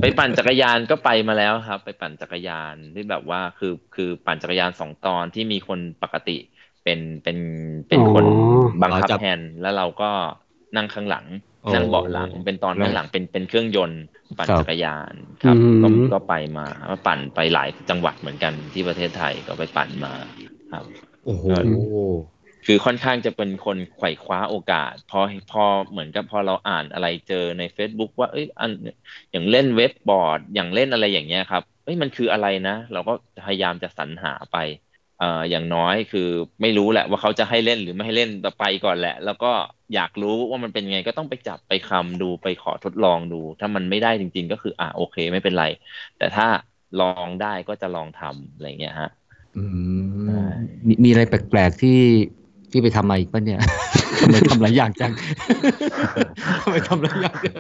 [0.01, 6.36] ไปปั่นจักรยานก็ไปมาแล้วครับ ไปปั่นจักรยานที่แบบว่าคือคือปั่นจักรยานสองตอนที่มีคนปกติ
[6.84, 7.38] เป็นเป็น
[7.88, 8.32] เป็นคนอ๋อ
[8.82, 10.11] บังคับอ๋อจับแฮนด์แล้วเราก็
[10.76, 11.26] นั่งข้างหลัง
[11.62, 14.03] โอ้นั่งเบาะหลัง เป็นตอนแล้วข้างหลังเป็นเป็นเครื่องยนต์
[14.38, 20.12] ปั่นครับจักรยานครับอืมก็ก็ไปมาก็ปั่นไปหลายจังหวัดเหมือนกันที่ประเทศไทยก็ไปปั่นมา
[20.72, 20.84] ครับ
[21.24, 21.46] โอ้โห
[22.69, 25.21] คือค่อนข้างจะเป็นคนไขว่คว้าโอกาสพอ
[25.53, 28.71] พอเหมือนกับพอเราอ่านอะไรเจอใน Facebook ว่าเอ้ยอัน
[29.33, 33.12] อย่างเล่นเว็บบอร์ด อย่างเล่นอะไรอย่างเงี้ยครับเออ้ยมันคืออะไรนะ เราก็
[33.47, 34.57] พยายามจะสรรหาไป
[35.19, 36.29] เอ่ออย่างน้อยคือ
[36.62, 39.47] ไม่รู้แหละว่าเขาจะให้เล่นหรือไม่ให้เล่นแต่ไปก่อนแหละ แล้วก็
[39.95, 45.64] อยากรู้ว่ามันเป็นไงก็ต้องไปจับไปคำดูไปขอทดลองดู ถ้ามันไม่ได้จริง ๆ ก็คืออ่าโอเคไม่เป็นไร
[46.16, 46.47] แต่ถ้า
[46.99, 49.09] ลองได้ก็จะลองทำอะไรเงี้ยฮะ
[49.57, 49.64] อื
[50.23, 50.45] ใช่ม
[50.87, 51.99] มีมีอะไรแปลกๆที่
[52.71, 53.61] ที่ไปทำมาอีกปะเนี่ย
[54.21, 55.12] ทำไมทำหลายอย่างจัง
[56.62, 57.55] ทำไมทำหลายอย่างจัง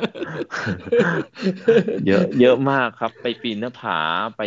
[2.06, 3.98] เยอะ เยอะมากครับ ไปปีนหน้าผา
[4.36, 4.42] ไป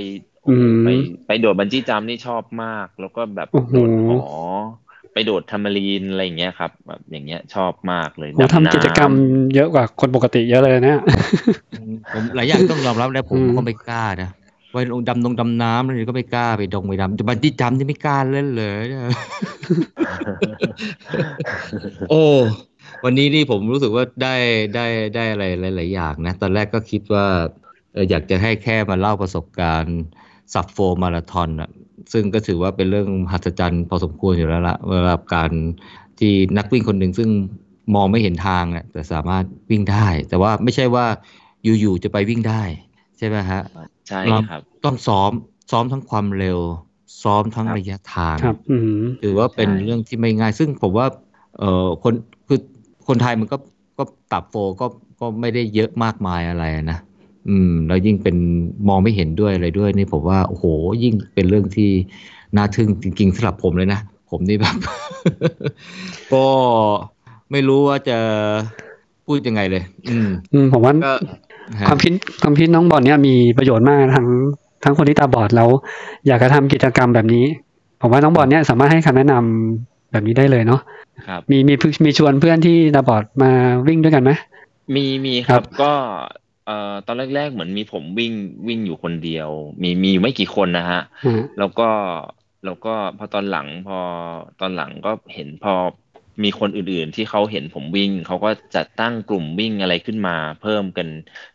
[0.49, 0.89] อืมไป
[1.28, 4.36] ไปโดดบันจี้จัมป์นี่ชอบมาก แล้วก็แบบโอ้โหโดดหอ
[5.14, 9.12] ไปโดดทำมารีนอะไรอย่างเงี้ยครับ แบบอย่างเงี้ยชอบมากเลยโหทำกิจกรรม
[9.55, 10.99] เยอะกว่าคนปกติเยอะเลยนะเนี่ย
[12.14, 14.30] ผมหลายอย่างต้องยอมรับนะผมอืมก็ไม่กล้านะ
[14.72, 18.86] ไปลงดำลงดำน้ำอะไรก็ไม่กล้าไปดงไปดำแต่บันที่จำที่ไม่กล้าเล่นเลย
[22.09, 22.24] โอ้
[23.03, 24.36] วันนี้นี่ผมรู้สึกว่าได้
[24.76, 25.45] ได้ได้อะไร
[25.78, 27.26] หลาย ๆ อย่างนะ ตอนแรกก็คิดว่า
[28.09, 29.99] อยากจะให้แค่มาเล่าประสบการณ์
[30.53, 31.69] สับโฟมาราธอนอะ
[32.13, 35.51] ซึ่งก็ถือว่าเป็นเรื่องมหัศจรรย์พอสมควรอยู่แล้วละเวลาการ
[36.19, 37.30] ที่นักวิ่งคนหนึ่งซึ่ง
[37.95, 41.05] มองไม่เห็นทางอะแต่สามารถวิ่งได้ แต่ว่าไม่ใช่ว่า
[41.63, 42.63] อยู่ ๆ จะไปวิ่งได้
[43.17, 43.61] ใช่ไหมฮะ
[44.12, 45.32] ใช่ครับ ต้องซ้อม
[45.72, 46.59] ซ้อมทั้งความเร็ว
[47.24, 51.07] ซ้อมทั้งครับระยะทางครับอืมถือว่าเป็นใช่เรื่องที่ไม่ง่าย ซึ่งผมว่า
[51.57, 52.14] เออคน
[52.47, 52.59] คือ
[53.07, 53.57] คนไทยมันก็
[53.97, 54.88] ก็ตับโฟก็
[55.20, 56.99] ก็ไม่ได้เยอะมากมายอะไรนะ
[57.49, 58.36] อืมแล้วยิ่งเป็น
[58.88, 60.66] มองไม่เห็นด้วยอะไรด้วยนี่ผมว่าโอ้โห
[61.03, 61.89] ยิ่งเป็นเรื่องที่
[62.57, 63.99] น่าทึ่งจริงๆสำหรับผมเลยนะ
[64.30, 64.76] ผมนี่แบบ
[66.34, 66.45] ก็
[67.51, 68.18] ไม่รู้ว่าจะ
[69.26, 71.38] พูดยังไงเลย อืมอืมผมว่าก็ฮะ
[71.88, 72.13] ความคิด
[72.43, 74.28] ความคิดน้องบอลเนี่ยมีประโยชน์มากทั้ง
[74.84, 75.69] ทั้งคนที่ตาบอดแล้ว
[76.28, 77.45] อยากจะทำกิจกรรมแบบนี้
[78.01, 80.82] ผมว่าน้องบอลเนี่ยสามารถให้คำแนะนำแบบนี้ได้เลยเนาะ
[81.28, 81.74] ครับมีมี
[82.05, 83.51] มีชวนเพื่อนที่ตาบอดมา
[83.88, 84.32] วิ่งด้วยกันไหม
[84.95, 85.93] มีมีคครัรับบก็
[86.65, 88.34] เอ่อตอนแรกๆเหมือนมีผมวิ่ง
[88.67, 89.49] วิ่งอยู่คนเดียว
[89.82, 91.89] มีมีอยู่ไม่กี่คนนะฮะอ่าแล้วก็
[92.65, 93.99] แล้วก็พอตอนหลังพอ
[94.61, 95.74] ตอนหลังก็เห็นพอ
[96.43, 101.07] มีคนอื่นๆ ที่เขาเห็นผมวิ่งเขาก็จัดตั้งกลุ่มวิ่งอะไรขึ้นมาเพิ่มกัน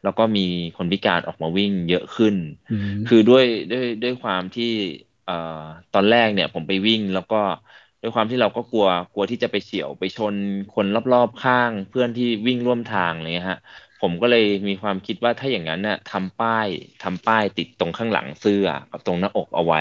[0.03, 0.41] แล้วก็มี
[0.77, 2.37] คนพิการออกมาวิ่งเยอะขึ้น
[2.70, 4.64] อืมคือด้วยด้วยด้วยความที่
[5.24, 5.35] เอ่อ
[5.93, 7.37] ตอนแรกเนี่ยผมไปวิ่งแล้วก็
[8.03, 10.37] ด้วยความที่เราก็กลัวกลัวที่จะไปเฉียวไปชน
[10.70, 13.61] คนรอบๆข้าง เพื่อนที่วิ่งร่วมทางอะไรเลยฮะ
[14.01, 16.68] ผมก็เลยมีความคิดว่าถ้าอย่างนั้นน่ะทำป้าย
[17.01, 19.81] ทำป้ายติดตรงข้างหลังเสื้อกับตรงหน้าอกเอาไว้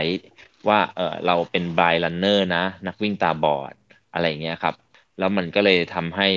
[0.70, 3.74] ว่าเออเราเป็นบายรันเนอร์นะ นักวิ่งตาบอด
[4.12, 4.76] อะไรเงี้ยครับ
[5.18, 6.30] แล้วมันก็เลยทำให้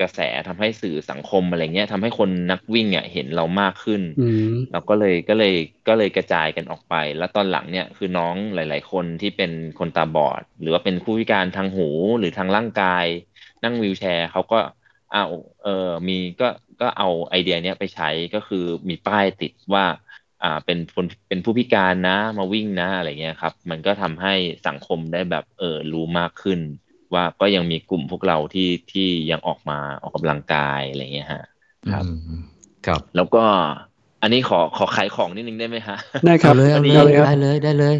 [0.00, 5.54] กระแสทำให้สื่อสังคมอะไรเงี้ยทำให้คนนักวิ่งอะเห็นเรามากขึ้นอืมเราก็เลยก็เลย
[5.88, 11.88] ก็เลยกระจายกันออกไป แล้วตอนหลังเนี่ยคือน้องหลาย ๆ คนที่เป็นคนตาบอด หรือว่าเป็นผู้พิการทางหู
[12.18, 13.06] หรือทางร่างกาย
[13.64, 14.58] นั่งวีลแชร์เขาก็
[15.12, 15.24] เอา
[15.62, 16.48] เออมีก็
[16.80, 19.84] ก็เอาไอเดียเนี้ยไปใช้ก็คือมีป้ายติดว่า
[20.42, 24.34] อ่าเป็นคนเป็นผู้พิการนะมาวิ่งนะอะไรเงี้ยครับ มันก็ทำให้
[24.66, 26.60] สังคมได้แบบเออรู้มากขึ้น
[27.14, 31.42] ว่าก็ยังมีกลุ่มพวกเราที่ที่ยังออกมาออกกำลังกายอะไรเงี้ยฮะ
[31.90, 32.38] ครับอืม
[32.86, 33.44] ครับ แล้วก็
[34.22, 37.96] อันนี้ขอขอขายของนิดนึงได้ไหมฮะได้ครัเอาบเลยเอาพอดีเลยครับได้เลยได้เลย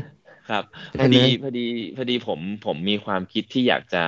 [0.49, 1.61] ครับได้พอดีเลยพอดี
[1.97, 4.05] พอดีผมผมมีความคิดที่อยากจะ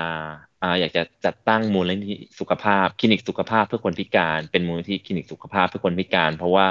[0.63, 6.69] อ่าอยากจะจัดตั้งมูลนิธิสุขภาพคลินิกสุขภาพเพื่อคนพิการ เป็นมูลนิธิคลินิกสุขภาพเพื่อคนพิการ เพราะว่า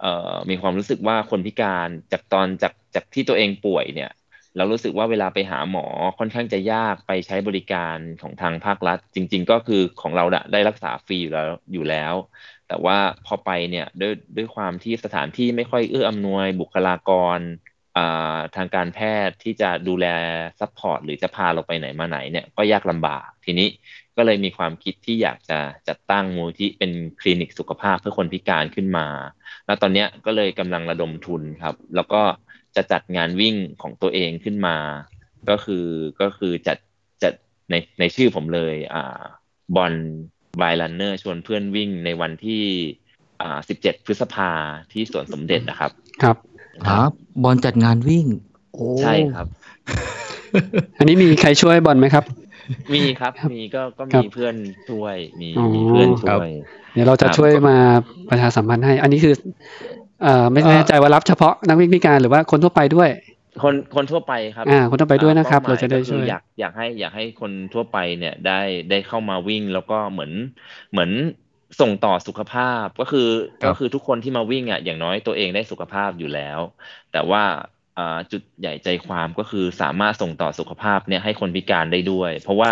[0.00, 4.10] เอ่อมีความรู้สึกว่าคนพิการจากตอนจากจากที่ตัวเองป่วยเนี่ย
[4.56, 5.86] เรารู้สึกว่าเวลาไปหาหมอ
[6.18, 12.14] ค่อนข้างจะยากไปใช้บริการของทางภาครัฐ จริง ๆ ก็คือของเราได้รักษาฟรีอยู่แล้วอยู่แล้ว
[12.68, 12.96] แต่ว่า
[13.26, 17.38] พอไปเนี่ยด้วยด้วยความที่สถานที่ไม่ค่อยเอื้ออำนวยบุคลากร
[18.56, 20.06] ทางการแพทย์ที่จะดูแล
[20.60, 23.68] support หรือจะพาเราไปไหนมาไหนเนี่ยก็ยากลำบาก ทีนี้
[24.16, 29.06] ก็เลยมีความคิดที่อยากจะจัดตั้งมูลนิธิเป็นคลินิกสุขภาพเพื่อคนพิการขึ้นมา
[29.66, 32.22] แล้วตอนนี้ก็เลยกำลังระดมทุนครับ แล้วก็
[32.76, 34.76] จะจัดงานวิ่งของตัวเองขึ้นมา
[35.48, 35.86] ก็คือ
[36.20, 36.78] ก็คือจัด
[37.22, 37.32] จัด
[37.70, 39.22] ในในชื่อผมเลย อ่า
[39.76, 39.92] บอล
[40.60, 42.62] บายลันเนอร์ชวนเพื่อนวิ่งในวันที่
[43.40, 44.50] อ่า17พฤษภา
[44.92, 45.90] ที่สวนสมเด็จนะครับ
[46.22, 46.36] ครับ
[46.86, 47.10] ครับ
[47.42, 48.26] บอลจัดงานวิ่ง
[48.74, 49.46] โอ้ใช่ครับ
[50.98, 52.24] อันนี้มีใครช่วยบอลไหมครับ
[52.94, 54.54] มีครับ มีก็ก็ครัมีบเพื่อน
[54.88, 56.48] ช่วย มีอ๋อมีเพื่อนช่วย
[56.92, 57.76] เดี๋ยวเราจะครับช่วยมา
[58.30, 59.34] ประชาสัมพันธ์ให้ อันนี้คือ
[60.22, 63.08] เอ่อไม่แน่ใจว่ารับเฉพาะนักวิ่งพิการหรือว่าคนทั่วไปด้วย
[63.62, 68.60] คนคนทั่วไปครับอ่าคนทั่วไปด้วยนะครับอ่เราจะได้ป้หมช่วยก็คืออยากอยากให้อยากให้คนทั่วไปเนี่ยได้
[68.90, 70.32] ได้เข้ามาวิ่งแล้วก็เหมือน
[70.92, 71.10] เหมือน
[71.80, 73.28] ส่งต่อสุขภาพก็คือ
[73.62, 76.60] ครับก็คือทุกคนที่มาวิ่งอะอย่างน้อยตัวเองได้สุขภาพอยู่แล้ว
[77.12, 77.42] แต่ว่า
[77.98, 82.70] อ่าจุดใหญ่ใจความก็คือสามารถส่งต่อสุขภาพเนี่ยให้คนพิการได้ด้วย เพราะว่า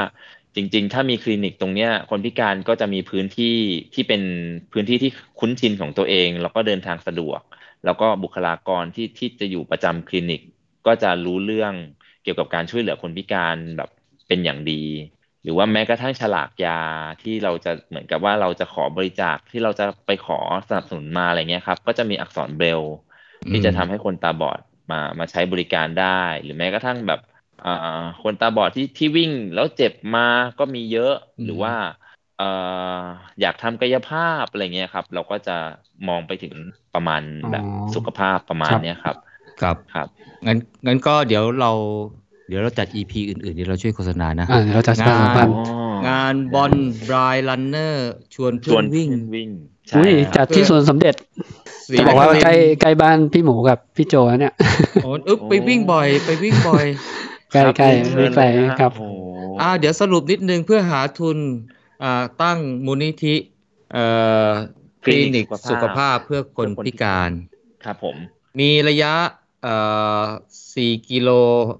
[0.56, 3.56] จริง ๆ ถ้ามีคลินิกตรงเนี้ย คนพิการก็จะมีพื้นที่
[3.94, 4.22] ที่เป็น
[4.72, 7.40] พื้นที่ที่คุ้นชินของตัวเอง แล้วก็เดินทางสะดวก
[7.84, 10.40] แล้วก็บุคลากรที่ที่จะอยู่ประจำคลินิก
[10.86, 11.72] ก็จะรู้เรื่อง
[12.22, 13.90] เกี่ยวกับการช่วยเหลือคนพิการแบบ
[14.28, 14.84] เป็นอย่างดี
[15.42, 16.80] หรือว่าแม้กระทั่งฉลากยา
[17.22, 20.38] ที่เราจะเหมือนกับว่าเราจะขอบริจาคที่เราจะไปขอ
[20.68, 22.82] สนับสนุนมาอะไรเงี้ยครับ ก็จะมีอักษรเบรล
[23.50, 27.20] ที่จะทำให้คนตาบอดมามาใช้บริการได้ หรือแม้กระทั่งแบบ
[28.22, 30.26] คนตาบอดที่ที่วิ่งแล้วเจ็บมา
[30.58, 31.74] ก็มีเยอะอืมหรือว่า
[32.38, 32.48] เอ่
[33.00, 33.02] อ
[33.40, 35.56] อยากทำกายภาพอะไรเงี้ยครับ เราก็จะ
[36.08, 36.54] มองไปถึง
[36.94, 39.16] ประมาณแบบอ๋อสุขภาพประมาณครับเนี้ยครับ
[39.60, 40.08] ครับครับ
[40.46, 41.70] งั้นงั้นก็เดี๋ยวเรา
[42.48, 45.56] เดี๋ยวเราจัด EP อื่นๆเดี๋ยวเราช่วยโฆษณานะอ่าเดี๋ยวเราจะประชาสัมพันธ์
[46.06, 46.72] งานบอล
[47.08, 49.50] บรายลันเนอร์ชวนชเพื่วอนนวิ่งวิ่ง
[49.90, 51.14] ใช่อุ้ยคจัรัดบที่สวนสมเด็จ
[51.86, 54.54] ศรีจะบอกว่านครินทร์ใกล้ใกล้บ้านพี่หมูกับพี่โจแล้วเนี่ย
[55.00, 56.86] โอ้อึ๊บไปวิ่งบ่อย ไปวิ่งบ่อย
[57.52, 59.14] ใกล้ครับใกล้เชิไม่ญไกลเลยนะครับโอ้โห
[59.60, 61.38] อ่าเดี๋ยวสรุปนิดนึงเพื่อหาทุน
[62.02, 63.36] อ่าตั้งมูลนิธิ
[63.92, 64.04] เอ่
[64.48, 64.50] อ
[65.04, 67.30] คลินิกสุขภาพเพื่อคนพิการ
[67.84, 68.16] ครับผม
[68.60, 69.14] มีระยะ
[69.62, 69.74] เอ่
[70.20, 70.22] อ
[70.74, 71.28] สี่กิโล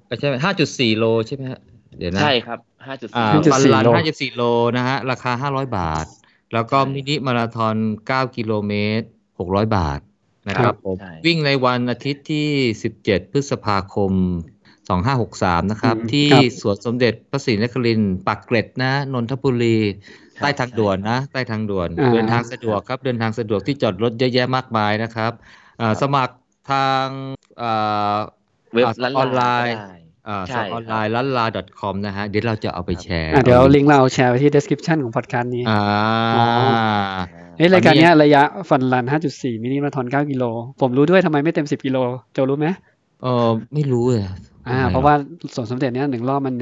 [0.06, 1.60] เอ้ยใช่ไหมห้าจุดสี่โลใช่ไหมฮะ
[1.98, 4.42] เดี๋ยวนะใช่ครับห้าจุดอ่าสี่5.4ฟันลันโลห้าจุดสี่โล
[4.76, 6.06] นะฮะ ราคาห้าร้อยบาท
[6.52, 9.06] แล้วก็ใช่มินิมาราธอนเก้ากิโลเมตร
[9.38, 10.00] หกร้อยบาท
[10.48, 12.48] นะครับผมใช่วิ่งในวันอาทิตย์ที่
[12.82, 14.12] สิบเจ็ดพฤษภาคม
[14.92, 19.78] สองห้าหกสามนะครับอืมที่ครับสวนสมเด็จพระศรีนครินทร์ปากเกร็ดนะนนทบุรี
[20.40, 25.32] ใต้ทางด่วนนะ ใต้ทางด่วนอ่าเดินทางสะดวกครับ เดินทางสะดวกที่จอดรถเยอะแยะมากมายนะครับ
[25.80, 26.34] อ่าสมัคร
[26.70, 27.06] ทาง
[27.62, 28.16] อ่า
[28.72, 29.92] เว็บอ่าร้านออนไลน์ก็ด้
[30.28, 31.46] อ่าใช่สออนไลน์ลันลา
[31.80, 35.80] .com นะฮะ เดี๋ยวเราจะเอาไปแชร์อะเดี๋ยวลิงก์เราแชร์ไว้ที่ description ของพอดแคสต์นี้อ่า
[36.36, 36.46] อ๋อ
[37.56, 40.44] เฮ้ยรายการเนี้ยระยะฟันรัน 5.4 มินิมาราธอน 9 กิโล
[40.80, 41.98] ผมรู้ด้วยทำไมไม่เต็ม 10 กิโล
[42.32, 42.68] โจรู้ไหม
[43.22, 44.24] เออไม่รู้เลย
[44.68, 45.14] อ่าทำไมเพราะว่า
[45.54, 46.54] สวนสมเด็จเนี้ยหนึ่งรอบมัน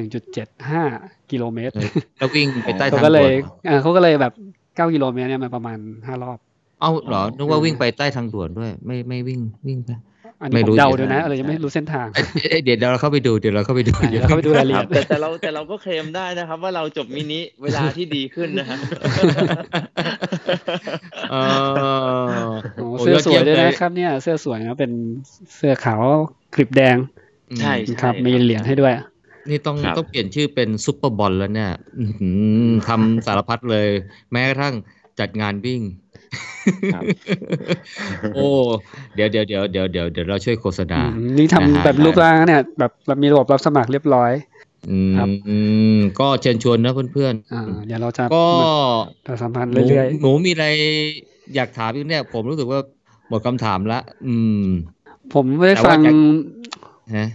[0.62, 4.32] 1.75กิโลเมตรเออแล้ววิ่งไปใต้เขาทางก็เลด่วยนอ่าเขาก็เลยแบบ
[4.62, 6.38] 9กิโลเมตรเนี่ยมันประมาณ5รอบ
[6.80, 9.90] เอ้าเหรอนึกว่าวิ่งไปใต้ทางด่วนด้วย ไม่ไม่วิ่งวิ่งไป
[10.42, 18.78] อันไม่นี้ผรู้มเดาเดี๋ดูยวนะนะเลยยังไม่รู้เส้นทางเอ้ยเอ้ยเดี๋ยวเราเข้าไปดูเดี๋ยวเราเข้าไปดูอะเดี๋ยวเราเข้าไปดูรายละคเอีรัยบดแต่แต่เราแต่เราก็เคลมได้นะครับ ว่าเราจบมินิเวลาที่ดีขึ้นนะฮะ
[21.30, 21.36] เอ
[22.44, 24.92] อโอ้โอ้เสื้อยอดสวเยี่ยยมด้วยเลยนะครับเนี่ย เสื้อสวยนะเป็น
[25.57, 26.03] เสื้อขาว
[26.55, 26.96] คลิปแดง
[27.59, 28.92] ใช่ครับ มีเหรียญให้ด้วย
[29.48, 32.30] นี่ต้องครับต้องเปลี่ยนชื่อเป็นซุปเปอร์บอลแล้วเนี่ยอื้อหื
[32.66, 33.88] อทำสารพัดเลย
[34.32, 34.74] แม้กระทั่ง
[35.20, 35.82] จัดงานวิ่ง
[36.94, 37.05] ครับ
[38.34, 38.48] โอ้
[39.14, 44.32] เดี๋ยวเดี๋ยวเดี๋ยวเดี๋ยวเดี๋ยวเดี๋ยวเราช่วยโฆษณาอืมนี่ทำนะฮะแบบรูปร่างเนี่ยแบบแบบมีระบบรับสมัครเรียบร้อย
[44.90, 45.57] อืมครับอื
[45.96, 48.46] มก็เชิญชวนนะเพื่อนอ่าเดี๋ยวเราจะๆก็
[49.26, 50.66] ประชาสัมพันธ์หนูเรื่อยหนูมีอะไร
[51.55, 52.80] อยากถามอีกเนี่ย ผมรู้สึกว่า
[53.28, 56.14] หมดคำถามละ อืมๆผมได้แต่ฟัว่างจาก
[57.15, 57.29] ฮะ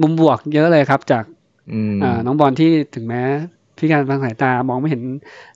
[0.00, 1.24] มุมบวกเยอะเลยครับจาก
[1.72, 3.22] อืมอ่าน้องบอลที่ถึงแม้
[3.78, 5.02] พิการทางสายตามองไม่เห็น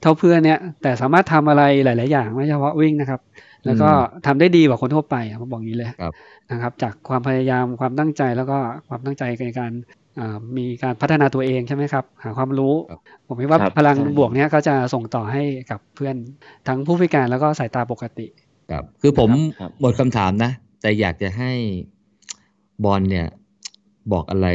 [0.00, 3.20] เท่าเพื่อนเนี่ย แต่สามารถทำอะไรหลาย ๆ อย่างไม่เฉพาะวิ่งนะครับ
[3.66, 3.88] แล้วก็
[4.26, 6.12] ทำได้ดีกว่าคนทั่วไปอะผมบอกอย่างนี้เลยครับ
[6.50, 8.58] นะครับ จากความพยายามความตั้งใจแล้วก็
[8.88, 9.72] ความตั้งใจในการ
[10.18, 16.16] อ่ามีการพัฒนาตัวเองใช่ไหมครับ หาความรู้ครับผมคิดว่าครับพลังใช่บวกเนี้ยก็จะส่งต่อให้กับเพื่อน
[16.68, 18.26] ทั้งผู้พิการแล้วก็สายตาปกติ
[18.70, 20.50] ครับคือผมครับหมดคำถามนะ
[20.82, 21.52] แต่อยากจะให้
[22.84, 23.26] บอลเนี่ย
[24.12, 24.48] บอกอะไร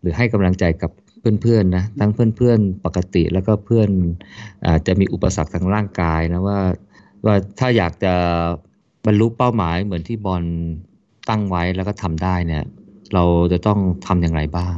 [0.00, 0.90] หรือให้กำลังใจกับ
[1.42, 3.88] เพื่อนๆนะทั้งเพื่อนๆปกติแล้วก็เพื่อน
[4.66, 6.60] อาจจะมีอุปสรรคทางร่างกายนะว่า
[7.24, 8.14] ว่าถ้าอยากจะ
[9.06, 10.44] บรรลุเป้าหมายเหมือนที่บอล
[11.28, 12.64] ตั้งไว้แล้วก็ทำได้เนี่ย
[13.14, 14.76] เราจะต้องทำอย่างไรบ้าง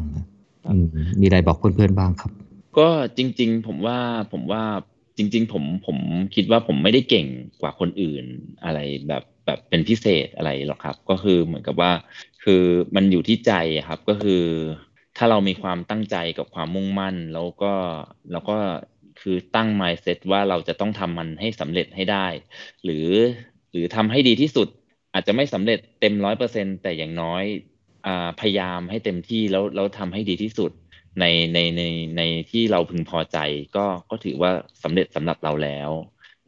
[1.21, 2.33] มีอะไรบอกเพื่อนๆบ้างครับ
[2.79, 3.99] ก็จริง ๆ ผมว่า
[4.33, 4.63] ผมว่า
[5.17, 5.99] จริง ๆ ผมผม
[6.35, 7.27] คิดว่าผมไม่ได้เก่ง
[7.61, 8.25] กว่าคนอื่น
[8.65, 8.79] อะไร
[9.09, 11.93] แบบ แบบเป็นพิเศษอะไรหรอกครับ ก็คือเหมือนกับว่า
[12.45, 12.63] คือ
[12.97, 13.53] มันอยู่ที่ใจ
[13.89, 14.45] ครับก็คือ
[15.17, 17.73] ถ้าเรามีความตั้งใจกับความมุ่งมั่น แล้วก็
[18.33, 18.57] แล้วก็
[19.21, 22.27] คือตั้ง mindset ว่าเราจะต้องทำมันให้สำเร็จให้ได้
[22.85, 23.09] หรือ
[23.73, 24.69] หรือทำให้ดีที่สุด
[25.13, 27.45] อาจจะไม่สำเร็จเต็มร้อยเปอร์เซ็นแต่อย่างน้อย
[28.07, 30.71] อ่าพยายามให้เต็มที่แล้วแล้วทำให้ดีที่สุด
[31.21, 31.25] ใน
[31.55, 31.83] ในใน
[32.17, 33.39] ในที่เราพึงพอใจ
[33.77, 34.51] ก็ก็ถือว่า
[34.83, 35.91] สำเร็จสำหรับเราแล้ว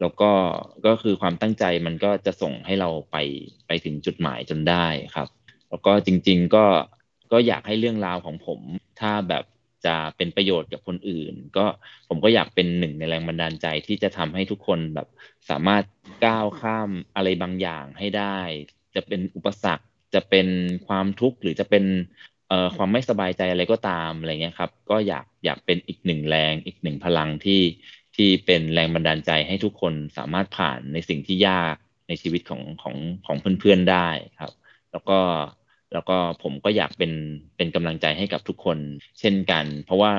[0.01, 0.31] แล้วก็
[0.85, 3.17] ก็คือความตั้งใจมันก็จะส่งให้เราไป
[3.67, 5.27] ไปถึงจุดหมายจนได้ครับ
[5.69, 6.65] แล้วก็จริง ๆก็
[7.31, 8.59] ก็อยากให้เรื่องราวของผม
[8.99, 9.43] ถ้าแบบ
[9.85, 11.65] จะเป็นประโยชน์กับคนอื่น ก็
[12.09, 15.07] ผมก็อยากเป็นหนึ่งในแรงบันดาลใจที่จะทำให้ทุกคนแบบ
[15.49, 15.83] สามารถ
[16.25, 18.39] ก้าวข้ามอะไรบางอย่างให้ได้
[18.95, 20.47] จะเป็นอุปสรรคจะเป็น
[20.87, 21.85] ความทุกข์หรือจะเป็น
[22.49, 27.61] เอ่อความไม่สบายใจอะไรก็ตามอะไรเงี้ยครับ ก็อยากอยากเป็นอีกหนึ่งแรงอีกหนึ่งพลังที่
[28.17, 31.75] ที่เป็นแรงบันดาลใจให้ทุกคนสามารถผ่านในสิ่งที่ยาก
[32.07, 32.95] ในชีวิตของของ
[33.25, 34.51] ของเพื่อนๆได้ครับ
[34.91, 35.19] แล้วก็
[35.93, 37.11] แล้วก็ผมก็อยากเป็น
[37.57, 38.77] เป็นกำลังใจให้กับทุกคน
[39.19, 40.11] เช่นกัน เพราะว่า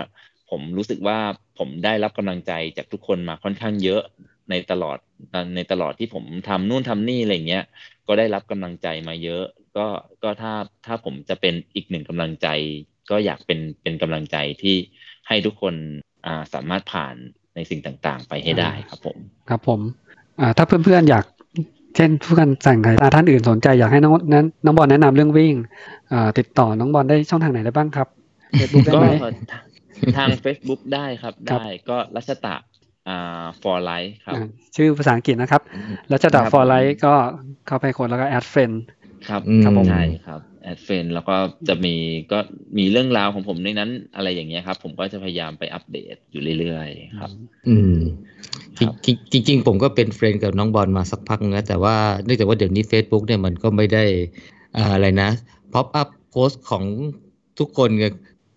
[0.51, 1.19] ผมรู้สึกว่า
[1.59, 4.03] ผมได้รับกำลังใจจากทุกคนมาค่อนข้างเยอะ
[4.51, 4.99] ในตลอด
[5.57, 7.65] ในตลอดที่ผมทำนู่นทำนี่อะไรเงี้ย
[8.07, 9.45] ก็ได้รับกำลังใจมาเยอะ
[9.77, 9.87] ก็
[10.23, 10.53] ก็ถ้า
[10.87, 12.49] ถ้าผมจะเป็นอีกหนึ่งกำลังใจ
[13.11, 14.77] ก็อยากเป็นเป็นกำลังใจที่
[15.29, 15.75] ให้ทุกคน
[16.27, 17.17] อ่าสามารถผ่าน
[17.59, 19.17] ในสิ่งต่างๆ ไปให้ได้ครับผม
[19.51, 19.81] ครับผม
[20.41, 21.25] อ่าถ้าเพื่อนๆอยาก
[21.97, 25.55] เช่นผู้การสั่งใครท่านอื่นสนใจอยากให้น้องนั้นน้องบอลแนะนำเรื่องวิ่ง
[26.13, 28.09] อ่าติดต่อน้องบอลได้ช่องทางไหนได้บ้างครับ
[28.57, 29.09] เฟซบุ๊กได้ก็ไหม
[30.19, 32.55] ทาง Facebook ได้ครับครับได้ก็รัชตะ
[33.09, 35.63] อ่า for life ครับอ่าชื่อภาษาอังกฤษนะครับ
[36.09, 37.15] รัชตะครับ for life ก็
[37.67, 38.71] เข้าไปกดแล้วก็ add friend
[39.29, 41.37] ครับอืมครับผมใช่ครับ add friend แล้วก็
[41.69, 41.95] จะมี
[42.33, 42.39] ก็
[42.79, 47.31] มีเรื่องราวของผมในนั้นอะไรอย่างเงี้ยครับ ผมก็จะพยายามไปอัปเดตอยู่เรื่อยๆครับ
[47.69, 47.99] อืม
[48.79, 48.93] ครับ
[49.33, 54.05] จริงจริงๆผมก็เป็น friend กับน้องบอลมาสักพักนะแต่ว่าเนื่องจากว่าเดี๋ยวนี้ Facebook เนี่ยมันก็ไม่ได้
[54.77, 55.31] อ่าอะไรนะ
[55.73, 56.85] พ็อปอัพโพสของ
[57.59, 58.07] ทุกคนไง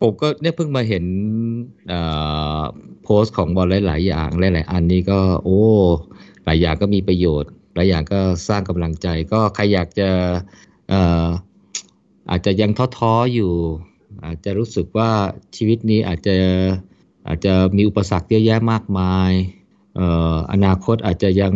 [0.01, 1.05] ผมก็เนี่ยเพิ่งมาเห็น
[1.91, 2.61] อ่า
[3.03, 5.61] โพสของบอลหลาย ๆ อย่างหลายๆอันนี้ก็ โอ้
[6.45, 8.19] หลายอย่างก็มีประโยชน์ หลายอย่างก็
[8.49, 10.09] สร้างกำลังใจ ก็ใครอยากจะ
[10.89, 13.51] เอาจจะยังท้อๆอยู่
[14.25, 15.09] อาจจะรู้สึกว่า
[15.55, 16.35] ชีวิตนี้อาจจะ
[17.27, 19.31] อาจจะมีอุปสรรคเยอะแยะมากมาย
[19.95, 21.53] เอ่ออนาคตอาจจะยัง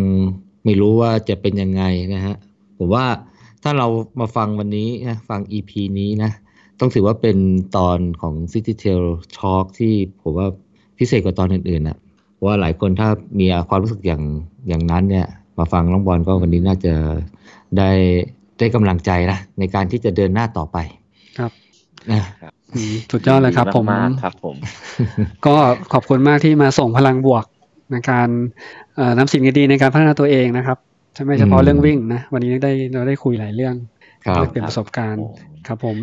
[0.63, 1.83] ไม่รู้ว่าจะเป็นยังไง
[2.13, 2.35] นะฮะ
[2.77, 3.05] ผมว่า
[3.63, 3.87] ถ้าเรา
[4.19, 6.31] มาฟังวันนี้นะฟัง EP นี้นะ
[6.79, 7.37] ต้องถือว่าเป็น
[7.77, 9.03] ตอนของ City Tail
[9.37, 10.47] Talk ที่ผมว่า
[10.97, 11.97] พิเศษกว่าตอนอื่นๆนะ
[12.45, 13.09] ว่าหลายคนถ้า
[13.39, 14.23] มีความรู้สึกอย่าง
[14.67, 15.27] อย่างนั้นเนี่ย
[15.57, 16.93] มาฟังน้องบอลก็วันนี้น่าจะ
[17.77, 17.91] ได้
[18.59, 20.77] ได้กำลังใจนะในการที่จะเดินหน้าต่อไป
[21.37, 21.51] ครับ
[22.11, 22.21] นะ
[22.73, 24.55] อืมสุดยอดเลยครับ ผมมากๆครับผม
[25.45, 25.55] ก็
[25.93, 27.45] ขอบคุณมากที่มาส่งพลังบวก
[27.91, 28.29] ในการ
[28.95, 30.77] เอ่อนำสิ่งดีๆในการพัฒนาตัวเองนะครับ
[31.25, 33.75] ไม่เฉพาะอืมเรื่องวิ่งนะ วันนี้ได้เราได้คุยหลายเรื่อง
[34.25, 35.25] ครับแลกเปลี่ยนประสบการณ์
[35.67, 35.97] ครับผม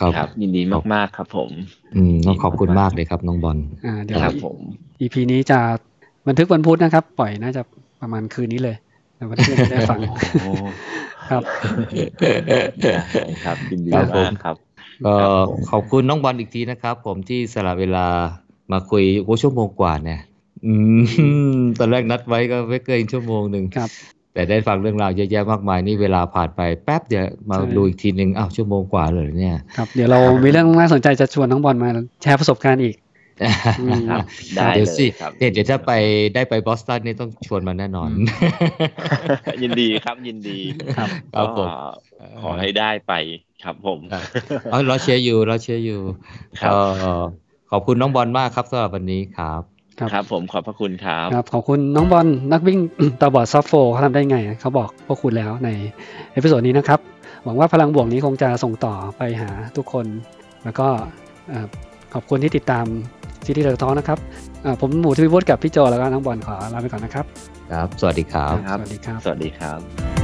[0.00, 0.62] ครับครับ ยินดี
[0.92, 1.50] มากๆครับ ผม
[1.96, 4.58] อืมต้องขอบคุณมากเลยครับน้องบอลอ่าเดี๋ยวครับผม
[5.00, 5.58] EP นี้จะ
[6.28, 7.62] บันทึกวันพุธนะครับ ปล่อยน่าจะ
[8.00, 8.76] ประมาณคืนนี้เลย
[9.16, 9.98] แต่วันที่จะได้ฟัง
[10.42, 10.50] โอ้
[11.32, 11.42] ครับ
[13.44, 14.56] ครับยินดีครับผมมากครับ
[15.06, 18.06] ก็ครับผมขอบคุณน้องบอลอีกทีนะครับ ผมที่สละเวลา
[18.72, 20.20] มาคุยโอ้ชั่วโมงกว่าเนี่ย
[20.66, 20.72] อื
[21.58, 23.90] มตอนแรกนัดไว้ก็ไม่เกินชั่วโมงหนึ่งครับ
[24.34, 31.88] แต่ได้ฟังเรื่องราวเยอะแยะมากมายนี่เวลาผ่านไปแป๊บเดียวมาใช่ดูอีกทีหนึ่งอ้าวชั่วโมงกว่าเลยเนี่ยครับเดี๋ยวเรามีเรื่องน่าสนใจจะชวนน้องบอลมา
[32.22, 33.11] แชร์ประสบการณ์อีกอืมครับ
[34.56, 35.92] ได้เดี๋ยวเลสิยครับเดี๋ยวเดี๋ยวถ้าไป
[36.34, 38.10] ได้ไปบอสตันนี่ต้องชวนมาแน่นอน
[39.62, 40.58] ยินดีครับยินดี
[40.96, 41.68] ครับครับผม
[42.20, 43.12] ก็ขอให้ได้ไป
[43.64, 43.98] ครับผม
[44.70, 46.00] เอาเราเชียร์อยู่เราเชียร์อยู่
[46.60, 46.80] ครับก็
[47.70, 49.62] ขอบคุณน้องบอลมากครับสำหรับวันนี้ครับ
[49.98, 52.78] ครับครับผมขอบพระคุณครับครับ ขอบคุณน้องบอลนักวิ่ง
[53.20, 55.68] ตาบอด sub four เขาทำได้ไง เขาบอกพวกคุณแล้วใน
[56.32, 57.00] episode นี้นะครับ
[57.44, 60.06] หวังว่าพลังบวกนี้คงจะส่งต่อไปหาทุกคน
[60.64, 60.88] แล้วก็
[61.48, 61.66] เอ่อ
[62.14, 62.86] ขอบคุณที่ติดตาม
[63.46, 64.18] ซีรีส์ the ท้อนะครับ
[64.62, 67.24] เอ่อผมหมูทวีวุฒิกับพี่โจแล้วก็น้องบอลขอลาไปก่อนนะครับ
[67.72, 70.21] ครับ สวัสดีครับครับสวัสดีครับ สวัสดีครับ